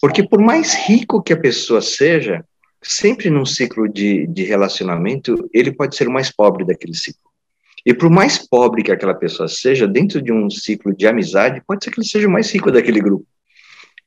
Porque 0.00 0.26
por 0.26 0.40
mais 0.40 0.74
rico 0.74 1.22
que 1.22 1.32
a 1.32 1.40
pessoa 1.40 1.80
seja, 1.80 2.44
sempre 2.82 3.30
num 3.30 3.44
ciclo 3.44 3.88
de, 3.88 4.26
de 4.28 4.44
relacionamento, 4.44 5.48
ele 5.52 5.72
pode 5.72 5.96
ser 5.96 6.06
o 6.06 6.12
mais 6.12 6.30
pobre 6.30 6.64
daquele 6.64 6.94
ciclo. 6.94 7.28
E 7.84 7.94
por 7.94 8.10
mais 8.10 8.38
pobre 8.38 8.82
que 8.82 8.92
aquela 8.92 9.14
pessoa 9.14 9.48
seja, 9.48 9.88
dentro 9.88 10.20
de 10.22 10.32
um 10.32 10.48
ciclo 10.50 10.94
de 10.94 11.06
amizade, 11.06 11.62
pode 11.66 11.82
ser 11.82 11.90
que 11.90 12.00
ele 12.00 12.06
seja 12.06 12.28
o 12.28 12.30
mais 12.30 12.52
rico 12.52 12.70
daquele 12.70 13.00
grupo. 13.00 13.26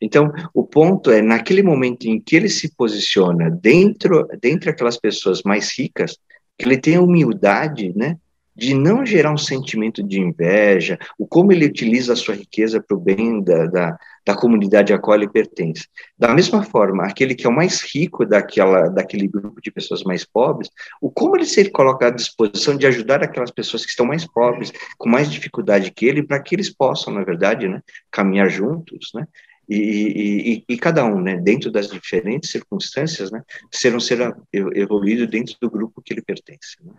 Então, 0.02 0.32
o 0.54 0.66
ponto 0.66 1.12
é, 1.12 1.22
naquele 1.22 1.62
momento 1.62 2.06
em 2.06 2.20
que 2.20 2.36
ele 2.36 2.50
se 2.50 2.76
posiciona 2.76 3.50
dentro, 3.50 4.28
dentro 4.42 4.70
aquelas 4.70 4.98
pessoas 4.98 5.44
mais 5.44 5.78
ricas, 5.78 6.18
que 6.58 6.66
ele 6.66 6.78
tenha 6.78 7.02
humildade, 7.02 7.94
né, 7.96 8.18
de 8.56 8.74
não 8.74 9.06
gerar 9.06 9.32
um 9.32 9.38
sentimento 9.38 10.04
de 10.04 10.20
inveja, 10.20 11.00
o 11.18 11.26
como 11.26 11.52
ele 11.52 11.66
utiliza 11.66 12.14
a 12.14 12.16
sua 12.18 12.36
riqueza 12.36 12.82
para 12.82 12.98
o 12.98 13.00
bem 13.00 13.42
da, 13.42 13.66
da, 13.66 13.98
da, 14.26 14.36
comunidade 14.36 14.94
a 14.94 15.00
qual 15.00 15.18
ele 15.18 15.30
pertence. 15.30 15.88
Da 16.18 16.34
mesma 16.34 16.62
forma, 16.62 17.06
aquele 17.06 17.34
que 17.34 17.48
é 17.48 17.50
o 17.50 17.56
mais 17.56 17.82
rico 17.82 18.26
daquela, 18.26 18.90
daquele 18.90 19.28
grupo 19.28 19.62
de 19.62 19.72
pessoas 19.72 20.04
mais 20.04 20.26
pobres, 20.26 20.70
o 21.02 21.10
como 21.10 21.38
ele 21.38 21.46
se 21.46 21.70
coloca 21.72 22.08
à 22.08 22.10
disposição 22.10 22.76
de 22.76 22.86
ajudar 22.86 23.24
aquelas 23.24 23.52
pessoas 23.52 23.86
que 23.86 23.92
estão 23.92 24.06
mais 24.06 24.26
pobres, 24.28 24.74
com 24.98 25.10
mais 25.10 25.32
dificuldade 25.32 25.92
que 25.92 26.06
ele, 26.06 26.22
para 26.22 26.42
que 26.42 26.54
eles 26.54 26.70
possam, 26.70 27.14
na 27.14 27.24
verdade, 27.24 27.68
né, 27.68 27.82
caminhar 28.12 28.50
juntos, 28.50 29.12
né, 29.16 29.26
e, 29.74 30.54
e, 30.68 30.74
e, 30.74 30.78
cada 30.78 31.06
um, 31.06 31.22
né, 31.22 31.38
dentro 31.38 31.72
das 31.72 31.88
diferentes 31.88 32.52
circunstâncias, 32.52 33.32
né, 33.32 33.42
ser 33.72 33.96
um 33.96 34.00
ser 34.00 34.36
evoluído 34.74 35.26
dentro 35.26 35.56
do 35.62 35.70
grupo 35.70 36.02
que 36.02 36.14
ele 36.14 36.22
pertence. 36.22 36.78
Né? 36.84 36.92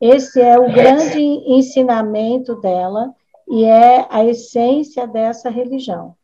Esse 0.00 0.40
é 0.40 0.58
o 0.58 0.72
grande 0.72 1.18
ensinamento 1.18 2.60
dela 2.60 3.14
e 3.48 3.64
é 3.64 4.06
a 4.10 4.24
essência 4.24 5.06
dessa 5.06 5.48
religião. 5.48 6.14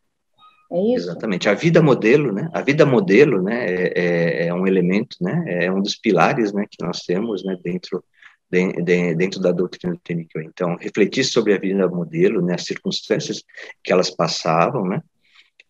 É 0.70 0.78
isso? 0.78 1.06
Exatamente. 1.06 1.48
A 1.48 1.54
vida 1.54 1.80
modelo, 1.80 2.32
né? 2.32 2.50
A 2.52 2.61
vida 2.61 2.85
modelo, 2.85 3.40
né, 3.40 3.66
é, 3.66 3.92
é, 3.94 4.46
é 4.48 4.54
um 4.54 4.66
elemento, 4.66 5.16
né, 5.20 5.44
é 5.64 5.72
um 5.72 5.80
dos 5.80 5.96
pilares, 5.96 6.52
né, 6.52 6.66
que 6.68 6.85
nós 6.85 7.00
temos, 7.02 7.44
né, 7.44 7.56
dentro 7.62 8.04
de, 8.50 8.72
de, 8.82 9.14
dentro 9.14 9.40
da 9.40 9.52
doutrina 9.52 9.94
do 9.94 10.00
Tenikyo. 10.00 10.42
Então, 10.42 10.76
refletir 10.76 11.24
sobre 11.24 11.54
a 11.54 11.59
vida 11.59 11.88
modelo, 11.88 12.42
né, 12.42 12.54
as 12.54 12.64
circunstâncias 12.64 13.42
que 13.82 13.92
elas 13.92 14.11
passavam, 14.11 14.85
né, 14.85 15.02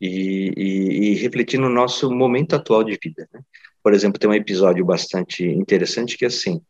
e, 0.00 0.52
e, 0.56 1.10
e 1.10 1.14
refletir 1.14 1.58
no 1.58 1.68
nosso 1.68 2.10
momento 2.10 2.54
atual 2.54 2.84
de 2.84 2.98
vida. 3.02 3.28
Né? 3.32 3.40
Por 3.82 3.94
exemplo, 3.94 4.18
tem 4.18 4.28
um 4.28 4.34
episódio 4.34 4.84
bastante 4.84 5.44
interessante 5.44 6.16
que 6.18 6.24
assim, 6.24 6.60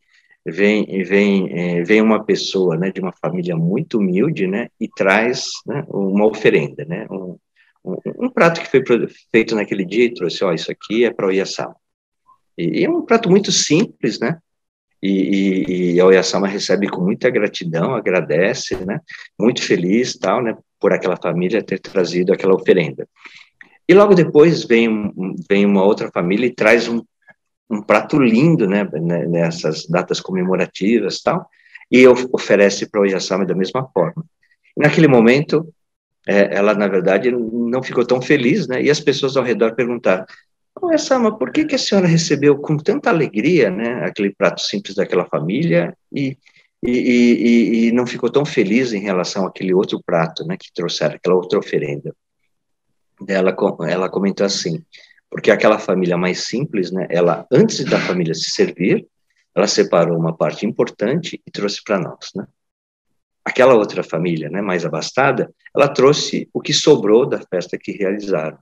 vem 0.49 1.03
vem 1.03 1.49
é, 1.51 1.83
vem 1.83 2.01
uma 2.01 2.23
pessoa 2.23 2.77
né 2.77 2.89
de 2.89 3.01
uma 3.01 3.11
família 3.11 3.55
muito 3.55 3.97
humilde 3.97 4.47
né 4.47 4.69
e 4.79 4.87
traz 4.87 5.47
né, 5.65 5.83
uma 5.89 6.25
oferenda 6.25 6.85
né 6.85 7.05
um, 7.11 7.37
um, 7.83 7.97
um, 8.25 8.29
prato 8.29 8.61
que 8.61 8.69
foi 8.69 8.81
feito 9.29 9.55
naquele 9.55 9.83
dia 9.83 10.05
e 10.05 10.13
trouxe 10.13 10.43
ó 10.45 10.53
isso 10.53 10.71
aqui 10.71 11.03
é 11.03 11.11
para 11.11 11.25
o 11.25 11.29
Oyasama 11.29 11.75
e, 12.57 12.79
e, 12.79 12.85
é 12.85 12.89
um 12.89 13.01
prato 13.01 13.29
muito 13.29 13.51
simples 13.51 14.19
né 14.19 14.39
e, 15.03 15.11
e, 15.11 15.91
e 15.95 15.99
a 15.99 16.05
Oyasama 16.05 16.47
recebe 16.47 16.87
com 16.87 17.01
muita 17.01 17.29
gratidão 17.29 17.93
agradece 17.93 18.77
né 18.85 19.01
muito 19.37 19.61
feliz 19.61 20.17
tal 20.17 20.41
né 20.41 20.57
por 20.79 20.93
aquela 20.93 21.17
família 21.17 21.63
ter 21.63 21.79
trazido 21.79 22.33
aquela 22.33 22.55
oferenda 22.55 23.07
e 23.87 23.93
logo 23.93 24.13
depois 24.13 24.63
vem 24.63 25.13
vem 25.49 25.65
uma 25.65 25.83
outra 25.83 26.11
família 26.11 26.47
e 26.47 26.53
traz 26.53 26.87
um 26.87 27.01
um 27.69 27.81
prato 27.81 28.19
lindo, 28.19 28.67
né, 28.67 28.87
né, 28.93 29.25
nessas 29.25 29.85
datas 29.85 30.19
comemorativas 30.19 31.21
tal, 31.21 31.49
e 31.91 32.07
oferece 32.07 32.89
para 32.89 33.01
o 33.01 33.03
Oyasama 33.03 33.45
da 33.45 33.55
mesma 33.55 33.87
forma. 33.93 34.25
Naquele 34.75 35.07
momento, 35.07 35.73
é, 36.27 36.55
ela, 36.55 36.73
na 36.73 36.87
verdade, 36.87 37.31
não 37.31 37.81
ficou 37.81 38.05
tão 38.05 38.21
feliz, 38.21 38.67
né, 38.67 38.81
e 38.81 38.89
as 38.89 38.99
pessoas 38.99 39.35
ao 39.37 39.43
redor 39.43 39.75
perguntaram, 39.75 40.25
Oyasama, 40.79 41.37
por 41.37 41.51
que, 41.51 41.65
que 41.65 41.75
a 41.75 41.79
senhora 41.79 42.07
recebeu 42.07 42.57
com 42.57 42.77
tanta 42.77 43.09
alegria, 43.09 43.69
né, 43.69 44.05
aquele 44.05 44.33
prato 44.33 44.61
simples 44.61 44.95
daquela 44.95 45.25
família 45.25 45.95
e, 46.13 46.37
e, 46.83 46.91
e, 46.91 47.87
e 47.87 47.91
não 47.91 48.05
ficou 48.05 48.29
tão 48.29 48.45
feliz 48.45 48.93
em 48.93 48.99
relação 48.99 49.45
àquele 49.45 49.73
outro 49.73 50.01
prato, 50.03 50.45
né, 50.45 50.55
que 50.57 50.71
trouxeram, 50.73 51.15
aquela 51.15 51.35
outra 51.35 51.59
oferenda? 51.59 52.15
Ela, 53.27 53.55
ela 53.89 54.09
comentou 54.09 54.45
assim, 54.45 54.83
porque 55.29 55.51
aquela 55.51 55.79
família 55.79 56.17
mais 56.17 56.45
simples, 56.45 56.91
né, 56.91 57.07
ela 57.09 57.47
antes 57.51 57.83
da 57.83 57.99
família 57.99 58.33
se 58.33 58.51
servir, 58.51 59.07
ela 59.55 59.67
separou 59.67 60.17
uma 60.17 60.37
parte 60.37 60.65
importante 60.67 61.41
e 61.45 61.51
trouxe 61.51 61.83
para 61.83 61.99
nós, 61.99 62.29
né? 62.35 62.45
Aquela 63.43 63.73
outra 63.73 64.03
família, 64.03 64.49
né, 64.49 64.61
mais 64.61 64.85
abastada, 64.85 65.51
ela 65.75 65.87
trouxe 65.87 66.49
o 66.53 66.61
que 66.61 66.73
sobrou 66.73 67.25
da 67.25 67.41
festa 67.41 67.77
que 67.77 67.91
realizaram. 67.91 68.59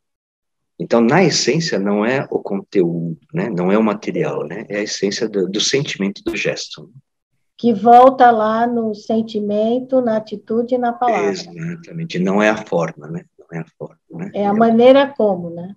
Então, 0.79 1.01
na 1.01 1.23
essência, 1.23 1.79
não 1.79 2.05
é 2.05 2.25
o 2.29 2.39
conteúdo, 2.39 3.17
né, 3.33 3.49
não 3.49 3.71
é 3.71 3.77
o 3.77 3.83
material, 3.83 4.45
né, 4.45 4.65
é 4.69 4.77
a 4.77 4.83
essência 4.83 5.27
do, 5.27 5.49
do 5.49 5.59
sentimento 5.59 6.23
do 6.23 6.35
gesto. 6.35 6.89
Que 7.57 7.73
volta 7.73 8.31
lá 8.31 8.67
no 8.67 8.93
sentimento, 8.93 10.01
na 10.01 10.17
atitude 10.17 10.75
e 10.75 10.77
na 10.77 10.91
palavra. 10.93 11.31
Exatamente, 11.31 12.19
não 12.19 12.41
é 12.41 12.49
a 12.49 12.57
forma, 12.57 13.07
né, 13.07 13.25
não 13.39 13.47
é 13.57 13.61
a 13.61 13.65
forma. 13.77 13.97
Né? 14.11 14.31
É 14.33 14.45
a 14.45 14.53
maneira 14.53 15.13
como, 15.15 15.49
né? 15.49 15.75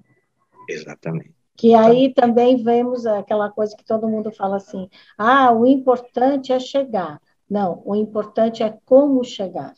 Exatamente. 0.68 1.32
Que 1.56 1.74
aí 1.74 2.12
também 2.14 2.62
vemos 2.62 3.04
aquela 3.04 3.50
coisa 3.50 3.76
que 3.76 3.84
todo 3.84 4.08
mundo 4.08 4.30
fala 4.30 4.56
assim: 4.56 4.88
ah, 5.16 5.50
o 5.52 5.66
importante 5.66 6.52
é 6.52 6.60
chegar. 6.60 7.20
Não, 7.50 7.82
o 7.84 7.96
importante 7.96 8.62
é 8.62 8.76
como 8.84 9.24
chegar. 9.24 9.74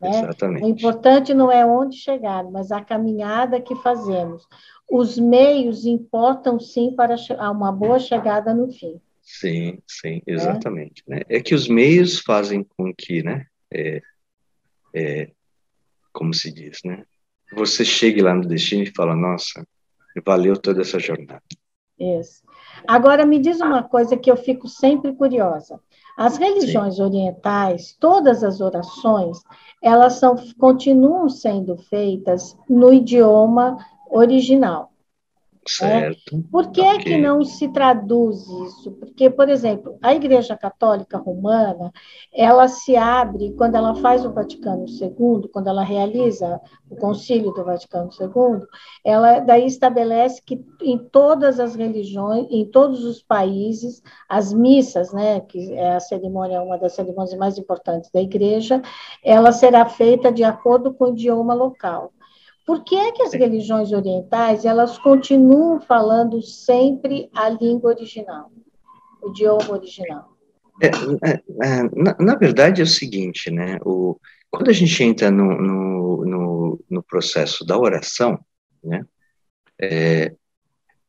Né? 0.00 0.10
Exatamente. 0.10 0.64
O 0.64 0.68
importante 0.68 1.34
não 1.34 1.50
é 1.50 1.64
onde 1.64 1.96
chegar, 1.96 2.44
mas 2.44 2.70
a 2.70 2.82
caminhada 2.82 3.60
que 3.60 3.74
fazemos. 3.76 4.46
Os 4.90 5.18
meios 5.18 5.84
importam 5.84 6.58
sim 6.58 6.94
para 6.94 7.14
uma 7.50 7.72
boa 7.72 7.98
chegada 7.98 8.54
no 8.54 8.70
fim. 8.70 9.00
Sim, 9.28 9.78
sim, 9.86 10.14
né? 10.14 10.22
exatamente. 10.26 11.04
É, 11.06 11.16
né? 11.16 11.22
é 11.28 11.40
que 11.40 11.54
os 11.54 11.68
meios 11.68 12.18
fazem 12.18 12.64
com 12.64 12.92
que, 12.94 13.22
né, 13.22 13.44
é, 13.70 14.00
é, 14.94 15.30
como 16.12 16.32
se 16.32 16.50
diz, 16.50 16.78
né, 16.82 17.04
você 17.52 17.84
chegue 17.84 18.22
lá 18.22 18.34
no 18.34 18.48
destino 18.48 18.82
e 18.82 18.92
fala, 18.94 19.14
nossa, 19.14 19.66
valeu 20.24 20.56
toda 20.56 20.80
essa 20.80 20.98
jornada. 20.98 21.42
Isso. 21.98 22.42
Agora, 22.86 23.26
me 23.26 23.38
diz 23.38 23.60
uma 23.60 23.82
coisa 23.82 24.16
que 24.16 24.30
eu 24.30 24.36
fico 24.36 24.66
sempre 24.66 25.12
curiosa. 25.12 25.78
As 26.16 26.38
religiões 26.38 26.96
Sim. 26.96 27.02
orientais, 27.02 27.96
todas 28.00 28.42
as 28.42 28.60
orações, 28.60 29.38
elas 29.82 30.14
são, 30.14 30.36
continuam 30.58 31.28
sendo 31.28 31.76
feitas 31.76 32.56
no 32.68 32.92
idioma 32.92 33.76
original. 34.10 34.92
Certo. 35.68 36.42
Por 36.50 36.70
que, 36.70 36.80
okay. 36.80 36.98
que 36.98 37.16
não 37.18 37.44
se 37.44 37.68
traduz 37.68 38.46
isso? 38.66 38.90
Porque, 38.92 39.28
por 39.28 39.48
exemplo, 39.48 39.98
a 40.02 40.14
Igreja 40.14 40.56
Católica 40.56 41.18
Romana, 41.18 41.92
ela 42.32 42.68
se 42.68 42.96
abre 42.96 43.52
quando 43.52 43.74
ela 43.74 43.94
faz 43.96 44.24
o 44.24 44.32
Vaticano 44.32 44.86
II, 44.88 45.48
quando 45.52 45.68
ela 45.68 45.84
realiza 45.84 46.60
o 46.88 46.96
Concílio 46.96 47.52
do 47.52 47.64
Vaticano 47.64 48.08
II, 48.18 48.66
ela 49.04 49.40
daí 49.40 49.66
estabelece 49.66 50.40
que 50.42 50.64
em 50.80 50.98
todas 50.98 51.60
as 51.60 51.74
religiões, 51.74 52.46
em 52.50 52.64
todos 52.64 53.04
os 53.04 53.22
países, 53.22 54.02
as 54.28 54.52
missas, 54.52 55.12
né, 55.12 55.40
que 55.40 55.72
é 55.74 55.96
a 55.96 56.00
cerimônia, 56.00 56.62
uma 56.62 56.78
das 56.78 56.94
cerimônias 56.94 57.36
mais 57.36 57.58
importantes 57.58 58.10
da 58.10 58.20
Igreja, 58.20 58.80
ela 59.22 59.52
será 59.52 59.84
feita 59.86 60.32
de 60.32 60.44
acordo 60.44 60.94
com 60.94 61.04
o 61.04 61.08
idioma 61.10 61.52
local. 61.52 62.12
Por 62.68 62.84
que 62.84 62.94
é 62.94 63.10
que 63.12 63.22
as 63.22 63.32
religiões 63.32 63.92
orientais 63.92 64.66
elas 64.66 64.98
continuam 64.98 65.80
falando 65.80 66.42
sempre 66.42 67.30
a 67.34 67.48
língua 67.48 67.94
original, 67.94 68.52
o 69.22 69.30
idioma 69.30 69.70
original? 69.70 70.36
É, 70.82 70.88
é, 71.30 71.42
é, 71.62 71.82
na, 71.96 72.14
na, 72.20 72.34
verdade 72.34 72.82
é 72.82 72.84
o 72.84 72.86
seguinte, 72.86 73.50
né? 73.50 73.78
O, 73.82 74.20
quando 74.50 74.68
a 74.68 74.74
gente 74.74 75.02
entra 75.02 75.30
no, 75.30 75.46
no, 75.58 76.24
no, 76.26 76.84
no 76.90 77.02
processo 77.02 77.64
da 77.64 77.78
oração, 77.78 78.38
né? 78.84 79.02
É, 79.80 80.34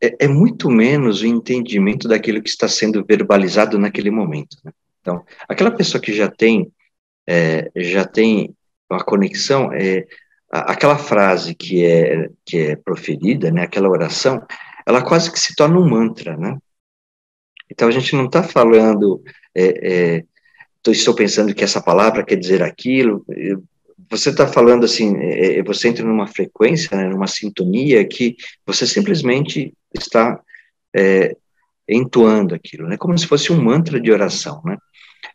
é, 0.01 0.15
é, 0.17 0.27
muito 0.29 0.69
menos 0.69 1.21
o 1.21 1.27
entendimento 1.27 2.07
daquilo 2.07 2.41
que 2.41 2.49
está 2.49 2.69
sendo 2.69 3.03
verbalizado 3.03 3.77
naquele 3.77 4.09
momento. 4.09 4.55
Né? 4.63 4.71
Então, 5.01 5.25
aquela 5.45 5.71
pessoa 5.71 6.01
que 6.01 6.13
já 6.13 6.31
tem 6.31 6.71
é, 7.27 7.69
já 7.75 8.05
tem 8.05 8.55
uma 8.89 9.03
conexão, 9.03 9.73
é, 9.73 10.07
aquela 10.51 10.97
frase 10.97 11.53
que 11.53 11.85
é, 11.85 12.29
que 12.45 12.57
é 12.57 12.75
proferida, 12.75 13.51
né, 13.51 13.63
aquela 13.63 13.89
oração, 13.89 14.41
ela 14.85 15.01
quase 15.01 15.31
que 15.31 15.39
se 15.39 15.55
torna 15.55 15.79
um 15.79 15.87
mantra, 15.87 16.35
né? 16.35 16.57
Então 17.71 17.87
a 17.87 17.91
gente 17.91 18.15
não 18.15 18.25
está 18.25 18.41
falando, 18.41 19.21
é, 19.53 20.15
é, 20.17 20.23
estou 20.87 21.13
pensando 21.13 21.53
que 21.53 21.63
essa 21.63 21.79
palavra 21.81 22.23
quer 22.23 22.35
dizer 22.35 22.63
aquilo. 22.63 23.23
Você 24.09 24.31
está 24.31 24.47
falando 24.47 24.85
assim, 24.85 25.15
é, 25.17 25.59
é, 25.59 25.63
você 25.63 25.87
entra 25.87 26.03
numa 26.03 26.25
frequência, 26.25 26.97
né, 26.97 27.07
numa 27.07 27.27
sintonia 27.27 28.03
que 28.07 28.35
você 28.65 28.87
simplesmente 28.87 29.71
está 29.93 30.41
é, 30.95 31.35
entoando 31.87 32.55
aquilo, 32.55 32.87
né? 32.87 32.97
Como 32.97 33.15
se 33.17 33.27
fosse 33.27 33.51
um 33.51 33.61
mantra 33.61 33.99
de 33.99 34.11
oração, 34.11 34.61
né? 34.65 34.77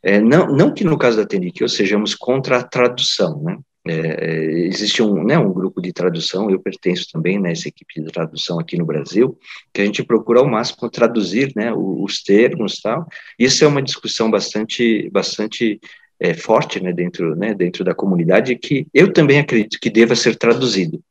É, 0.02 0.20
não, 0.20 0.48
não 0.48 0.74
que 0.74 0.82
no 0.82 0.98
caso 0.98 1.16
da 1.16 1.26
Tenikyo 1.26 1.68
sejamos 1.68 2.14
contra 2.14 2.58
a 2.58 2.64
tradução, 2.64 3.40
né? 3.42 3.56
É, 3.86 4.66
existe 4.66 5.02
um, 5.02 5.22
né, 5.22 5.38
um 5.38 5.52
grupo 5.52 5.80
de 5.82 5.92
tradução, 5.92 6.50
eu 6.50 6.58
pertenço 6.58 7.06
também 7.12 7.38
nessa 7.38 7.68
equipe 7.68 8.00
de 8.00 8.10
tradução 8.10 8.58
aqui 8.58 8.78
no 8.78 8.86
Brasil, 8.86 9.38
que 9.72 9.82
a 9.82 9.84
gente 9.84 10.02
procura 10.02 10.40
ao 10.40 10.48
máximo 10.48 10.88
traduzir 10.88 11.52
né, 11.54 11.70
os 11.74 12.22
termos 12.22 12.80
tal. 12.80 13.06
Isso 13.38 13.62
é 13.62 13.68
uma 13.68 13.82
discussão 13.82 14.30
bastante, 14.30 15.10
bastante 15.10 15.78
é, 16.18 16.32
forte 16.32 16.82
né, 16.82 16.92
dentro, 16.92 17.36
né, 17.36 17.54
dentro 17.54 17.84
da 17.84 17.94
comunidade, 17.94 18.56
que 18.56 18.86
eu 18.94 19.12
também 19.12 19.38
acredito 19.38 19.78
que 19.78 19.90
deva 19.90 20.16
ser 20.16 20.36
traduzido. 20.36 21.02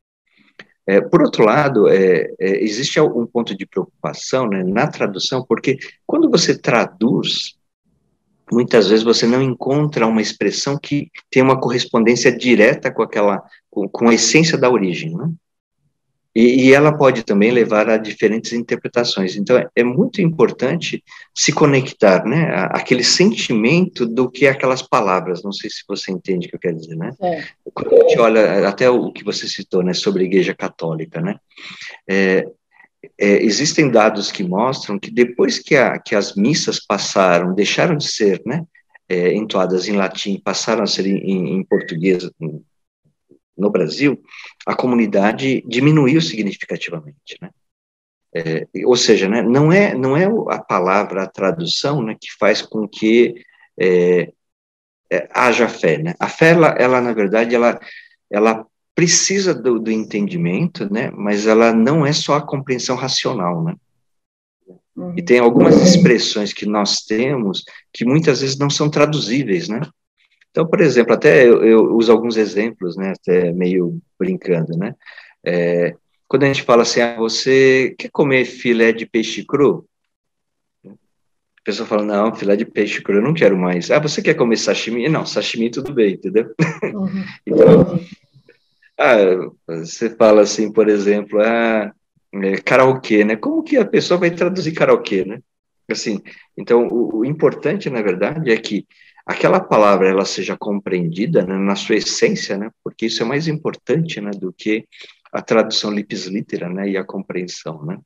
É, 0.86 1.00
por 1.00 1.22
outro 1.22 1.46
lado, 1.46 1.88
é, 1.88 2.34
é, 2.40 2.64
existe 2.64 3.00
um 3.00 3.26
ponto 3.26 3.56
de 3.56 3.66
preocupação 3.66 4.50
né, 4.50 4.64
na 4.64 4.88
tradução, 4.88 5.46
porque 5.48 5.78
quando 6.06 6.30
você 6.30 6.58
traduz 6.58 7.56
muitas 8.54 8.88
vezes 8.88 9.04
você 9.04 9.26
não 9.26 9.42
encontra 9.42 10.08
uma 10.08 10.22
expressão 10.22 10.78
que 10.78 11.10
tem 11.30 11.42
uma 11.42 11.60
correspondência 11.60 12.32
direta 12.32 12.92
com 12.92 13.02
aquela, 13.02 13.44
com, 13.70 13.90
com 13.90 14.10
a 14.10 14.14
essência 14.14 14.58
da 14.58 14.70
origem, 14.70 15.16
né? 15.16 15.30
E, 16.36 16.66
e, 16.66 16.74
ela 16.74 16.98
pode 16.98 17.22
também 17.22 17.52
levar 17.52 17.88
a 17.88 17.96
diferentes 17.96 18.54
interpretações. 18.54 19.36
Então, 19.36 19.56
é, 19.56 19.68
é 19.76 19.84
muito 19.84 20.20
importante 20.20 21.04
se 21.32 21.52
conectar, 21.52 22.26
né, 22.26 22.52
aquele 22.72 23.04
sentimento 23.04 24.08
do 24.08 24.28
que 24.32 24.48
é 24.48 24.50
aquelas 24.50 24.82
palavras. 24.82 25.44
Não 25.44 25.52
sei 25.52 25.70
se 25.70 25.84
você 25.88 26.12
entende 26.12 26.48
o 26.48 26.50
que 26.50 26.56
eu 26.56 26.60
quero 26.60 26.78
dizer, 26.78 26.96
né? 26.96 27.12
É. 27.22 27.44
Quando 27.72 27.94
a 27.94 28.00
gente 28.00 28.20
olha 28.20 28.68
até 28.68 28.90
o 28.90 29.12
que 29.12 29.24
você 29.24 29.48
citou, 29.48 29.84
né, 29.84 29.94
sobre 29.94 30.24
a 30.24 30.26
Igreja 30.26 30.56
Católica, 30.56 31.22
né? 31.22 31.36
É, 32.10 32.48
é, 33.18 33.44
existem 33.44 33.90
dados 33.90 34.32
que 34.32 34.44
mostram 34.44 35.00
que 35.00 35.12
depois 35.12 35.60
que, 35.60 35.76
a, 35.76 36.00
que 36.00 36.16
as 36.16 36.36
missas 36.36 36.80
passaram, 36.80 37.54
deixaram 37.54 37.96
de 37.96 38.08
ser 38.08 38.42
né, 38.46 38.66
é, 39.10 39.34
entoadas 39.34 39.88
em 39.88 39.96
latim, 39.96 40.40
passaram 40.40 40.84
a 40.84 40.88
ser 40.88 41.06
em, 41.06 41.56
em 41.56 41.64
português 41.64 42.30
no 43.56 43.70
Brasil, 43.70 44.22
a 44.66 44.76
comunidade 44.76 45.64
diminuiu 45.68 46.22
significativamente, 46.22 47.38
né? 47.42 47.50
É, 48.36 48.66
ou 48.86 48.96
seja, 48.96 49.30
né, 49.30 49.44
não 49.44 49.72
é 49.72 49.94
não 49.94 50.18
é 50.18 50.26
a 50.50 50.60
palavra, 50.60 51.22
a 51.22 51.30
tradução, 51.30 52.02
né, 52.02 52.18
que 52.20 52.32
faz 52.40 52.64
com 52.64 52.88
que 52.88 53.36
é, 53.80 54.32
é, 55.12 55.30
haja 55.32 55.68
fé, 55.68 56.00
né? 56.00 56.16
A 56.20 56.28
fé, 56.28 56.50
ela, 56.50 56.70
ela 56.70 57.00
na 57.00 57.14
verdade, 57.14 57.54
ela 57.54 57.80
ela 58.32 58.66
precisa 58.96 59.54
do, 59.54 59.80
do, 59.80 59.92
entendimento, 59.92 60.92
né? 60.92 61.12
Mas 61.12 61.48
ela 61.48 61.74
não 61.74 62.06
é 62.06 62.14
só 62.14 62.36
a 62.36 62.46
compreensão 62.46 62.96
racional, 62.96 63.64
né? 63.64 63.76
Uhum. 64.96 65.14
E 65.18 65.24
tem 65.24 65.40
algumas 65.40 65.82
expressões 65.82 66.54
que 66.54 66.66
nós 66.66 67.02
temos 67.02 67.64
que 67.92 68.06
muitas 68.06 68.42
vezes 68.42 68.58
não 68.58 68.70
são 68.70 68.90
traduzíveis, 68.90 69.68
né? 69.68 69.82
Então, 70.52 70.68
por 70.68 70.82
exemplo, 70.82 71.14
até 71.14 71.48
eu, 71.48 71.64
eu 71.64 71.96
uso 71.96 72.12
alguns 72.12 72.38
exemplos, 72.38 72.96
né? 72.96 73.14
Até 73.20 73.52
meio 73.52 74.00
brincando, 74.20 74.78
né? 74.78 74.94
É, 75.44 75.96
quando 76.28 76.44
a 76.44 76.48
gente 76.48 76.64
fala 76.64 76.84
assim, 76.84 77.02
ah, 77.02 77.16
você 77.16 77.96
quer 77.98 78.10
comer 78.10 78.46
filé 78.46 78.92
de 78.92 79.06
peixe 79.06 79.44
cru? 79.44 79.86
A 80.86 81.64
pessoa 81.64 81.88
fala, 81.88 82.04
não, 82.04 82.36
filé 82.36 82.56
de 82.56 82.66
peixe 82.66 83.02
cru 83.02 83.16
eu 83.16 83.22
não 83.22 83.34
quero 83.34 83.58
mais. 83.58 83.90
Ah, 83.90 84.00
você 84.00 84.22
quer 84.22 84.36
comer 84.36 84.58
sashimi? 84.58 85.10
Não, 85.10 85.26
sashimi 85.26 85.72
tudo 85.72 85.94
bem, 85.94 86.14
entendeu? 86.14 86.54
Uhum. 86.94 87.24
então, 87.48 88.00
ah, 89.00 89.16
você 89.68 90.10
fala 90.10 90.42
assim, 90.42 90.72
por 90.72 90.88
exemplo, 90.90 91.40
ah, 91.42 91.92
é, 92.34 92.58
karaokê, 92.62 93.24
né? 93.24 93.36
Como 93.36 93.64
que 93.64 93.78
a 93.78 93.86
pessoa 93.86 94.20
vai 94.20 94.32
traduzir 94.32 94.74
karaokê, 94.74 95.26
né? 95.26 95.40
Assim, 95.90 96.22
então, 96.58 96.88
o, 96.88 97.20
o 97.20 97.26
importante, 97.26 97.90
na 97.90 98.02
verdade, 98.02 98.52
é 98.52 98.58
que 98.58 98.88
aquela 99.26 99.60
palavra 99.60 100.10
ela 100.10 100.26
seja 100.26 100.58
compreendida 100.58 101.46
né, 101.46 101.58
na 101.58 101.76
sua 101.76 101.96
essência, 101.96 102.58
né? 102.58 102.70
Porque 102.84 103.06
isso 103.08 103.24
é 103.24 103.26
mais 103.26 103.48
importante, 103.48 104.20
né, 104.22 104.32
do 104.32 104.52
que 104.54 104.88
a 105.32 105.42
tradução 105.42 105.92
lips 105.92 106.26
litera, 106.26 106.70
né, 106.70 106.90
e 106.90 106.98
a 106.98 107.04
compreensão, 107.04 107.84
né? 107.86 108.00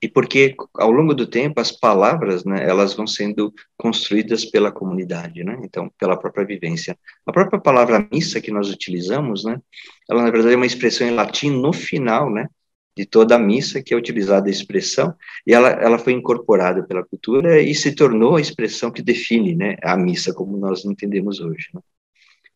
E 0.00 0.08
porque 0.08 0.54
ao 0.74 0.90
longo 0.90 1.12
do 1.12 1.26
tempo 1.26 1.60
as 1.60 1.72
palavras, 1.72 2.44
né, 2.44 2.64
elas 2.68 2.94
vão 2.94 3.06
sendo 3.06 3.52
construídas 3.76 4.44
pela 4.44 4.70
comunidade, 4.70 5.42
né? 5.42 5.58
Então, 5.64 5.90
pela 5.98 6.16
própria 6.16 6.46
vivência. 6.46 6.96
A 7.26 7.32
própria 7.32 7.60
palavra 7.60 8.06
missa 8.12 8.40
que 8.40 8.52
nós 8.52 8.70
utilizamos, 8.70 9.44
né, 9.44 9.60
ela 10.08 10.22
na 10.22 10.30
verdade 10.30 10.54
é 10.54 10.56
uma 10.56 10.66
expressão 10.66 11.06
em 11.06 11.14
latim 11.14 11.50
no 11.50 11.72
final, 11.72 12.30
né, 12.30 12.48
de 12.96 13.06
toda 13.06 13.34
a 13.34 13.38
missa 13.38 13.82
que 13.82 13.92
é 13.92 13.96
utilizada 13.96 14.48
a 14.48 14.50
expressão, 14.50 15.14
e 15.46 15.52
ela, 15.52 15.68
ela 15.68 15.98
foi 15.98 16.12
incorporada 16.12 16.82
pela 16.84 17.04
cultura 17.04 17.60
e 17.60 17.74
se 17.74 17.94
tornou 17.94 18.36
a 18.36 18.40
expressão 18.40 18.90
que 18.90 19.02
define, 19.02 19.54
né, 19.54 19.76
a 19.82 19.96
missa 19.96 20.32
como 20.32 20.56
nós 20.56 20.84
entendemos 20.84 21.40
hoje. 21.40 21.68
Né? 21.74 21.80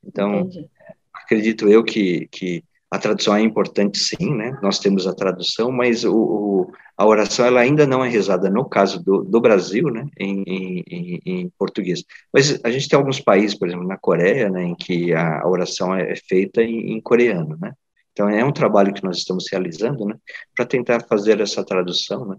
Então, 0.05 0.41
Entendi. 0.41 0.69
acredito 1.13 1.69
eu 1.69 1.83
que, 1.83 2.29
que 2.29 2.65
a 2.93 2.99
tradução 2.99 3.35
é 3.35 3.41
importante, 3.41 3.99
sim, 3.99 4.35
né? 4.35 4.59
Nós 4.63 4.79
temos 4.79 5.07
a 5.07 5.15
tradução, 5.15 5.73
mas 5.73 6.05
o, 6.05 6.15
o, 6.15 6.73
a 6.95 7.07
oração 7.07 7.47
ela 7.47 7.63
ainda 7.63 7.87
não 7.87 8.05
é 8.05 8.09
rezada, 8.11 8.51
no 8.51 8.69
caso 8.69 9.03
do, 9.03 9.25
do 9.25 9.41
Brasil, 9.41 9.89
né, 9.89 10.07
em, 10.21 10.45
em, 10.47 11.21
em, 11.25 11.51
português. 11.59 12.05
Mas 12.31 12.61
a 12.63 12.71
gente 12.71 12.91
tem 12.91 12.99
alguns 12.99 13.19
países, 13.19 13.59
por 13.59 13.67
exemplo, 13.67 13.87
na 13.89 13.97
Coreia, 13.97 14.51
né, 14.51 14.65
em 14.65 14.75
que 14.75 15.15
a 15.15 15.41
oração 15.49 15.95
é 15.95 16.15
feita 16.17 16.63
em, 16.63 16.93
em 16.93 17.01
coreano, 17.01 17.57
né? 17.59 17.73
Então 18.13 18.29
é 18.29 18.45
um 18.45 18.53
trabalho 18.53 18.93
que 18.93 19.03
nós 19.03 19.17
estamos 19.17 19.47
realizando, 19.51 20.05
né, 20.05 20.15
para 20.55 20.67
tentar 20.67 21.01
fazer 21.09 21.41
essa 21.41 21.65
tradução, 21.65 22.27
né, 22.27 22.37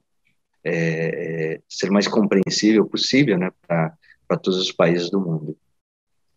é, 0.63 1.61
ser 1.67 1.89
mais 1.89 2.07
compreensível 2.07 2.85
possível, 2.85 3.39
né, 3.39 3.49
para 3.67 4.37
todos 4.39 4.59
os 4.59 4.71
países 4.71 5.09
do 5.09 5.19
mundo. 5.19 5.57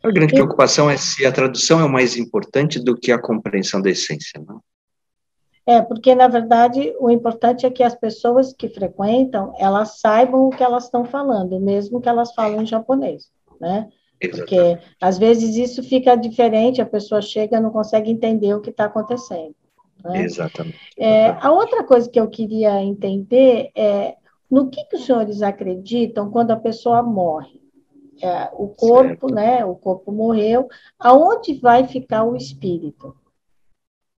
A 0.06 0.12
grande 0.12 0.34
preocupação 0.34 0.88
é 0.88 0.96
se 0.96 1.26
a 1.26 1.32
tradução 1.32 1.80
é 1.80 1.88
mais 1.88 2.16
importante 2.16 2.78
do 2.78 2.96
que 2.96 3.10
a 3.10 3.20
compreensão 3.20 3.82
da 3.82 3.90
essência. 3.90 4.40
Não? 4.46 4.62
É, 5.66 5.82
porque, 5.82 6.14
na 6.14 6.28
verdade, 6.28 6.94
o 7.00 7.10
importante 7.10 7.66
é 7.66 7.70
que 7.70 7.82
as 7.82 7.96
pessoas 7.96 8.52
que 8.52 8.68
frequentam, 8.68 9.52
elas 9.58 9.98
saibam 9.98 10.46
o 10.46 10.50
que 10.50 10.62
elas 10.62 10.84
estão 10.84 11.04
falando, 11.04 11.58
mesmo 11.58 12.00
que 12.00 12.08
elas 12.08 12.32
falem 12.34 12.64
japonês, 12.64 13.24
né? 13.60 13.88
Porque, 14.20 14.78
às 15.00 15.18
vezes, 15.18 15.56
isso 15.56 15.82
fica 15.82 16.14
diferente, 16.14 16.80
a 16.80 16.86
pessoa 16.86 17.20
chega 17.20 17.56
e 17.56 17.60
não 17.60 17.70
consegue 17.70 18.08
entender 18.08 18.54
o 18.54 18.60
que 18.60 18.70
está 18.70 18.84
acontecendo. 18.84 19.56
Né? 20.04 20.22
Exatamente. 20.22 20.78
É, 20.96 21.30
a 21.40 21.50
outra 21.50 21.82
coisa 21.82 22.08
que 22.08 22.18
eu 22.18 22.28
queria 22.28 22.80
entender 22.80 23.70
é 23.74 24.14
no 24.48 24.70
que, 24.70 24.84
que 24.84 24.96
os 24.96 25.04
senhores 25.04 25.42
acreditam 25.42 26.30
quando 26.30 26.52
a 26.52 26.56
pessoa 26.56 27.02
morre? 27.02 27.65
É, 28.22 28.50
o 28.52 28.68
corpo, 28.68 29.28
certo. 29.28 29.34
né? 29.34 29.64
O 29.64 29.74
corpo 29.74 30.12
morreu. 30.12 30.68
Aonde 30.98 31.54
vai 31.54 31.86
ficar 31.86 32.24
o 32.24 32.36
espírito? 32.36 33.14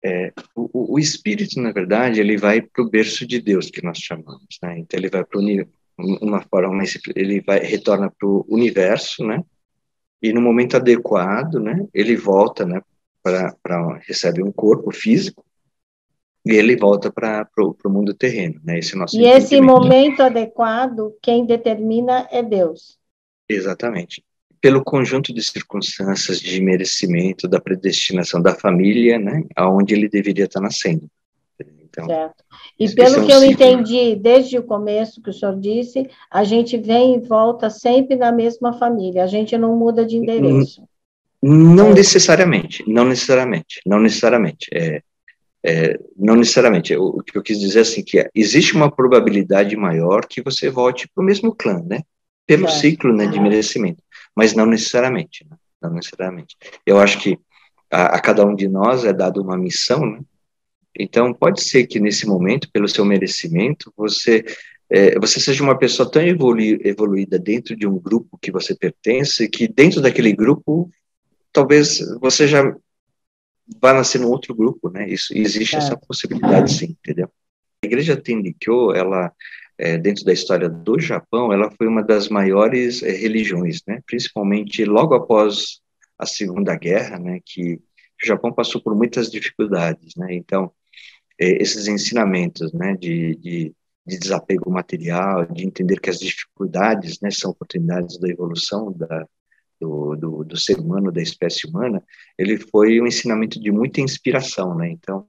É, 0.03 0.31
o, 0.55 0.93
o, 0.93 0.99
espírito, 0.99 1.59
na 1.59 1.71
verdade, 1.71 2.19
ele 2.19 2.37
vai 2.37 2.61
para 2.61 2.83
o 2.83 2.89
berço 2.89 3.25
de 3.25 3.41
Deus, 3.41 3.69
que 3.69 3.83
nós 3.83 3.97
chamamos, 3.97 4.57
né? 4.61 4.79
Então, 4.79 4.99
ele 4.99 5.09
vai 5.09 5.25
para 5.25 5.39
uma 5.97 6.41
forma 6.41 6.73
mais, 6.73 6.97
ele 7.15 7.41
vai, 7.41 7.59
retorna 7.59 8.11
para 8.11 8.27
o 8.27 8.45
universo, 8.47 9.25
né? 9.25 9.43
E 10.21 10.31
no 10.31 10.41
momento 10.41 10.77
adequado, 10.77 11.55
né? 11.55 11.85
Ele 11.93 12.15
volta, 12.15 12.65
né? 12.65 12.81
Para, 13.23 13.99
recebe 14.07 14.41
um 14.41 14.51
corpo 14.51 14.91
físico, 14.91 15.43
e 16.45 16.55
ele 16.55 16.77
volta 16.77 17.11
para 17.11 17.45
o 17.57 17.89
mundo 17.89 18.13
terreno, 18.13 18.61
né? 18.63 18.79
Esse 18.79 18.95
é 18.95 18.97
nosso 18.97 19.19
e 19.19 19.25
esse 19.25 19.59
momento 19.59 20.21
adequado, 20.21 21.13
quem 21.21 21.45
determina 21.45 22.25
é 22.31 22.41
Deus. 22.41 22.96
Exatamente 23.49 24.23
pelo 24.61 24.83
conjunto 24.83 25.33
de 25.33 25.43
circunstâncias 25.43 26.39
de 26.39 26.61
merecimento 26.61 27.47
da 27.47 27.59
predestinação 27.59 28.41
da 28.41 28.55
família, 28.55 29.19
né, 29.19 29.43
aonde 29.55 29.93
ele 29.93 30.09
deveria 30.09 30.45
estar 30.45 30.59
nascendo. 30.59 31.07
Então, 31.89 32.05
certo. 32.05 32.43
E 32.79 32.93
pelo 32.93 33.25
que 33.25 33.31
eu 33.31 33.43
entendi 33.43 34.15
desde 34.15 34.57
o 34.57 34.63
começo 34.63 35.21
que 35.21 35.29
o 35.29 35.33
senhor 35.33 35.59
disse, 35.59 36.09
a 36.29 36.43
gente 36.43 36.77
vem 36.77 37.15
e 37.15 37.19
volta 37.19 37.69
sempre 37.69 38.15
na 38.15 38.31
mesma 38.31 38.73
família, 38.73 39.23
a 39.23 39.27
gente 39.27 39.57
não 39.57 39.75
muda 39.75 40.05
de 40.05 40.17
endereço. 40.17 40.83
Não, 41.41 41.93
necessariamente, 41.93 42.83
não 42.87 43.05
necessariamente, 43.05 43.79
não 43.85 43.99
necessariamente. 43.99 44.67
É, 44.73 45.01
é, 45.63 45.99
não 46.15 46.35
necessariamente. 46.35 46.95
O, 46.95 47.07
o, 47.07 47.23
que 47.23 47.37
eu 47.37 47.43
quis 47.43 47.59
dizer 47.59 47.79
é 47.79 47.81
assim 47.83 48.03
que 48.03 48.19
é, 48.19 48.29
existe 48.33 48.75
uma 48.75 48.91
probabilidade 48.91 49.75
maior 49.75 50.25
que 50.25 50.41
você 50.41 50.69
volte 50.69 51.07
para 51.07 51.21
o 51.21 51.25
mesmo 51.25 51.55
clã, 51.55 51.81
né? 51.85 52.01
Pelo 52.47 52.67
ciclo 52.69 53.13
né, 53.13 53.27
de 53.27 53.39
merecimento 53.39 54.01
mas 54.37 54.53
não 54.53 54.67
necessariamente, 54.67 55.43
né? 55.49 55.57
não 55.81 55.89
necessariamente. 55.89 56.55
Eu 56.85 56.99
acho 56.99 57.19
que 57.19 57.39
a, 57.89 58.17
a, 58.17 58.21
cada 58.21 58.45
um 58.45 58.53
de 58.53 58.67
nós 58.67 59.03
é 59.03 59.11
dado 59.11 59.41
uma 59.41 59.57
missão, 59.57 60.05
né? 60.05 60.19
Então 60.99 61.33
pode 61.33 61.63
ser 61.63 61.87
que 61.87 61.99
nesse 61.99 62.27
momento, 62.27 62.69
pelo 62.71 62.87
seu 62.87 63.03
merecimento, 63.03 63.91
você 63.97 64.45
é, 64.89 65.19
você 65.19 65.39
seja 65.39 65.63
uma 65.63 65.77
pessoa 65.77 66.09
tão 66.09 66.21
evolu 66.21 66.61
evoluída 66.61 67.39
dentro 67.39 67.75
de 67.75 67.87
um 67.87 67.99
grupo 67.99 68.37
que 68.39 68.51
você 68.51 68.75
pertence, 68.75 69.49
que 69.49 69.67
dentro 69.67 70.01
daquele 70.01 70.33
grupo, 70.33 70.89
talvez 71.51 71.99
você 72.21 72.47
já 72.47 72.63
vá 73.81 73.91
nascer 73.91 74.19
num 74.21 74.29
outro 74.29 74.53
grupo, 74.53 74.87
né? 74.89 75.09
Isso 75.09 75.35
existe 75.35 75.75
é. 75.75 75.79
essa 75.79 75.97
possibilidade, 75.97 76.73
sim, 76.73 76.95
entendeu? 77.03 77.29
A 77.83 77.87
igreja 77.87 78.15
Tendikyo, 78.15 78.93
ela 78.93 79.31
é, 79.77 79.97
dentro 79.97 80.25
da 80.25 80.33
história 80.33 80.67
do 80.69 80.99
Japão, 80.99 81.53
ela 81.53 81.69
foi 81.71 81.87
uma 81.87 82.03
das 82.03 82.29
maiores 82.29 83.03
é, 83.03 83.11
religiões, 83.11 83.81
né? 83.87 84.01
Principalmente 84.05 84.83
logo 84.85 85.13
após 85.13 85.81
a 86.17 86.25
Segunda 86.25 86.75
Guerra, 86.75 87.19
né? 87.19 87.39
Que 87.45 87.75
o 87.75 88.25
Japão 88.25 88.51
passou 88.51 88.81
por 88.81 88.95
muitas 88.95 89.29
dificuldades, 89.29 90.15
né? 90.15 90.33
Então, 90.33 90.71
é, 91.39 91.61
esses 91.61 91.87
ensinamentos, 91.87 92.73
né? 92.73 92.95
De, 92.95 93.35
de, 93.35 93.75
de, 94.05 94.19
desapego 94.19 94.71
material, 94.71 95.45
de 95.45 95.65
entender 95.65 95.99
que 95.99 96.09
as 96.09 96.19
dificuldades, 96.19 97.19
né? 97.21 97.29
São 97.31 97.51
oportunidades 97.51 98.19
da 98.19 98.27
evolução 98.29 98.91
da 98.91 99.27
do, 99.79 100.15
do, 100.15 100.43
do 100.43 100.57
ser 100.57 100.79
humano, 100.79 101.11
da 101.11 101.21
espécie 101.21 101.67
humana, 101.67 102.03
ele 102.35 102.57
foi 102.57 102.99
um 102.99 103.05
ensinamento 103.05 103.59
de 103.59 103.71
muita 103.71 104.01
inspiração, 104.01 104.75
né? 104.75 104.89
Então, 104.89 105.27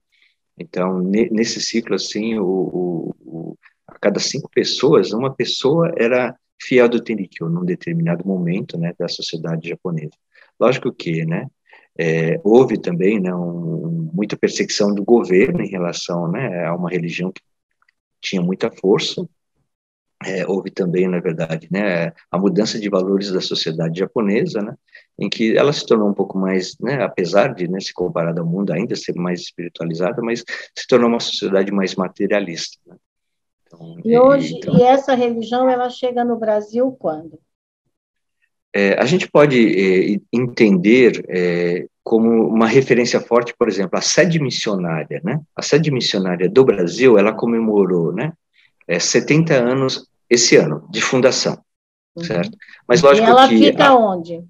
então 0.56 1.02
nesse 1.02 1.60
ciclo 1.60 1.94
assim, 1.94 2.38
o, 2.38 2.46
o, 2.46 3.58
a 3.88 3.98
cada 3.98 4.20
cinco 4.20 4.50
pessoas, 4.50 5.12
uma 5.12 5.34
pessoa 5.34 5.92
era 5.96 6.36
fiel 6.60 6.88
do 6.88 7.02
Tenrikyo 7.02 7.48
num 7.48 7.64
determinado 7.64 8.26
momento, 8.26 8.78
né, 8.78 8.92
da 8.98 9.08
sociedade 9.08 9.68
japonesa. 9.68 10.12
Lógico 10.60 10.92
que, 10.92 11.24
né, 11.24 11.46
é, 11.98 12.40
houve 12.44 12.78
também, 12.78 13.18
né, 13.20 13.34
um, 13.34 14.10
muita 14.12 14.36
perseguição 14.36 14.94
do 14.94 15.04
governo 15.04 15.62
em 15.62 15.68
relação, 15.68 16.30
né, 16.30 16.66
a 16.66 16.74
uma 16.74 16.90
religião 16.90 17.32
que 17.32 17.40
tinha 18.20 18.42
muita 18.42 18.70
força. 18.70 19.26
É, 20.24 20.44
houve 20.48 20.68
também, 20.70 21.06
na 21.06 21.20
verdade, 21.20 21.68
né, 21.70 22.12
a 22.30 22.38
mudança 22.38 22.78
de 22.78 22.88
valores 22.88 23.30
da 23.30 23.40
sociedade 23.40 24.00
japonesa, 24.00 24.60
né, 24.60 24.74
em 25.18 25.30
que 25.30 25.56
ela 25.56 25.72
se 25.72 25.86
tornou 25.86 26.08
um 26.08 26.14
pouco 26.14 26.36
mais, 26.36 26.76
né, 26.80 27.02
apesar 27.02 27.54
de, 27.54 27.68
né, 27.68 27.80
se 27.80 27.94
comparada 27.94 28.40
ao 28.40 28.46
mundo 28.46 28.72
ainda 28.72 28.96
ser 28.96 29.14
mais 29.14 29.40
espiritualizada, 29.40 30.20
mas 30.20 30.44
se 30.76 30.86
tornou 30.88 31.08
uma 31.08 31.20
sociedade 31.20 31.70
mais 31.72 31.94
materialista. 31.94 32.78
Né. 32.86 32.96
Então, 33.68 34.00
e 34.04 34.18
hoje, 34.18 34.54
então, 34.56 34.76
e 34.76 34.82
essa 34.82 35.14
religião, 35.14 35.68
ela 35.68 35.90
chega 35.90 36.24
no 36.24 36.38
Brasil 36.38 36.90
quando? 36.98 37.38
É, 38.74 39.00
a 39.00 39.04
gente 39.04 39.30
pode 39.30 39.56
é, 39.58 40.20
entender 40.32 41.24
é, 41.28 41.86
como 42.02 42.48
uma 42.48 42.66
referência 42.66 43.20
forte, 43.20 43.54
por 43.58 43.68
exemplo, 43.68 43.98
a 43.98 44.02
sede 44.02 44.40
missionária, 44.40 45.20
né? 45.24 45.40
A 45.54 45.62
sede 45.62 45.90
missionária 45.90 46.48
do 46.48 46.64
Brasil, 46.64 47.18
ela 47.18 47.32
comemorou, 47.32 48.12
né? 48.12 48.32
70 48.98 49.52
é, 49.52 49.58
anos 49.58 50.08
esse 50.30 50.56
ano 50.56 50.86
de 50.90 51.02
fundação, 51.02 51.58
uhum. 52.16 52.24
certo? 52.24 52.56
Mas 52.86 53.02
lógico 53.02 53.26
e 53.26 53.30
ela 53.30 53.48
que 53.48 53.58
fica 53.58 53.88
a, 53.88 53.96
onde? 53.96 54.44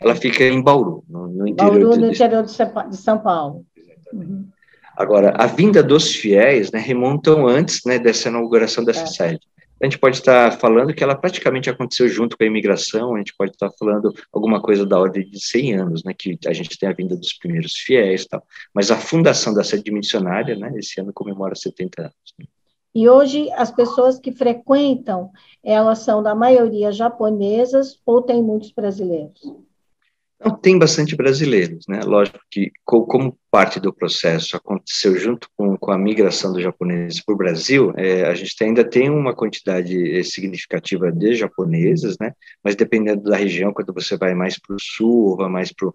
Ela 0.00 0.14
fica 0.14 0.44
em 0.44 0.62
Bauru, 0.62 1.04
no, 1.08 1.28
no 1.28 1.48
interior, 1.48 1.80
Bauru, 1.80 1.96
no 2.00 2.10
interior 2.10 2.42
de 2.42 2.96
São 2.96 3.18
Paulo. 3.18 3.64
Uhum. 4.12 4.48
Agora, 4.96 5.34
a 5.36 5.46
vinda 5.46 5.82
dos 5.82 6.14
fiéis 6.14 6.70
né, 6.70 6.78
remontam 6.78 7.46
antes 7.46 7.80
né, 7.84 7.98
dessa 7.98 8.28
inauguração 8.28 8.84
dessa 8.84 9.02
é. 9.02 9.06
sede. 9.06 9.40
A 9.80 9.86
gente 9.86 9.98
pode 9.98 10.16
estar 10.16 10.52
falando 10.58 10.94
que 10.94 11.02
ela 11.02 11.16
praticamente 11.16 11.68
aconteceu 11.68 12.08
junto 12.08 12.38
com 12.38 12.44
a 12.44 12.46
imigração, 12.46 13.14
a 13.14 13.18
gente 13.18 13.34
pode 13.36 13.50
estar 13.50 13.70
falando 13.78 14.14
alguma 14.32 14.62
coisa 14.62 14.86
da 14.86 14.98
ordem 14.98 15.28
de 15.28 15.38
100 15.38 15.74
anos, 15.74 16.04
né, 16.04 16.14
que 16.16 16.38
a 16.46 16.52
gente 16.52 16.78
tem 16.78 16.88
a 16.88 16.92
vinda 16.92 17.16
dos 17.16 17.32
primeiros 17.34 17.76
fiéis 17.76 18.24
tal. 18.24 18.42
Mas 18.72 18.90
a 18.90 18.96
fundação 18.96 19.52
da 19.52 19.64
sede 19.64 19.90
missionária, 19.90 20.56
né, 20.56 20.72
esse 20.76 21.00
ano 21.00 21.12
comemora 21.12 21.54
70 21.54 22.02
anos. 22.02 22.14
Né. 22.38 22.46
E 22.94 23.08
hoje 23.08 23.50
as 23.52 23.72
pessoas 23.72 24.20
que 24.20 24.30
frequentam, 24.30 25.30
elas 25.62 25.98
são 25.98 26.22
da 26.22 26.34
maioria 26.34 26.92
japonesas 26.92 27.98
ou 28.06 28.22
tem 28.22 28.40
muitos 28.40 28.70
brasileiros? 28.70 29.40
Então, 30.44 30.58
tem 30.58 30.78
bastante 30.78 31.16
brasileiros, 31.16 31.86
né? 31.88 32.02
Lógico 32.04 32.38
que, 32.50 32.70
como 32.84 33.38
parte 33.50 33.80
do 33.80 33.94
processo 33.94 34.54
aconteceu 34.54 35.16
junto 35.16 35.48
com, 35.56 35.74
com 35.74 35.90
a 35.90 35.96
migração 35.96 36.52
dos 36.52 36.62
japoneses 36.62 37.24
para 37.24 37.34
o 37.34 37.38
Brasil, 37.38 37.94
é, 37.96 38.24
a 38.26 38.34
gente 38.34 38.62
ainda 38.62 38.84
tem 38.84 39.08
uma 39.08 39.34
quantidade 39.34 40.18
é, 40.18 40.22
significativa 40.22 41.10
de 41.10 41.34
japoneses, 41.34 42.18
né? 42.20 42.34
Mas 42.62 42.76
dependendo 42.76 43.22
da 43.22 43.38
região, 43.38 43.72
quando 43.72 43.94
você 43.94 44.18
vai 44.18 44.34
mais 44.34 44.58
para 44.58 44.76
o 44.76 44.80
sul 44.80 45.30
ou 45.30 45.36
vai 45.38 45.48
mais 45.48 45.72
para 45.72 45.88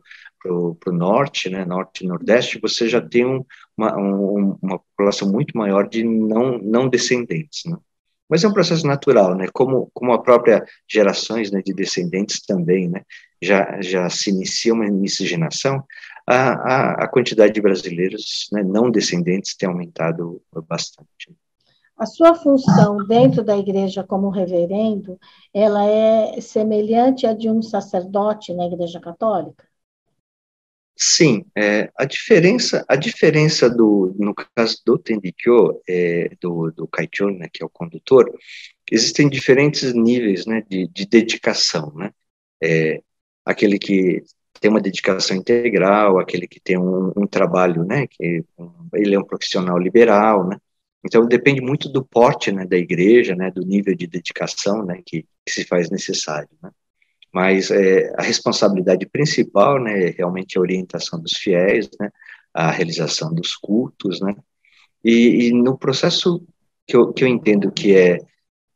o 0.52 0.78
norte, 0.88 1.48
né? 1.48 1.64
Norte 1.64 2.04
e 2.04 2.08
nordeste, 2.08 2.60
você 2.60 2.90
já 2.90 3.00
tem 3.00 3.28
um, 3.28 3.46
uma, 3.78 3.96
um, 4.00 4.58
uma 4.64 4.80
população 4.80 5.32
muito 5.32 5.56
maior 5.56 5.88
de 5.88 6.04
não, 6.04 6.58
não 6.58 6.90
descendentes, 6.90 7.66
né? 7.66 7.78
Mas 8.30 8.44
é 8.44 8.48
um 8.48 8.54
processo 8.54 8.86
natural, 8.86 9.36
né? 9.36 9.48
Como, 9.52 9.90
como 9.94 10.14
a 10.14 10.22
própria 10.22 10.64
gerações 10.88 11.52
né, 11.52 11.62
de 11.66 11.74
descendentes 11.74 12.42
também, 12.46 12.88
né? 12.88 13.02
Já, 13.42 13.82
já 13.82 14.10
se 14.10 14.30
inicia 14.30 14.74
uma 14.74 14.86
miscigenação, 14.92 15.84
a, 16.28 16.52
a, 16.52 16.92
a 17.06 17.08
quantidade 17.08 17.54
de 17.54 17.62
brasileiros 17.62 18.48
né, 18.52 18.62
não 18.62 18.92
descendentes 18.92 19.56
tem 19.56 19.68
aumentado 19.68 20.42
bastante. 20.68 21.36
A 21.98 22.06
sua 22.06 22.34
função 22.36 23.06
dentro 23.08 23.44
da 23.44 23.58
igreja 23.58 24.04
como 24.04 24.30
reverendo, 24.30 25.20
ela 25.54 25.86
é 25.86 26.40
semelhante 26.40 27.26
à 27.26 27.34
de 27.34 27.50
um 27.50 27.62
sacerdote 27.62 28.54
na 28.54 28.66
igreja 28.66 29.02
católica? 29.02 29.69
Sim, 31.02 31.46
é, 31.58 31.90
a 31.98 32.04
diferença, 32.04 32.84
a 32.86 32.98
diferença 32.98 33.70
do, 33.70 34.14
no 34.20 34.36
caso 34.36 34.82
do 34.86 34.98
Tendikyo, 34.98 35.82
é, 35.88 36.36
do, 36.42 36.72
do 36.72 36.90
né, 37.38 37.48
que 37.52 37.64
é 37.64 37.66
o 37.66 37.70
condutor, 37.70 38.30
existem 38.92 39.30
diferentes 39.30 39.94
níveis, 39.94 40.46
né, 40.46 40.62
de, 40.70 40.88
de 40.90 41.06
dedicação, 41.06 41.94
né, 41.96 42.12
é, 42.62 43.02
aquele 43.46 43.80
que 43.80 44.22
tem 44.60 44.70
uma 44.70 44.82
dedicação 44.82 45.38
integral, 45.38 46.20
aquele 46.20 46.46
que 46.50 46.60
tem 46.60 46.78
um, 46.78 47.14
um 47.16 47.26
trabalho, 47.26 47.86
né, 47.86 48.06
que 48.06 48.44
um, 48.58 48.70
ele 48.94 49.16
é 49.16 49.20
um 49.20 49.24
profissional 49.24 49.78
liberal, 49.78 50.50
né, 50.50 50.58
então 51.06 51.26
depende 51.26 51.62
muito 51.62 51.88
do 51.88 52.04
porte, 52.04 52.52
né, 52.52 52.66
da 52.66 52.76
igreja, 52.78 53.36
né, 53.36 53.50
do 53.50 53.62
nível 53.66 53.96
de 53.96 54.06
dedicação, 54.06 54.84
né, 54.86 55.02
que, 55.06 55.24
que 55.46 55.52
se 55.52 55.64
faz 55.64 55.90
necessário, 55.90 56.50
né 56.62 56.70
mas 57.34 57.70
é, 57.72 58.14
a 58.18 58.24
responsabilidade 58.24 59.06
principal, 59.06 59.80
né, 59.80 60.08
é 60.08 60.10
realmente 60.12 60.58
a 60.58 60.62
orientação 60.62 61.20
dos 61.20 61.34
fiéis, 61.34 61.90
né, 62.00 62.12
a 62.54 62.72
realização 62.72 63.34
dos 63.34 63.56
cultos, 63.56 64.20
né, 64.20 64.36
e, 65.04 65.48
e 65.48 65.54
no 65.54 65.78
processo 65.78 66.44
que 66.88 66.96
eu, 66.96 67.14
que 67.14 67.24
eu 67.24 67.28
entendo 67.28 67.72
que 67.72 67.96
é 67.96 68.20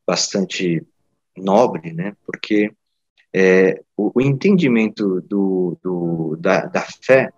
bastante 0.06 0.86
nobre, 1.36 1.93
né, 1.93 2.16
porque 2.26 2.72
é, 3.34 3.82
o, 3.97 4.12
o, 4.16 4.22
entendimento 4.22 5.22
do, 5.22 5.78
do, 5.84 6.38
da, 6.39 6.66
da 6.68 6.86
fé, 7.04 7.32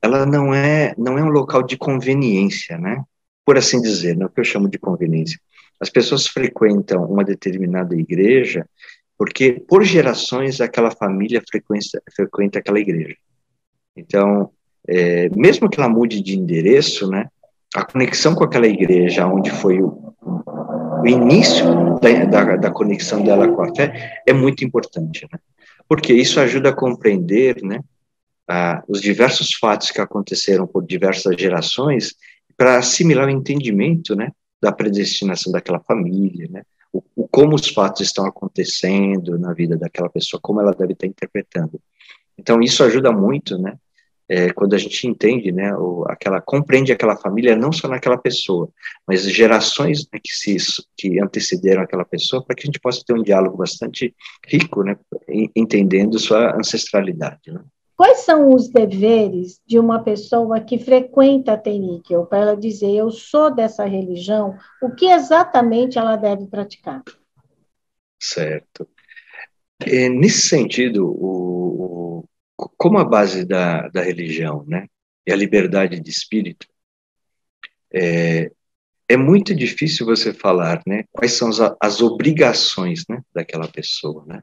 ela 0.00 0.24
não 0.24 0.54
é, 0.54 0.94
não 0.96 1.18
é 1.18 1.22
um 1.22 1.28
local 1.28 1.62
de 1.62 1.76
conveniência, 1.76 2.78
né, 2.78 3.04
por 3.44 3.58
assim 3.58 3.80
dizer, 3.82 4.16
né, 4.16 4.24
o 4.24 4.30
que 4.30 4.40
eu 4.40 4.44
chamo 4.44 4.68
de 4.68 4.78
conveniência. 4.78 5.38
As 5.78 5.90
pessoas 5.90 6.26
frequentam 6.26 7.04
uma 7.04 7.22
determinada 7.22 7.94
igreja 7.94 8.66
porque 9.16 9.52
por 9.68 9.84
gerações 9.84 10.60
aquela 10.60 10.90
família 10.90 11.42
frequenta, 11.48 12.02
frequenta 12.14 12.58
aquela 12.58 12.80
igreja. 12.80 13.16
Então, 13.96 14.50
é, 14.88 15.28
mesmo 15.30 15.68
que 15.68 15.78
ela 15.80 15.88
mude 15.88 16.20
de 16.20 16.36
endereço, 16.38 17.08
né, 17.08 17.28
a 17.74 17.84
conexão 17.84 18.34
com 18.34 18.44
aquela 18.44 18.66
igreja, 18.66 19.26
onde 19.26 19.50
foi 19.50 19.80
o, 19.80 20.14
o 21.02 21.06
início 21.06 21.98
da, 22.00 22.24
da, 22.24 22.56
da, 22.56 22.70
conexão 22.70 23.22
dela 23.22 23.48
com 23.48 23.62
a 23.62 23.74
fé, 23.74 24.22
é 24.26 24.32
muito 24.32 24.64
importante, 24.64 25.26
né? 25.32 25.38
Porque 25.88 26.12
isso 26.12 26.40
ajuda 26.40 26.70
a 26.70 26.76
compreender, 26.76 27.62
né, 27.62 27.80
a, 28.48 28.82
os 28.88 29.00
diversos 29.00 29.54
fatos 29.54 29.90
que 29.90 30.00
aconteceram 30.00 30.66
por 30.66 30.86
diversas 30.86 31.34
gerações, 31.36 32.14
para 32.56 32.78
assimilar 32.78 33.26
o 33.26 33.30
entendimento, 33.30 34.14
né, 34.14 34.30
da 34.62 34.72
predestinação 34.72 35.52
daquela 35.52 35.80
família, 35.80 36.48
né, 36.50 36.62
o, 36.94 37.02
o, 37.16 37.28
como 37.28 37.56
os 37.56 37.68
fatos 37.68 38.02
estão 38.02 38.24
acontecendo 38.24 39.36
na 39.38 39.52
vida 39.52 39.76
daquela 39.76 40.08
pessoa, 40.08 40.40
como 40.40 40.60
ela 40.60 40.72
deve 40.72 40.92
estar 40.92 41.06
interpretando. 41.06 41.80
Então 42.38 42.62
isso 42.62 42.84
ajuda 42.84 43.10
muito, 43.10 43.58
né, 43.58 43.76
é, 44.28 44.50
quando 44.52 44.74
a 44.74 44.78
gente 44.78 45.06
entende, 45.06 45.52
né, 45.52 45.74
o, 45.76 46.04
aquela 46.08 46.40
compreende 46.40 46.92
aquela 46.92 47.16
família 47.16 47.56
não 47.56 47.72
só 47.72 47.88
naquela 47.88 48.16
pessoa, 48.16 48.70
mas 49.06 49.22
gerações 49.30 50.08
né, 50.12 50.18
que 50.22 50.32
se 50.32 50.56
que 50.96 51.20
antecederam 51.20 51.82
aquela 51.82 52.04
pessoa, 52.04 52.44
para 52.44 52.56
que 52.56 52.62
a 52.62 52.66
gente 52.66 52.80
possa 52.80 53.02
ter 53.06 53.12
um 53.12 53.22
diálogo 53.22 53.56
bastante 53.56 54.14
rico, 54.46 54.82
né, 54.82 54.96
entendendo 55.54 56.18
sua 56.18 56.56
ancestralidade. 56.56 57.52
Né. 57.52 57.60
Quais 57.96 58.20
são 58.20 58.52
os 58.52 58.68
deveres 58.68 59.60
de 59.64 59.78
uma 59.78 60.02
pessoa 60.02 60.60
que 60.60 60.78
frequenta 60.78 61.52
a 61.52 61.56
Teníquel, 61.56 62.26
para 62.26 62.38
ela 62.38 62.56
dizer, 62.56 62.90
eu 62.90 63.10
sou 63.10 63.54
dessa 63.54 63.84
religião, 63.84 64.58
o 64.82 64.90
que 64.90 65.06
exatamente 65.06 65.96
ela 65.96 66.16
deve 66.16 66.46
praticar? 66.46 67.02
Certo. 68.20 68.88
É, 69.80 70.08
nesse 70.08 70.48
sentido, 70.48 71.06
o, 71.06 72.24
como 72.76 72.98
a 72.98 73.04
base 73.04 73.44
da, 73.44 73.88
da 73.88 74.02
religião, 74.02 74.64
né, 74.66 74.86
é 75.26 75.32
a 75.32 75.36
liberdade 75.36 76.00
de 76.00 76.10
espírito, 76.10 76.66
é, 77.92 78.50
é 79.08 79.16
muito 79.16 79.54
difícil 79.54 80.04
você 80.04 80.32
falar, 80.32 80.82
né, 80.84 81.04
quais 81.12 81.32
são 81.32 81.48
as, 81.48 81.60
as 81.80 82.00
obrigações, 82.00 83.04
né, 83.08 83.22
daquela 83.32 83.68
pessoa, 83.68 84.24
né. 84.26 84.42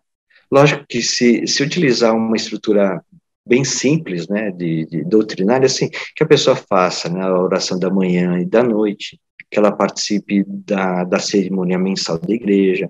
Lógico 0.49 0.85
que 0.87 1.01
se, 1.01 1.47
se 1.47 1.63
utilizar 1.63 2.15
uma 2.15 2.35
estrutura 2.35 3.03
bem 3.45 3.63
simples, 3.63 4.27
né, 4.27 4.51
de, 4.51 4.85
de 4.85 5.03
doutrinária, 5.03 5.65
assim, 5.65 5.89
que 6.15 6.23
a 6.23 6.27
pessoa 6.27 6.55
faça, 6.55 7.09
né, 7.09 7.21
a 7.21 7.39
oração 7.39 7.77
da 7.77 7.89
manhã 7.89 8.39
e 8.39 8.45
da 8.45 8.63
noite, 8.63 9.19
que 9.49 9.57
ela 9.57 9.71
participe 9.71 10.45
da, 10.47 11.03
da 11.03 11.19
cerimônia 11.19 11.77
mensal 11.77 12.17
da 12.17 12.33
igreja, 12.33 12.89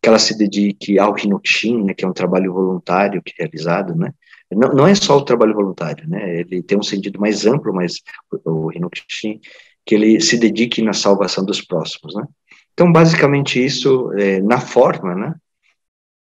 que 0.00 0.08
ela 0.08 0.18
se 0.18 0.36
dedique 0.36 0.98
ao 0.98 1.16
Hinokshin, 1.18 1.84
né, 1.84 1.94
que 1.94 2.04
é 2.04 2.08
um 2.08 2.12
trabalho 2.12 2.52
voluntário 2.52 3.22
que 3.22 3.32
é 3.38 3.44
realizado, 3.44 3.94
né, 3.94 4.12
não, 4.50 4.72
não 4.72 4.86
é 4.86 4.94
só 4.94 5.16
o 5.16 5.24
trabalho 5.24 5.54
voluntário, 5.54 6.08
né? 6.08 6.40
Ele 6.40 6.62
tem 6.62 6.78
um 6.78 6.82
sentido 6.82 7.20
mais 7.20 7.46
amplo, 7.46 7.72
mas 7.72 8.00
o 8.44 8.72
Hinokushin, 8.72 9.40
que 9.84 9.94
ele 9.94 10.20
se 10.20 10.38
dedique 10.38 10.80
na 10.82 10.92
salvação 10.92 11.44
dos 11.44 11.60
próximos, 11.60 12.14
né? 12.14 12.26
Então, 12.72 12.90
basicamente 12.90 13.62
isso, 13.62 14.12
é, 14.12 14.40
na 14.40 14.60
forma, 14.60 15.14
né? 15.14 15.34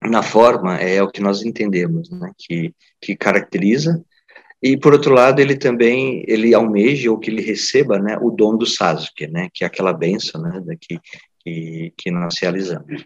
Na 0.06 0.22
forma 0.22 0.76
é 0.76 1.02
o 1.02 1.10
que 1.10 1.20
nós 1.20 1.42
entendemos, 1.42 2.10
né? 2.10 2.30
Que, 2.38 2.74
que 3.00 3.16
caracteriza 3.16 4.04
e 4.62 4.76
por 4.76 4.92
outro 4.92 5.12
lado 5.12 5.40
ele 5.40 5.56
também 5.56 6.24
ele 6.26 6.54
almeja 6.54 7.10
ou 7.10 7.18
que 7.18 7.30
ele 7.30 7.42
receba, 7.42 7.98
né? 7.98 8.18
O 8.20 8.30
dom 8.30 8.56
do 8.56 8.66
Sasuke, 8.66 9.26
né? 9.26 9.48
Que 9.52 9.64
é 9.64 9.66
aquela 9.66 9.92
benção, 9.92 10.40
né? 10.42 10.62
Que 10.80 10.98
que, 11.44 11.92
que 11.96 12.10
nós 12.10 12.38
realizamos. 12.40 13.04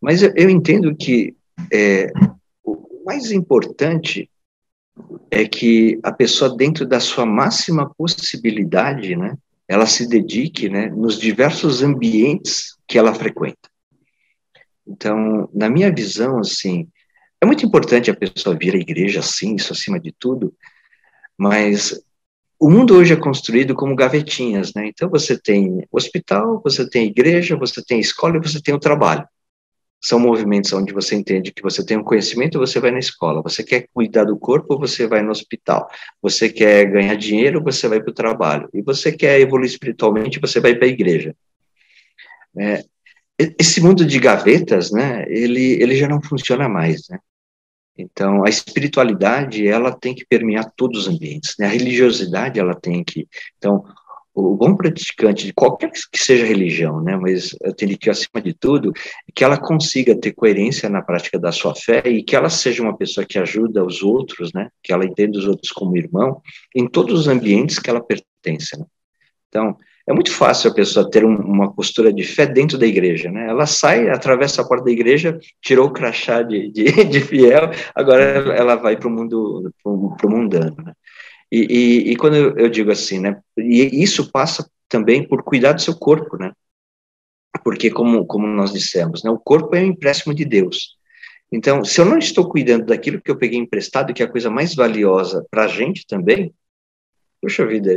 Mas 0.00 0.22
eu, 0.22 0.32
eu 0.36 0.50
entendo 0.50 0.94
que 0.94 1.34
é, 1.72 2.12
mais 3.04 3.30
importante 3.30 4.28
é 5.30 5.46
que 5.46 6.00
a 6.02 6.10
pessoa, 6.10 6.56
dentro 6.56 6.86
da 6.86 6.98
sua 6.98 7.24
máxima 7.24 7.92
possibilidade, 7.96 9.14
né, 9.14 9.36
ela 9.68 9.86
se 9.86 10.08
dedique 10.08 10.68
né, 10.68 10.88
nos 10.88 11.18
diversos 11.18 11.82
ambientes 11.82 12.76
que 12.88 12.98
ela 12.98 13.14
frequenta. 13.14 13.70
Então, 14.86 15.48
na 15.52 15.68
minha 15.68 15.92
visão, 15.92 16.38
assim, 16.38 16.88
é 17.40 17.46
muito 17.46 17.64
importante 17.66 18.10
a 18.10 18.16
pessoa 18.16 18.56
vir 18.56 18.74
à 18.74 18.78
igreja, 18.78 19.22
sim, 19.22 19.56
isso 19.56 19.72
acima 19.72 19.98
de 19.98 20.12
tudo, 20.18 20.54
mas 21.36 22.00
o 22.58 22.70
mundo 22.70 22.94
hoje 22.94 23.12
é 23.12 23.16
construído 23.16 23.74
como 23.74 23.96
gavetinhas, 23.96 24.72
né? 24.74 24.86
Então, 24.86 25.10
você 25.10 25.38
tem 25.38 25.86
hospital, 25.90 26.60
você 26.62 26.88
tem 26.88 27.06
igreja, 27.06 27.56
você 27.56 27.84
tem 27.84 28.00
escola 28.00 28.36
e 28.36 28.40
você 28.40 28.60
tem 28.60 28.74
o 28.74 28.80
trabalho 28.80 29.26
são 30.06 30.20
movimentos 30.20 30.72
onde 30.72 30.92
você 30.92 31.16
entende 31.16 31.52
que 31.52 31.62
você 31.62 31.84
tem 31.84 31.96
um 31.96 32.04
conhecimento, 32.04 32.58
você 32.58 32.78
vai 32.78 32.92
na 32.92 32.98
escola. 32.98 33.42
Você 33.42 33.64
quer 33.64 33.88
cuidar 33.92 34.24
do 34.24 34.38
corpo, 34.38 34.78
você 34.78 35.06
vai 35.06 35.20
no 35.20 35.30
hospital. 35.30 35.88
Você 36.22 36.48
quer 36.48 36.88
ganhar 36.90 37.16
dinheiro, 37.16 37.62
você 37.62 37.88
vai 37.88 38.00
para 38.00 38.10
o 38.10 38.14
trabalho. 38.14 38.68
E 38.72 38.82
você 38.82 39.10
quer 39.10 39.40
evoluir 39.40 39.68
espiritualmente, 39.68 40.38
você 40.38 40.60
vai 40.60 40.76
para 40.76 40.86
a 40.86 40.90
igreja. 40.90 41.34
É, 42.56 42.84
esse 43.38 43.80
mundo 43.80 44.04
de 44.04 44.18
gavetas, 44.18 44.90
né, 44.90 45.24
ele, 45.28 45.82
ele 45.82 45.96
já 45.96 46.08
não 46.08 46.22
funciona 46.22 46.68
mais, 46.68 47.08
né? 47.08 47.18
Então, 47.98 48.44
a 48.44 48.48
espiritualidade, 48.50 49.66
ela 49.66 49.90
tem 49.90 50.14
que 50.14 50.26
permear 50.26 50.70
todos 50.76 51.06
os 51.06 51.14
ambientes, 51.14 51.54
né? 51.58 51.66
A 51.66 51.70
religiosidade, 51.70 52.60
ela 52.60 52.74
tem 52.74 53.02
que... 53.02 53.26
Então, 53.56 53.82
o 54.36 54.54
bom 54.54 54.76
praticante 54.76 55.46
de 55.46 55.52
qualquer 55.54 55.90
que 55.90 56.22
seja 56.22 56.44
religião, 56.44 57.00
né, 57.00 57.16
mas 57.16 57.56
eu 57.62 57.72
tenho 57.72 57.96
que 57.96 58.10
acima 58.10 58.42
de 58.42 58.52
tudo 58.52 58.92
que 59.34 59.42
ela 59.42 59.56
consiga 59.56 60.14
ter 60.14 60.32
coerência 60.32 60.90
na 60.90 61.00
prática 61.00 61.38
da 61.38 61.50
sua 61.50 61.74
fé 61.74 62.02
e 62.04 62.22
que 62.22 62.36
ela 62.36 62.50
seja 62.50 62.82
uma 62.82 62.94
pessoa 62.94 63.24
que 63.24 63.38
ajuda 63.38 63.82
os 63.82 64.02
outros, 64.02 64.52
né, 64.52 64.68
que 64.82 64.92
ela 64.92 65.06
entenda 65.06 65.38
os 65.38 65.46
outros 65.46 65.72
como 65.72 65.96
irmão 65.96 66.42
em 66.74 66.86
todos 66.86 67.20
os 67.20 67.28
ambientes 67.28 67.78
que 67.78 67.88
ela 67.88 68.04
pertence. 68.04 68.78
Né? 68.78 68.84
Então 69.48 69.74
é 70.08 70.12
muito 70.12 70.32
fácil 70.32 70.70
a 70.70 70.74
pessoa 70.74 71.10
ter 71.10 71.24
um, 71.24 71.34
uma 71.34 71.72
postura 71.72 72.12
de 72.12 72.22
fé 72.22 72.46
dentro 72.46 72.78
da 72.78 72.86
igreja, 72.86 73.30
né? 73.30 73.48
Ela 73.48 73.66
sai, 73.66 74.08
atravessa 74.08 74.62
a 74.62 74.64
porta 74.64 74.84
da 74.84 74.90
igreja, 74.90 75.38
tirou 75.60 75.88
o 75.88 75.92
crachá 75.92 76.42
de, 76.42 76.70
de, 76.70 76.84
de 77.04 77.20
fiel, 77.20 77.70
agora 77.94 78.22
ela 78.56 78.76
vai 78.76 78.96
para 78.96 79.08
o 79.08 79.10
mundo, 79.10 79.72
para 79.82 80.26
o 80.26 80.30
mundano, 80.30 80.76
né? 80.84 80.92
E, 81.50 81.60
e, 81.60 82.12
e, 82.12 82.16
quando 82.16 82.36
eu, 82.36 82.68
digo 82.68 82.90
assim, 82.90 83.20
né, 83.20 83.40
e 83.56 84.02
isso 84.02 84.30
passa 84.32 84.68
também 84.88 85.26
por 85.26 85.44
cuidar 85.44 85.72
do 85.72 85.80
seu 85.80 85.96
corpo, 85.96 86.36
né, 86.36 86.52
porque 87.62 87.88
como, 87.88 88.26
como 88.26 88.48
nós 88.48 88.72
dissemos, 88.72 89.22
né, 89.22 89.30
o 89.30 89.38
corpo 89.38 89.76
é 89.76 89.80
um 89.80 89.86
empréstimo 89.86 90.34
de 90.34 90.44
Deus. 90.44 90.96
Então, 91.50 91.84
se 91.84 92.00
eu 92.00 92.04
não 92.04 92.18
estou 92.18 92.48
cuidando 92.48 92.86
daquilo 92.86 93.22
que 93.22 93.30
eu 93.30 93.38
peguei 93.38 93.58
emprestado, 93.58 94.12
que 94.12 94.22
é 94.22 94.26
a 94.26 94.30
coisa 94.30 94.50
mais 94.50 94.74
valiosa 94.74 95.46
para 95.48 95.64
a 95.64 95.68
gente 95.68 96.04
também, 96.04 96.52
puxa 97.40 97.64
vida, 97.64 97.92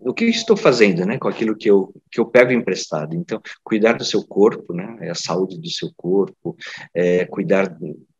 o 0.00 0.14
que 0.14 0.24
estou 0.26 0.56
fazendo, 0.56 1.04
né, 1.04 1.18
com 1.18 1.28
aquilo 1.28 1.56
que 1.56 1.70
eu 1.70 1.92
que 2.10 2.20
eu 2.20 2.26
pego 2.26 2.52
emprestado? 2.52 3.14
Então, 3.14 3.40
cuidar 3.64 3.94
do 3.94 4.04
seu 4.04 4.24
corpo, 4.26 4.72
né, 4.72 4.96
é 5.00 5.10
a 5.10 5.14
saúde 5.14 5.60
do 5.60 5.70
seu 5.70 5.90
corpo, 5.96 6.56
é, 6.94 7.24
cuidar 7.24 7.76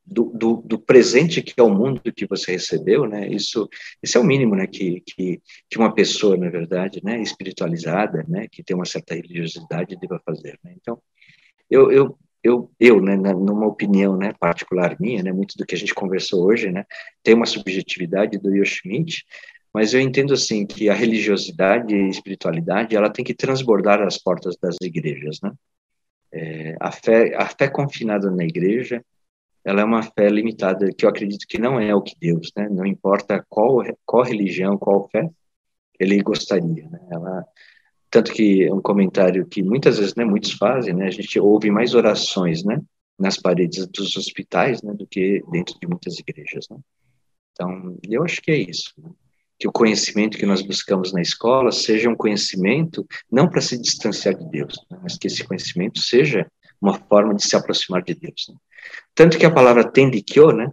do, 0.06 0.30
do, 0.32 0.62
do, 0.64 0.78
presente 0.78 1.42
que 1.42 1.54
é 1.58 1.62
o 1.62 1.74
mundo 1.74 2.00
que 2.14 2.26
você 2.26 2.52
recebeu, 2.52 3.06
né? 3.06 3.26
Isso, 3.28 3.68
isso 4.00 4.16
é 4.16 4.20
o 4.20 4.24
mínimo, 4.24 4.54
né? 4.54 4.66
Que, 4.66 5.02
que, 5.04 5.42
que 5.68 5.78
uma 5.78 5.92
pessoa, 5.92 6.36
na 6.36 6.48
verdade, 6.48 7.00
né? 7.02 7.20
Espiritualizada, 7.20 8.24
né? 8.28 8.46
Que 8.50 8.62
tem 8.62 8.76
uma 8.76 8.84
certa 8.84 9.14
religiosidade 9.14 9.96
deva 9.96 10.20
fazer, 10.24 10.58
né? 10.62 10.74
Então, 10.80 11.02
eu, 11.68 11.90
eu, 11.90 12.18
eu, 12.42 12.70
eu, 12.78 13.00
né? 13.00 13.16
Numa 13.16 13.66
opinião, 13.66 14.16
né? 14.16 14.32
Particular 14.38 14.96
minha, 15.00 15.24
né? 15.24 15.32
Muito 15.32 15.58
do 15.58 15.66
que 15.66 15.74
a 15.74 15.78
gente 15.78 15.92
conversou 15.92 16.46
hoje, 16.46 16.70
né? 16.70 16.84
Tem 17.24 17.34
uma 17.34 17.46
subjetividade 17.46 18.38
do 18.38 18.54
Yoshimite, 18.54 19.24
mas 19.76 19.92
eu 19.92 20.00
entendo 20.00 20.32
assim 20.32 20.64
que 20.64 20.88
a 20.88 20.94
religiosidade 20.94 21.94
e 21.94 22.00
a 22.00 22.08
espiritualidade 22.08 22.96
ela 22.96 23.10
tem 23.10 23.22
que 23.22 23.34
transbordar 23.34 24.00
as 24.00 24.16
portas 24.16 24.56
das 24.56 24.74
igrejas, 24.80 25.38
né? 25.42 25.52
É, 26.32 26.74
a 26.80 26.90
fé, 26.90 27.36
a 27.36 27.46
fé 27.46 27.68
confinada 27.68 28.30
na 28.30 28.42
igreja 28.42 29.04
ela 29.62 29.82
é 29.82 29.84
uma 29.84 30.02
fé 30.02 30.30
limitada, 30.30 30.90
que 30.96 31.04
eu 31.04 31.10
acredito 31.10 31.44
que 31.46 31.58
não 31.58 31.78
é 31.78 31.94
o 31.94 32.00
que 32.00 32.16
Deus, 32.18 32.50
né? 32.56 32.70
Não 32.70 32.86
importa 32.86 33.44
qual, 33.50 33.82
qual 34.06 34.22
religião, 34.22 34.78
qual 34.78 35.10
fé 35.10 35.28
ele 36.00 36.22
gostaria, 36.22 36.88
né? 36.88 36.98
Ela, 37.10 37.44
tanto 38.10 38.32
que 38.32 38.64
é 38.64 38.72
um 38.72 38.80
comentário 38.80 39.46
que 39.46 39.62
muitas 39.62 39.98
vezes, 39.98 40.14
né, 40.14 40.24
muitos 40.24 40.52
fazem, 40.52 40.94
né? 40.94 41.06
A 41.06 41.10
gente 41.10 41.38
ouve 41.38 41.70
mais 41.70 41.94
orações, 41.94 42.64
né? 42.64 42.80
Nas 43.18 43.36
paredes 43.36 43.86
dos 43.88 44.16
hospitais, 44.16 44.80
né? 44.80 44.94
Do 44.94 45.06
que 45.06 45.42
dentro 45.52 45.78
de 45.78 45.86
muitas 45.86 46.18
igrejas, 46.18 46.66
né? 46.70 46.78
Então, 47.52 47.98
eu 48.08 48.24
acho 48.24 48.40
que 48.40 48.50
é 48.50 48.56
isso. 48.56 48.94
Né? 48.96 49.10
Que 49.58 49.66
o 49.66 49.72
conhecimento 49.72 50.36
que 50.36 50.46
nós 50.46 50.62
buscamos 50.62 51.12
na 51.12 51.22
escola 51.22 51.72
seja 51.72 52.10
um 52.10 52.16
conhecimento 52.16 53.06
não 53.30 53.48
para 53.48 53.60
se 53.60 53.80
distanciar 53.80 54.34
de 54.34 54.48
Deus, 54.50 54.74
né? 54.90 54.98
mas 55.02 55.16
que 55.16 55.26
esse 55.26 55.44
conhecimento 55.44 56.00
seja 56.00 56.46
uma 56.80 56.94
forma 56.94 57.34
de 57.34 57.42
se 57.42 57.56
aproximar 57.56 58.02
de 58.02 58.14
Deus. 58.14 58.46
Né? 58.48 58.56
Tanto 59.14 59.38
que 59.38 59.46
a 59.46 59.50
palavra 59.50 59.90
tendikyo, 59.90 60.52
né, 60.52 60.70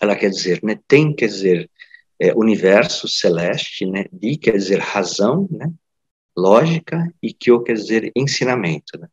ela 0.00 0.14
quer 0.14 0.30
dizer, 0.30 0.60
né, 0.62 0.78
tem 0.86 1.14
quer 1.14 1.26
dizer 1.26 1.70
é, 2.20 2.32
universo 2.34 3.08
celeste, 3.08 3.86
né, 3.86 4.06
di 4.12 4.36
quer 4.36 4.52
dizer 4.52 4.78
razão, 4.78 5.48
né, 5.50 5.70
lógica, 6.36 7.12
e 7.22 7.32
kyo 7.32 7.62
quer 7.62 7.74
dizer 7.74 8.12
ensinamento, 8.14 8.98
né. 8.98 9.08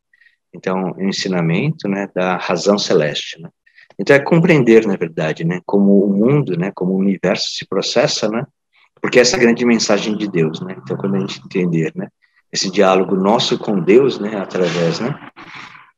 Então, 0.53 0.91
o 0.91 1.03
ensinamento, 1.03 1.87
né, 1.87 2.07
da 2.13 2.37
razão 2.37 2.77
celeste, 2.77 3.41
né. 3.41 3.49
Então, 3.97 4.15
é 4.15 4.19
compreender, 4.19 4.85
na 4.85 4.95
verdade, 4.95 5.43
né, 5.43 5.61
como 5.65 6.03
o 6.03 6.09
mundo, 6.09 6.57
né, 6.57 6.71
como 6.73 6.93
o 6.93 6.97
universo 6.97 7.51
se 7.51 7.65
processa, 7.65 8.27
né, 8.29 8.45
porque 9.05 9.19
essa 9.19 9.35
é 9.35 9.37
a 9.37 9.41
grande 9.43 9.63
mensagem 9.63 10.17
de 10.17 10.27
Deus, 10.27 10.59
né? 10.61 10.75
Então, 10.81 10.97
quando 10.97 11.15
a 11.15 11.19
gente 11.19 11.39
entender, 11.45 11.91
né, 11.95 12.07
esse 12.51 12.71
diálogo 12.71 13.15
nosso 13.15 13.55
com 13.55 13.79
Deus, 13.79 14.17
né, 14.19 14.35
através, 14.35 14.99
né, 14.99 15.29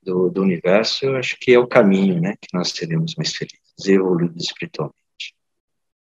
do, 0.03 0.29
do 0.29 0.41
universo, 0.41 1.05
eu 1.05 1.15
acho 1.15 1.37
que 1.39 1.53
é 1.53 1.57
o 1.57 1.65
caminho, 1.65 2.19
né, 2.19 2.33
que 2.41 2.49
nós 2.53 2.71
seremos 2.71 3.15
mais 3.15 3.33
felizes, 3.33 3.87
evoluídos 3.87 4.43
espiritualmente. 4.43 4.97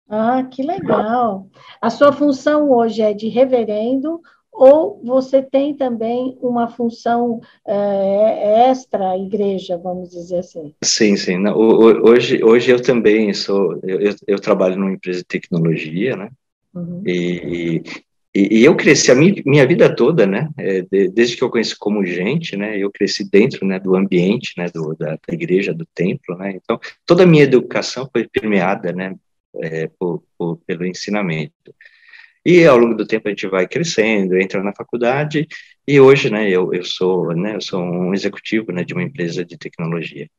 Ah, 0.09 0.45
que 0.45 0.63
legal. 0.63 1.47
A 1.79 1.91
sua 1.91 2.11
função 2.11 2.71
hoje 2.71 3.03
é 3.03 3.13
de 3.13 3.27
reverendo 3.27 4.19
ou 4.51 4.99
você 5.03 5.43
tem 5.43 5.75
também 5.75 6.35
uma 6.41 6.69
função 6.69 7.39
é, 7.67 8.71
extra 8.71 9.15
igreja, 9.15 9.77
vamos 9.77 10.09
dizer 10.09 10.39
assim? 10.39 10.73
Sim, 10.83 11.15
sim. 11.17 11.37
Não, 11.37 11.55
hoje, 11.55 12.43
hoje 12.43 12.71
eu 12.71 12.81
também 12.81 13.31
sou, 13.31 13.79
eu, 13.83 14.15
eu, 14.25 14.39
trabalho 14.39 14.75
numa 14.75 14.93
empresa 14.93 15.19
de 15.19 15.25
tecnologia, 15.25 16.15
né? 16.15 16.31
Uhum. 16.75 17.01
E, 17.05 17.81
e, 18.35 18.59
e, 18.59 18.65
eu 18.65 18.75
cresci 18.75 19.09
a 19.09 19.15
minha, 19.15 19.41
minha 19.45 19.65
vida 19.65 19.95
toda, 19.95 20.27
né? 20.27 20.49
É, 20.57 20.81
desde 21.09 21.37
que 21.37 21.43
eu 21.43 21.49
conheço 21.49 21.77
como 21.79 22.05
gente, 22.05 22.57
né? 22.57 22.77
Eu 22.77 22.91
cresci 22.91 23.29
dentro, 23.29 23.65
né? 23.65 23.79
Do 23.79 23.95
ambiente, 23.95 24.53
né? 24.57 24.67
Do, 24.73 24.93
da, 24.95 25.11
da 25.11 25.33
igreja, 25.33 25.73
do 25.73 25.85
templo, 25.95 26.37
né? 26.37 26.51
Então 26.55 26.77
toda 27.05 27.23
a 27.23 27.25
minha 27.25 27.43
educação 27.43 28.09
foi 28.11 28.27
permeada, 28.27 28.91
né? 28.91 29.15
É, 29.61 29.89
por, 29.97 30.21
por, 30.37 30.57
pelo 30.67 30.85
ensinamento. 30.85 31.73
E 32.45 32.65
ao 32.65 32.77
longo 32.77 32.93
do 32.93 33.07
tempo 33.07 33.27
a 33.27 33.31
gente 33.31 33.47
vai 33.47 33.65
crescendo, 33.65 34.37
entra 34.37 34.61
na 34.61 34.75
faculdade 34.75 35.47
e 35.87 35.99
hoje, 35.99 36.29
né? 36.29 36.49
Eu, 36.49 36.73
eu 36.73 36.83
sou, 36.83 37.33
né? 37.33 37.55
Eu 37.55 37.61
sou 37.61 37.81
um 37.81 38.13
executivo, 38.13 38.73
né? 38.73 38.83
De 38.83 38.93
uma 38.93 39.03
empresa 39.03 39.45
de 39.45 39.57
tecnologia. 39.57 40.29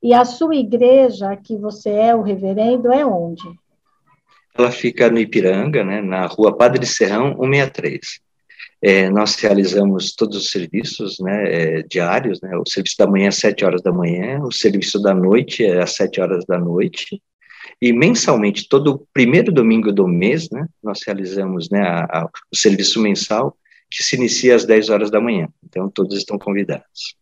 E 0.00 0.14
a 0.14 0.24
sua 0.24 0.54
igreja, 0.54 1.36
que 1.36 1.56
você 1.56 1.90
é 1.90 2.14
o 2.14 2.22
reverendo, 2.22 2.92
é 2.92 3.04
onde? 3.04 3.42
Ela 4.58 4.70
fica 4.70 5.10
no 5.10 5.18
Ipiranga, 5.18 5.84
né, 5.84 6.00
na 6.00 6.26
rua 6.26 6.56
Padre 6.56 6.86
Serrão, 6.86 7.36
163. 7.36 8.20
É, 8.82 9.10
nós 9.10 9.34
realizamos 9.36 10.14
todos 10.14 10.36
os 10.36 10.50
serviços 10.50 11.18
né, 11.18 11.52
é, 11.52 11.82
diários, 11.82 12.40
né, 12.40 12.56
o 12.56 12.68
serviço 12.68 12.96
da 12.98 13.06
manhã 13.06 13.28
às 13.28 13.36
7 13.36 13.64
horas 13.64 13.82
da 13.82 13.92
manhã, 13.92 14.38
o 14.42 14.52
serviço 14.52 15.00
da 15.00 15.14
noite 15.14 15.64
é 15.64 15.82
às 15.82 15.94
7 15.94 16.20
horas 16.20 16.44
da 16.46 16.58
noite, 16.58 17.20
e 17.80 17.92
mensalmente, 17.92 18.68
todo 18.68 19.06
primeiro 19.12 19.52
domingo 19.52 19.92
do 19.92 20.06
mês, 20.06 20.48
né, 20.50 20.66
nós 20.82 21.00
realizamos 21.06 21.68
né, 21.70 21.80
a, 21.80 22.04
a, 22.04 22.30
o 22.50 22.56
serviço 22.56 23.00
mensal, 23.00 23.56
que 23.90 24.02
se 24.02 24.16
inicia 24.16 24.54
às 24.54 24.64
10 24.64 24.90
horas 24.90 25.10
da 25.10 25.20
manhã, 25.20 25.48
então 25.64 25.88
todos 25.88 26.16
estão 26.16 26.38
convidados. 26.38 27.16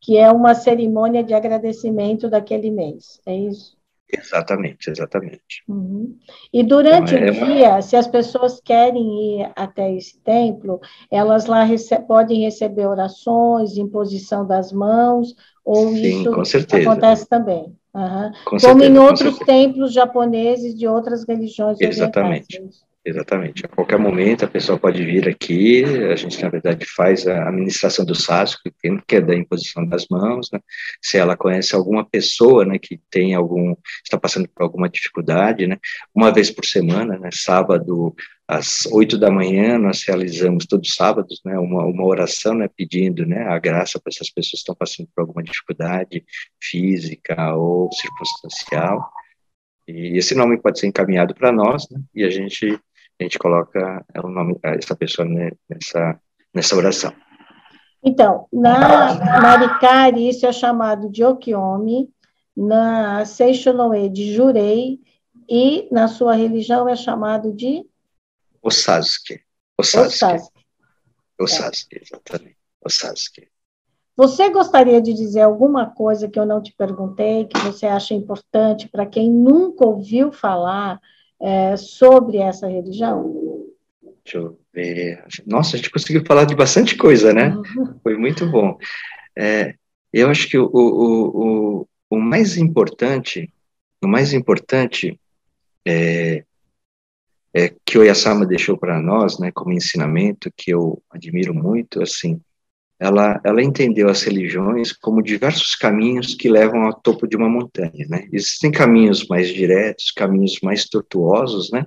Que 0.00 0.16
é 0.18 0.30
uma 0.30 0.54
cerimônia 0.54 1.24
de 1.24 1.32
agradecimento 1.32 2.28
daquele 2.28 2.70
mês, 2.70 3.20
é 3.26 3.36
isso? 3.36 3.76
Exatamente, 4.18 4.90
exatamente. 4.90 5.62
Uhum. 5.68 6.16
E 6.52 6.62
durante 6.62 7.14
então, 7.14 7.28
é 7.28 7.30
o 7.30 7.46
dia, 7.46 7.82
se 7.82 7.96
as 7.96 8.06
pessoas 8.06 8.60
querem 8.60 9.40
ir 9.40 9.52
até 9.56 9.94
esse 9.94 10.18
templo, 10.20 10.80
elas 11.10 11.46
lá 11.46 11.64
rece 11.64 11.98
podem 12.00 12.42
receber 12.42 12.86
orações, 12.86 13.76
imposição 13.76 14.46
das 14.46 14.72
mãos, 14.72 15.34
ou 15.64 15.88
Sim, 15.88 16.20
isso 16.20 16.30
acontece 16.30 17.28
também. 17.28 17.74
Uhum. 17.94 18.32
Como 18.44 18.60
certeza, 18.60 18.90
em 18.90 18.98
outros 18.98 19.38
templos 19.40 19.92
japoneses 19.92 20.74
de 20.74 20.86
outras 20.86 21.24
religiões 21.26 21.80
Exatamente. 21.80 22.56
Orientais. 22.56 22.93
Exatamente. 23.06 23.66
A 23.66 23.68
qualquer 23.68 23.98
momento 23.98 24.46
a 24.46 24.48
pessoa 24.48 24.78
pode 24.78 25.04
vir 25.04 25.28
aqui, 25.28 25.84
a 25.84 26.16
gente, 26.16 26.42
na 26.42 26.48
verdade, 26.48 26.86
faz 26.86 27.26
a 27.26 27.48
administração 27.48 28.02
do 28.02 28.14
SASCO, 28.14 28.62
que 29.06 29.16
é 29.16 29.20
da 29.20 29.36
imposição 29.36 29.86
das 29.86 30.06
mãos, 30.10 30.50
né? 30.50 30.58
se 31.02 31.18
ela 31.18 31.36
conhece 31.36 31.74
alguma 31.74 32.02
pessoa 32.02 32.64
né, 32.64 32.78
que 32.78 32.98
tem 33.10 33.34
algum, 33.34 33.74
está 34.02 34.16
passando 34.16 34.48
por 34.48 34.62
alguma 34.62 34.88
dificuldade, 34.88 35.66
né? 35.66 35.76
uma 36.14 36.32
vez 36.32 36.50
por 36.50 36.64
semana, 36.64 37.18
né, 37.18 37.28
sábado, 37.30 38.14
às 38.48 38.86
oito 38.86 39.18
da 39.18 39.30
manhã, 39.30 39.78
nós 39.78 40.02
realizamos 40.06 40.64
todos 40.64 40.88
os 40.88 40.94
sábados 40.94 41.42
né, 41.44 41.58
uma, 41.58 41.84
uma 41.84 42.06
oração 42.06 42.54
né, 42.54 42.70
pedindo 42.74 43.26
né, 43.26 43.42
a 43.48 43.58
graça 43.58 44.00
para 44.00 44.10
essas 44.10 44.30
pessoas 44.30 44.50
que 44.50 44.56
estão 44.56 44.74
passando 44.74 45.10
por 45.14 45.20
alguma 45.20 45.42
dificuldade 45.42 46.24
física 46.58 47.54
ou 47.54 47.90
circunstancial. 47.92 49.10
E 49.86 50.16
esse 50.16 50.34
nome 50.34 50.58
pode 50.58 50.78
ser 50.78 50.86
encaminhado 50.86 51.34
para 51.34 51.52
nós, 51.52 51.86
né, 51.90 52.00
e 52.14 52.24
a 52.24 52.30
gente 52.30 52.80
a 53.20 53.22
gente 53.22 53.38
coloca 53.38 54.04
o 54.22 54.28
nome 54.28 54.58
essa 54.62 54.96
pessoa 54.96 55.26
nessa 55.26 56.20
nessa 56.54 56.76
oração. 56.76 57.12
Então, 58.02 58.46
na 58.52 59.40
Maricari, 59.40 60.28
isso 60.28 60.46
é 60.46 60.52
chamado 60.52 61.10
de 61.10 61.24
Okiomi, 61.24 62.10
na 62.54 63.24
Seishonoe 63.24 64.08
de 64.10 64.34
Jurei, 64.34 65.00
e 65.48 65.88
na 65.90 66.06
sua 66.06 66.34
religião 66.34 66.88
é 66.88 66.94
chamado 66.94 67.52
de? 67.52 67.84
Osasuke. 68.62 69.40
Osasuke. 69.78 70.52
Osasuke, 71.40 72.00
exatamente. 72.00 72.56
Osasuke. 72.84 73.48
Você 74.16 74.48
gostaria 74.50 75.02
de 75.02 75.12
dizer 75.12 75.40
alguma 75.40 75.90
coisa 75.90 76.28
que 76.28 76.38
eu 76.38 76.46
não 76.46 76.62
te 76.62 76.72
perguntei, 76.76 77.46
que 77.46 77.58
você 77.58 77.86
acha 77.86 78.14
importante 78.14 78.88
para 78.88 79.06
quem 79.06 79.30
nunca 79.30 79.84
ouviu 79.84 80.30
falar 80.30 81.00
é, 81.44 81.76
sobre 81.76 82.38
essa 82.38 82.66
religião? 82.66 83.68
Deixa 84.24 84.38
eu 84.38 84.58
ver. 84.72 85.22
Nossa, 85.46 85.74
a 85.74 85.76
gente 85.76 85.90
conseguiu 85.90 86.24
falar 86.24 86.46
de 86.46 86.56
bastante 86.56 86.96
coisa, 86.96 87.34
né? 87.34 87.54
Uhum. 87.54 88.00
Foi 88.02 88.16
muito 88.16 88.50
bom. 88.50 88.78
É, 89.36 89.74
eu 90.10 90.30
acho 90.30 90.48
que 90.48 90.56
o, 90.56 90.64
o, 90.72 91.80
o, 91.82 91.88
o, 92.08 92.18
mais 92.18 92.56
importante, 92.56 93.52
o 94.02 94.08
mais 94.08 94.32
importante 94.32 95.20
é, 95.86 96.44
é 97.52 97.74
que 97.84 97.98
o 97.98 98.04
Yasama 98.04 98.46
deixou 98.46 98.78
para 98.78 98.98
nós, 98.98 99.38
né, 99.38 99.52
como 99.52 99.72
ensinamento, 99.72 100.50
que 100.56 100.70
eu 100.72 101.02
admiro 101.10 101.52
muito, 101.52 102.02
assim, 102.02 102.40
ela, 102.98 103.40
ela 103.44 103.62
entendeu 103.62 104.08
as 104.08 104.22
religiões 104.22 104.92
como 104.92 105.22
diversos 105.22 105.74
caminhos 105.74 106.34
que 106.34 106.48
levam 106.48 106.82
ao 106.82 106.94
topo 106.94 107.26
de 107.26 107.36
uma 107.36 107.48
montanha, 107.48 108.06
né? 108.08 108.28
Existem 108.32 108.70
caminhos 108.70 109.26
mais 109.26 109.48
diretos, 109.48 110.10
caminhos 110.10 110.60
mais 110.62 110.84
tortuosos, 110.88 111.70
né? 111.70 111.86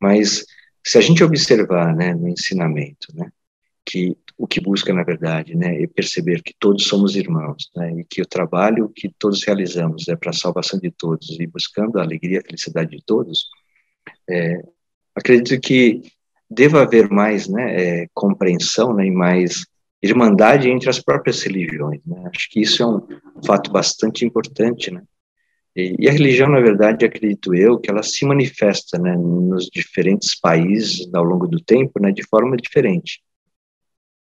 Mas 0.00 0.44
se 0.86 0.98
a 0.98 1.00
gente 1.00 1.24
observar, 1.24 1.94
né, 1.94 2.14
no 2.14 2.28
ensinamento, 2.28 3.08
né, 3.14 3.30
que 3.84 4.16
o 4.36 4.46
que 4.46 4.60
busca 4.60 4.92
na 4.92 5.02
verdade, 5.02 5.56
né, 5.56 5.82
é 5.82 5.86
perceber 5.86 6.42
que 6.42 6.54
todos 6.58 6.84
somos 6.86 7.16
irmãos, 7.16 7.70
né, 7.74 7.92
e 8.00 8.04
que 8.04 8.22
o 8.22 8.26
trabalho 8.26 8.88
que 8.94 9.10
todos 9.18 9.42
realizamos 9.44 10.08
é 10.08 10.14
para 10.14 10.30
a 10.30 10.34
salvação 10.34 10.78
de 10.78 10.90
todos 10.90 11.38
e 11.40 11.46
buscando 11.46 11.98
a 11.98 12.02
alegria 12.02 12.36
e 12.36 12.38
a 12.38 12.44
felicidade 12.44 12.90
de 12.96 13.02
todos, 13.04 13.48
é, 14.28 14.62
acredito 15.14 15.60
que 15.60 16.02
deva 16.48 16.82
haver 16.82 17.10
mais, 17.10 17.48
né, 17.48 18.02
é, 18.02 18.08
compreensão, 18.14 18.94
né, 18.94 19.06
e 19.06 19.10
mais 19.10 19.66
irmandade 20.02 20.70
entre 20.70 20.88
as 20.88 21.00
próprias 21.00 21.42
religiões. 21.42 22.00
Né? 22.06 22.24
Acho 22.34 22.48
que 22.50 22.60
isso 22.60 22.82
é 22.82 22.86
um 22.86 23.02
fato 23.44 23.70
bastante 23.70 24.24
importante, 24.24 24.90
né? 24.90 25.02
E, 25.76 25.94
e, 26.00 26.08
a 26.08 26.12
religião, 26.12 26.48
na 26.48 26.60
verdade, 26.60 27.04
acredito 27.04 27.54
eu, 27.54 27.78
que 27.78 27.88
ela 27.88 28.02
se 28.02 28.24
manifesta, 28.26 28.98
né, 28.98 29.16
nos 29.16 29.66
diferentes 29.66 30.38
países 30.38 31.08
ao 31.14 31.22
longo 31.22 31.46
do 31.46 31.60
tempo, 31.60 32.00
né, 32.00 32.10
de 32.10 32.26
forma 32.26 32.56
diferente. 32.56 33.22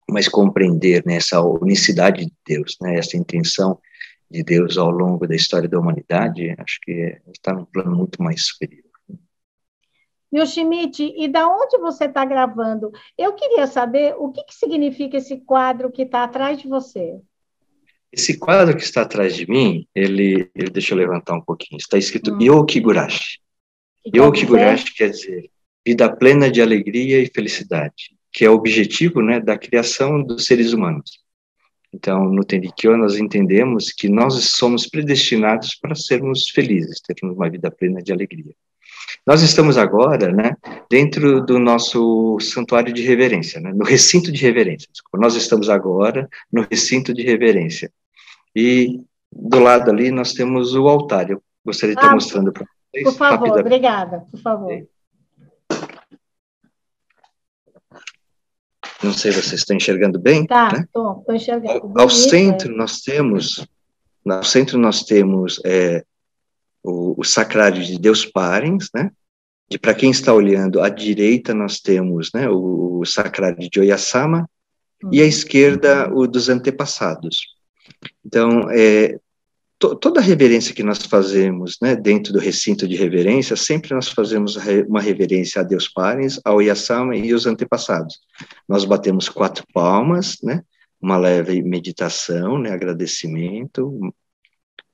Mas 0.08 0.28
compreender 0.28 1.04
né, 1.04 1.16
essa 1.16 1.42
unicidade 1.42 2.26
de 2.26 2.34
Deus, 2.46 2.78
né, 2.80 3.00
essa 3.00 3.18
intenção 3.18 3.80
de 4.30 4.44
Deus 4.44 4.78
ao 4.78 4.92
longo 4.92 5.26
da 5.26 5.36
história 5.36 5.68
da 5.68 5.80
humanidade, 5.80 6.54
acho 6.60 6.80
que 6.84 7.18
está 7.34 7.54
num 7.54 7.66
plano 7.66 7.96
muito 7.96 8.22
mais 8.22 8.46
superior. 8.46 8.87
Viu, 10.32 10.46
Schmidt? 10.46 11.14
E 11.16 11.28
da 11.28 11.48
onde 11.48 11.78
você 11.78 12.06
está 12.06 12.26
gravando? 12.26 12.92
Eu 13.18 13.34
queria 13.34 13.66
saber 13.68 14.16
o 14.18 14.32
que, 14.32 14.44
que 14.44 14.54
significa 14.54 15.18
esse 15.18 15.38
quadro 15.38 15.92
que 15.92 16.04
está 16.04 16.24
atrás 16.24 16.60
de 16.62 16.68
você. 16.68 17.20
Esse 18.12 18.38
quadro 18.38 18.76
que 18.76 18.84
está 18.84 19.02
atrás 19.02 19.36
de 19.36 19.50
mim, 19.50 19.88
ele, 19.94 20.50
ele 20.56 20.70
deixa 20.70 20.94
eu 20.94 20.98
levantar 20.98 21.36
um 21.36 21.42
pouquinho. 21.42 21.78
Está 21.78 21.98
escrito 21.98 22.34
hum. 22.34 22.42
Yokigurashi. 22.42 23.40
Yokigurashi 24.14 24.94
quer 24.94 25.10
dizer 25.10 25.50
vida 25.88 26.14
plena 26.14 26.52
de 26.52 26.62
alegria 26.62 27.22
e 27.22 27.32
felicidade, 27.34 28.14
que 28.34 28.44
é 28.44 28.50
o 28.50 28.56
objetivo 28.56 29.22
né, 29.22 29.40
da 29.40 29.58
criação 29.58 30.22
dos 30.22 30.46
seres 30.46 30.74
humanos. 30.74 31.24
Então, 31.94 32.26
no 32.26 32.44
Tenrikyo, 32.44 32.98
nós 32.98 33.18
entendemos 33.18 33.94
que 33.94 34.10
nós 34.10 34.34
somos 34.52 34.86
predestinados 34.86 35.76
para 35.76 35.96
sermos 35.96 36.50
felizes, 36.50 37.00
termos 37.00 37.38
uma 37.38 37.50
vida 37.50 37.72
plena 37.72 38.02
de 38.02 38.12
alegria. 38.12 38.54
Nós 39.26 39.42
estamos 39.42 39.78
agora, 39.78 40.32
né, 40.32 40.56
dentro 40.90 41.42
do 41.46 41.60
nosso 41.60 42.40
santuário 42.40 42.94
de 42.94 43.02
reverência, 43.04 43.60
né, 43.60 43.72
no 43.74 43.84
recinto 43.84 44.32
de 44.32 44.42
reverência. 44.42 44.88
Desculpa. 44.92 45.18
Nós 45.18 45.36
estamos 45.36 45.70
agora 45.70 46.30
no 46.52 46.66
recinto 46.70 47.14
de 47.14 47.24
reverência. 47.24 47.92
E 48.56 49.02
do 49.32 49.60
lado 49.60 49.92
ali 49.92 50.12
nós 50.12 50.34
temos 50.34 50.74
o 50.76 50.88
altar. 50.88 51.30
Eu 51.30 51.42
gostaria 51.66 51.96
de 51.96 52.02
estar 52.02 52.12
ah, 52.12 52.16
mostrando 52.16 52.52
para 52.52 52.66
vocês. 52.66 53.04
Por 53.04 53.14
favor, 53.14 53.60
obrigada, 53.60 54.26
por 54.32 54.40
favor. 54.40 54.88
Não 59.04 59.14
sei 59.14 59.32
se 59.32 59.42
vocês 59.42 59.62
estão 59.62 59.76
enxergando 59.76 60.20
bem. 60.20 60.46
Tá, 60.46 60.70
estou 60.86 61.24
né? 61.28 61.36
enxergando. 61.36 61.94
Ao, 61.96 62.02
ao 62.02 62.10
centro 62.10 62.76
nós 62.76 63.02
temos, 63.02 63.68
no 64.26 64.44
centro 64.44 64.78
nós 64.80 65.04
temos 65.04 65.62
é, 65.66 66.04
o, 66.88 67.20
o 67.20 67.24
sacrário 67.24 67.84
de 67.84 68.00
Deus 68.00 68.26
Parens, 68.26 68.90
né? 68.94 69.12
para 69.82 69.94
quem 69.94 70.10
está 70.12 70.34
olhando, 70.34 70.80
à 70.80 70.88
direita 70.88 71.54
nós 71.54 71.82
temos 71.82 72.30
né, 72.34 72.48
o, 72.50 73.00
o 73.00 73.06
sacrário 73.06 73.70
de 73.70 73.80
Oyasama 73.80 74.50
uhum. 75.04 75.10
e 75.12 75.22
à 75.22 75.26
esquerda 75.26 76.10
o 76.14 76.26
dos 76.26 76.48
antepassados. 76.48 77.40
Então, 78.26 78.70
é, 78.72 79.20
to, 79.78 79.94
toda 79.98 80.22
a 80.22 80.24
reverência 80.24 80.74
que 80.74 80.84
nós 80.84 81.00
fazemos 81.00 81.78
né, 81.82 81.98
dentro 81.98 82.32
do 82.32 82.40
recinto 82.40 82.88
de 82.88 82.96
reverência, 82.96 83.58
sempre 83.58 83.94
nós 83.94 84.08
fazemos 84.08 84.56
uma 84.88 85.02
reverência 85.02 85.62
a 85.62 85.66
Deus 85.66 85.90
Pares, 85.90 86.40
ao 86.46 86.62
Yasama 86.62 87.18
e 87.18 87.34
os 87.34 87.46
antepassados. 87.46 88.20
Nós 88.70 88.86
batemos 88.86 89.28
quatro 89.28 89.66
palmas, 89.74 90.38
né, 90.42 90.64
uma 91.02 91.18
leve 91.18 91.62
meditação, 91.62 92.58
né, 92.58 92.72
agradecimento, 92.72 94.00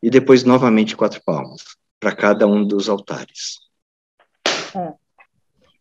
e 0.02 0.10
depois 0.10 0.44
novamente 0.44 0.96
quatro 0.96 1.22
palmas 1.24 1.62
para 2.04 2.14
cada 2.14 2.46
um 2.46 2.68
dos 2.68 2.90
altares. 2.90 3.60
É. 4.76 4.94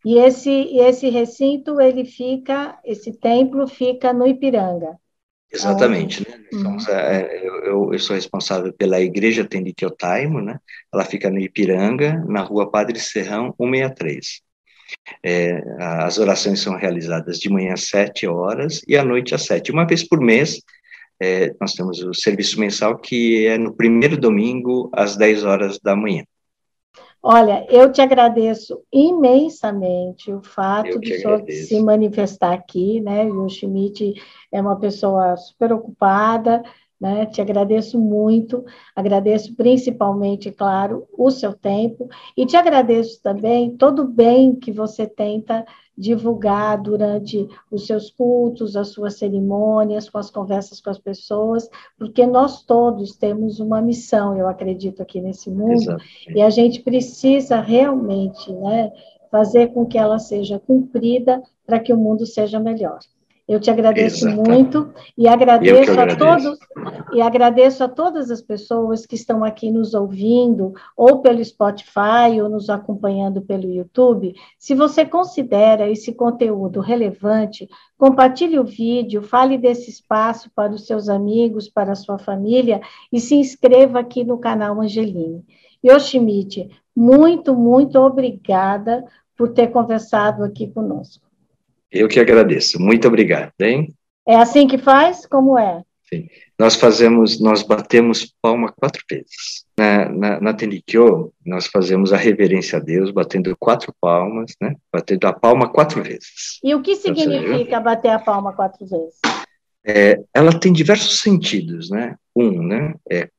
E 0.05 0.17
esse, 0.17 0.77
esse 0.77 1.09
recinto, 1.09 1.81
ele 1.81 2.05
fica, 2.05 2.79
esse 2.85 3.11
templo 3.11 3.67
fica 3.67 4.13
no 4.13 4.25
Ipiranga. 4.25 4.97
Exatamente, 5.51 6.27
né? 6.27 6.43
Uhum. 6.53 6.77
É, 6.89 7.45
eu, 7.45 7.93
eu, 7.93 7.99
sou 7.99 8.15
responsável 8.15 8.73
pela 8.73 9.01
Igreja 9.01 9.45
Tendikyotaimo, 9.45 10.41
né? 10.41 10.57
Ela 10.91 11.05
fica 11.05 11.29
no 11.29 11.39
Ipiranga, 11.39 12.23
na 12.27 12.41
rua 12.41 12.71
Padre 12.71 12.99
Serrão, 12.99 13.53
163. 13.57 14.41
É, 15.23 15.61
as 15.79 16.17
orações 16.17 16.59
são 16.59 16.75
realizadas 16.75 17.37
de 17.37 17.49
manhã 17.49 17.73
às 17.73 17.87
7 17.87 18.27
horas 18.27 18.81
e 18.87 18.97
à 18.97 19.03
noite 19.03 19.35
às 19.35 19.43
7. 19.43 19.71
Uma 19.71 19.85
vez 19.85 20.07
por 20.07 20.19
mês, 20.19 20.59
é, 21.23 21.55
nós 21.59 21.73
temos 21.73 22.03
o 22.03 22.13
serviço 22.13 22.59
mensal, 22.59 22.97
que 22.97 23.47
é 23.47 23.57
no 23.57 23.73
primeiro 23.73 24.17
domingo, 24.17 24.89
às 24.93 25.15
10 25.15 25.45
horas 25.45 25.79
da 25.79 25.95
manhã. 25.95 26.23
Olha, 27.25 27.65
eu 27.69 27.89
te 27.89 28.01
agradeço 28.01 28.81
imensamente 28.91 30.29
o 30.29 30.43
fato 30.43 30.99
de 30.99 31.17
senhor 31.17 31.41
se 31.49 31.81
manifestar 31.81 32.51
aqui, 32.51 32.99
né? 32.99 33.23
O 33.23 33.47
Schmidt 33.47 34.13
é 34.51 34.59
uma 34.59 34.77
pessoa 34.77 35.37
super 35.37 35.71
ocupada, 35.71 36.61
né? 37.03 37.25
Te 37.25 37.41
agradeço 37.41 37.99
muito, 37.99 38.63
agradeço 38.95 39.53
principalmente, 39.57 40.49
claro, 40.49 41.05
o 41.17 41.29
seu 41.29 41.51
tempo 41.51 42.07
e 42.37 42.45
te 42.45 42.55
agradeço 42.55 43.21
também 43.21 43.75
todo 43.75 44.03
o 44.03 44.07
bem 44.07 44.55
que 44.55 44.71
você 44.71 45.05
tenta 45.05 45.65
divulgar 45.97 46.81
durante 46.81 47.45
os 47.69 47.85
seus 47.85 48.09
cultos, 48.09 48.77
as 48.77 48.87
suas 48.87 49.17
cerimônias, 49.17 50.09
com 50.09 50.17
as 50.17 50.31
conversas 50.31 50.79
com 50.79 50.89
as 50.89 50.97
pessoas, 50.97 51.69
porque 51.99 52.25
nós 52.25 52.63
todos 52.63 53.17
temos 53.17 53.59
uma 53.59 53.81
missão, 53.81 54.37
eu 54.37 54.47
acredito, 54.47 55.01
aqui 55.01 55.19
nesse 55.19 55.51
mundo, 55.51 55.73
Exato. 55.73 56.03
e 56.29 56.41
a 56.41 56.49
gente 56.49 56.81
precisa 56.81 57.59
realmente 57.59 58.49
né, 58.53 58.93
fazer 59.29 59.73
com 59.73 59.85
que 59.85 59.97
ela 59.97 60.19
seja 60.19 60.57
cumprida 60.57 61.43
para 61.65 61.81
que 61.81 61.91
o 61.91 61.97
mundo 61.97 62.25
seja 62.25 62.61
melhor. 62.61 62.99
Eu 63.45 63.59
te 63.59 63.69
agradeço 63.69 64.25
Exatamente. 64.27 64.49
muito 64.49 64.93
e 65.17 65.27
agradeço, 65.27 65.91
agradeço, 65.91 66.23
a 66.23 66.37
todos 66.37 66.59
e 67.13 67.21
agradeço 67.21 67.83
a 67.83 67.89
todas 67.89 68.31
as 68.31 68.41
pessoas 68.41 69.05
que 69.05 69.15
estão 69.15 69.43
aqui 69.43 69.69
nos 69.69 69.93
ouvindo 69.93 70.73
ou 70.95 71.21
pelo 71.21 71.43
Spotify 71.43 72.41
ou 72.41 72.47
nos 72.47 72.69
acompanhando 72.69 73.41
pelo 73.41 73.69
YouTube. 73.69 74.33
Se 74.57 74.73
você 74.73 75.05
considera 75.05 75.89
esse 75.89 76.13
conteúdo 76.13 76.79
relevante, 76.79 77.67
compartilhe 77.97 78.57
o 78.57 78.63
vídeo, 78.63 79.21
fale 79.21 79.57
desse 79.57 79.89
espaço 79.89 80.49
para 80.55 80.71
os 80.71 80.87
seus 80.87 81.09
amigos, 81.09 81.67
para 81.67 81.91
a 81.91 81.95
sua 81.95 82.17
família 82.17 82.79
e 83.11 83.19
se 83.19 83.35
inscreva 83.35 83.99
aqui 83.99 84.23
no 84.23 84.37
canal 84.37 84.79
Angeline. 84.79 85.43
Yoshimite, 85.85 86.69
muito, 86.95 87.53
muito 87.53 87.99
obrigada 87.99 89.03
por 89.37 89.49
ter 89.49 89.67
conversado 89.67 90.45
aqui 90.45 90.67
conosco. 90.67 91.32
Eu 91.93 92.07
que 92.07 92.19
agradeço. 92.19 92.81
Muito 92.81 93.07
obrigado, 93.07 93.53
hein? 93.61 93.93
É 94.27 94.35
assim 94.35 94.67
que 94.67 94.79
faz? 94.79 95.27
Como 95.27 95.59
é? 95.59 95.83
Sim. 96.09 96.27
Nós 96.57 96.75
fazemos, 96.75 97.39
nós 97.39 97.61
batemos 97.61 98.33
palma 98.41 98.71
quatro 98.71 99.03
vezes. 99.09 99.63
Na, 99.77 100.09
na, 100.09 100.41
na 100.41 100.53
Tenikyo, 100.53 101.31
nós 101.45 101.67
fazemos 101.67 102.11
a 102.11 102.17
reverência 102.17 102.79
a 102.79 102.81
Deus, 102.81 103.11
batendo 103.11 103.55
quatro 103.59 103.93
palmas, 104.01 104.53
né? 104.59 104.75
Batendo 104.91 105.27
a 105.27 105.33
palma 105.33 105.69
quatro 105.69 106.01
vezes. 106.01 106.59
E 106.63 106.73
o 106.73 106.81
que 106.81 106.95
significa 106.95 107.79
bater 107.79 108.09
a 108.09 108.19
palma 108.19 108.53
quatro 108.53 108.85
vezes? 108.87 109.19
É, 109.85 110.19
ela 110.33 110.57
tem 110.57 110.73
diversos 110.73 111.19
sentidos, 111.19 111.91
né? 111.91 112.15
Um, 112.35 112.63
né? 112.63 112.95
É 113.09 113.29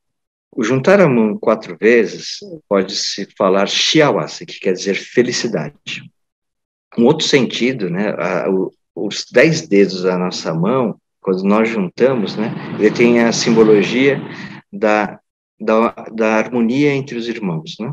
juntar 0.59 1.01
a 1.01 1.09
mão 1.09 1.37
quatro 1.37 1.75
vezes 1.77 2.37
pode 2.69 2.95
se 2.95 3.27
falar 3.37 3.67
shiawase, 3.67 4.45
que 4.45 4.57
quer 4.57 4.71
dizer 4.71 4.95
felicidade 4.95 6.09
um 6.97 7.05
outro 7.05 7.25
sentido, 7.27 7.89
né? 7.89 8.09
A, 8.17 8.49
o, 8.49 8.71
os 8.95 9.25
dez 9.31 9.67
dedos 9.67 10.03
da 10.03 10.17
nossa 10.17 10.53
mão, 10.53 10.97
quando 11.21 11.43
nós 11.43 11.67
juntamos, 11.67 12.35
né? 12.35 12.53
Ele 12.79 12.91
tem 12.91 13.19
a 13.19 13.31
simbologia 13.31 14.21
da, 14.71 15.19
da, 15.59 15.89
da 16.13 16.35
harmonia 16.35 16.93
entre 16.93 17.17
os 17.17 17.27
irmãos, 17.27 17.75
né? 17.79 17.91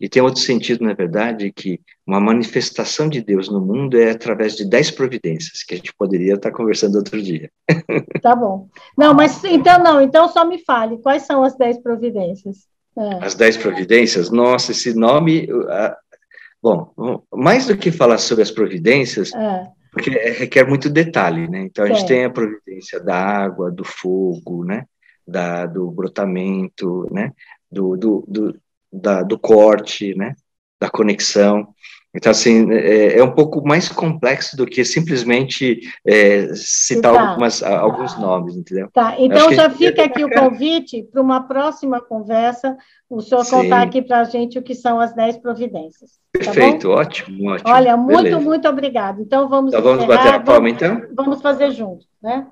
E 0.00 0.08
tem 0.08 0.20
outro 0.20 0.40
sentido, 0.40 0.84
na 0.84 0.92
verdade, 0.92 1.52
que 1.52 1.80
uma 2.06 2.20
manifestação 2.20 3.08
de 3.08 3.22
Deus 3.22 3.48
no 3.48 3.60
mundo 3.60 3.98
é 3.98 4.10
através 4.10 4.56
de 4.56 4.68
dez 4.68 4.90
providências, 4.90 5.62
que 5.62 5.74
a 5.74 5.76
gente 5.76 5.94
poderia 5.94 6.34
estar 6.34 6.50
conversando 6.50 6.96
outro 6.96 7.22
dia. 7.22 7.50
Tá 8.20 8.34
bom. 8.34 8.68
Não, 8.96 9.12
mas 9.12 9.44
então 9.44 9.82
não, 9.82 10.00
então 10.00 10.28
só 10.28 10.46
me 10.46 10.58
fale, 10.64 10.98
quais 10.98 11.24
são 11.24 11.44
as 11.44 11.56
dez 11.58 11.78
providências? 11.78 12.66
É. 12.96 13.24
As 13.24 13.34
dez 13.34 13.56
providências? 13.56 14.30
Nossa, 14.30 14.72
esse 14.72 14.94
nome, 14.94 15.46
Bom, 16.64 16.94
mais 17.30 17.66
do 17.66 17.76
que 17.76 17.92
falar 17.92 18.16
sobre 18.16 18.42
as 18.42 18.50
providências, 18.50 19.34
é. 19.34 19.66
porque 19.92 20.08
requer 20.08 20.66
muito 20.66 20.88
detalhe, 20.88 21.46
né? 21.46 21.60
Então, 21.60 21.84
a 21.84 21.88
gente 21.88 22.06
tem 22.06 22.24
a 22.24 22.30
providência 22.30 22.98
da 22.98 23.14
água, 23.14 23.70
do 23.70 23.84
fogo, 23.84 24.64
né? 24.64 24.86
Da, 25.28 25.66
do 25.66 25.90
brotamento, 25.90 27.06
né? 27.12 27.32
Do, 27.70 27.98
do, 27.98 28.24
do, 28.26 28.58
da, 28.90 29.22
do 29.22 29.38
corte, 29.38 30.14
né? 30.14 30.34
Da 30.80 30.88
conexão. 30.88 31.68
Então, 32.14 32.30
assim, 32.30 32.72
é, 32.72 33.18
é, 33.18 33.24
um 33.24 33.32
pouco 33.32 33.66
mais 33.66 33.88
complexo 33.88 34.56
do 34.56 34.64
que 34.64 34.84
simplesmente 34.84 35.80
é, 36.06 36.48
citar 36.54 37.12
tá. 37.12 37.28
algumas, 37.28 37.62
alguns 37.62 38.16
nomes, 38.18 38.56
entendeu? 38.56 38.88
Tá, 38.92 39.16
então 39.18 39.52
já 39.52 39.68
fica 39.68 40.04
aqui 40.04 40.24
o 40.24 40.30
convite 40.30 41.02
para 41.10 41.20
uma 41.20 41.40
próxima 41.42 42.00
conversa, 42.00 42.76
o 43.10 43.20
senhor 43.20 43.44
Sim. 43.44 43.50
contar 43.50 43.82
aqui 43.82 44.00
para 44.00 44.20
a 44.20 44.24
gente 44.24 44.58
o 44.58 44.62
que 44.62 44.74
são 44.74 45.00
as 45.00 45.12
10 45.14 45.38
providências. 45.38 46.12
Tá 46.32 46.38
Perfeito, 46.38 46.88
tá 46.88 46.94
ótimo, 46.94 47.50
ótimo. 47.50 47.70
Olha, 47.70 47.96
muito, 47.96 48.22
Beleza. 48.22 48.40
muito 48.40 48.68
obrigado. 48.68 49.20
Então, 49.20 49.48
vamos 49.48 49.72
então, 49.72 49.82
vamos 49.82 50.04
bater 50.04 50.34
a 50.34 50.40
palma, 50.40 50.70
então? 50.70 51.02
Vamos 51.14 51.42
fazer 51.42 51.72
juntos, 51.72 52.06
né? 52.22 52.46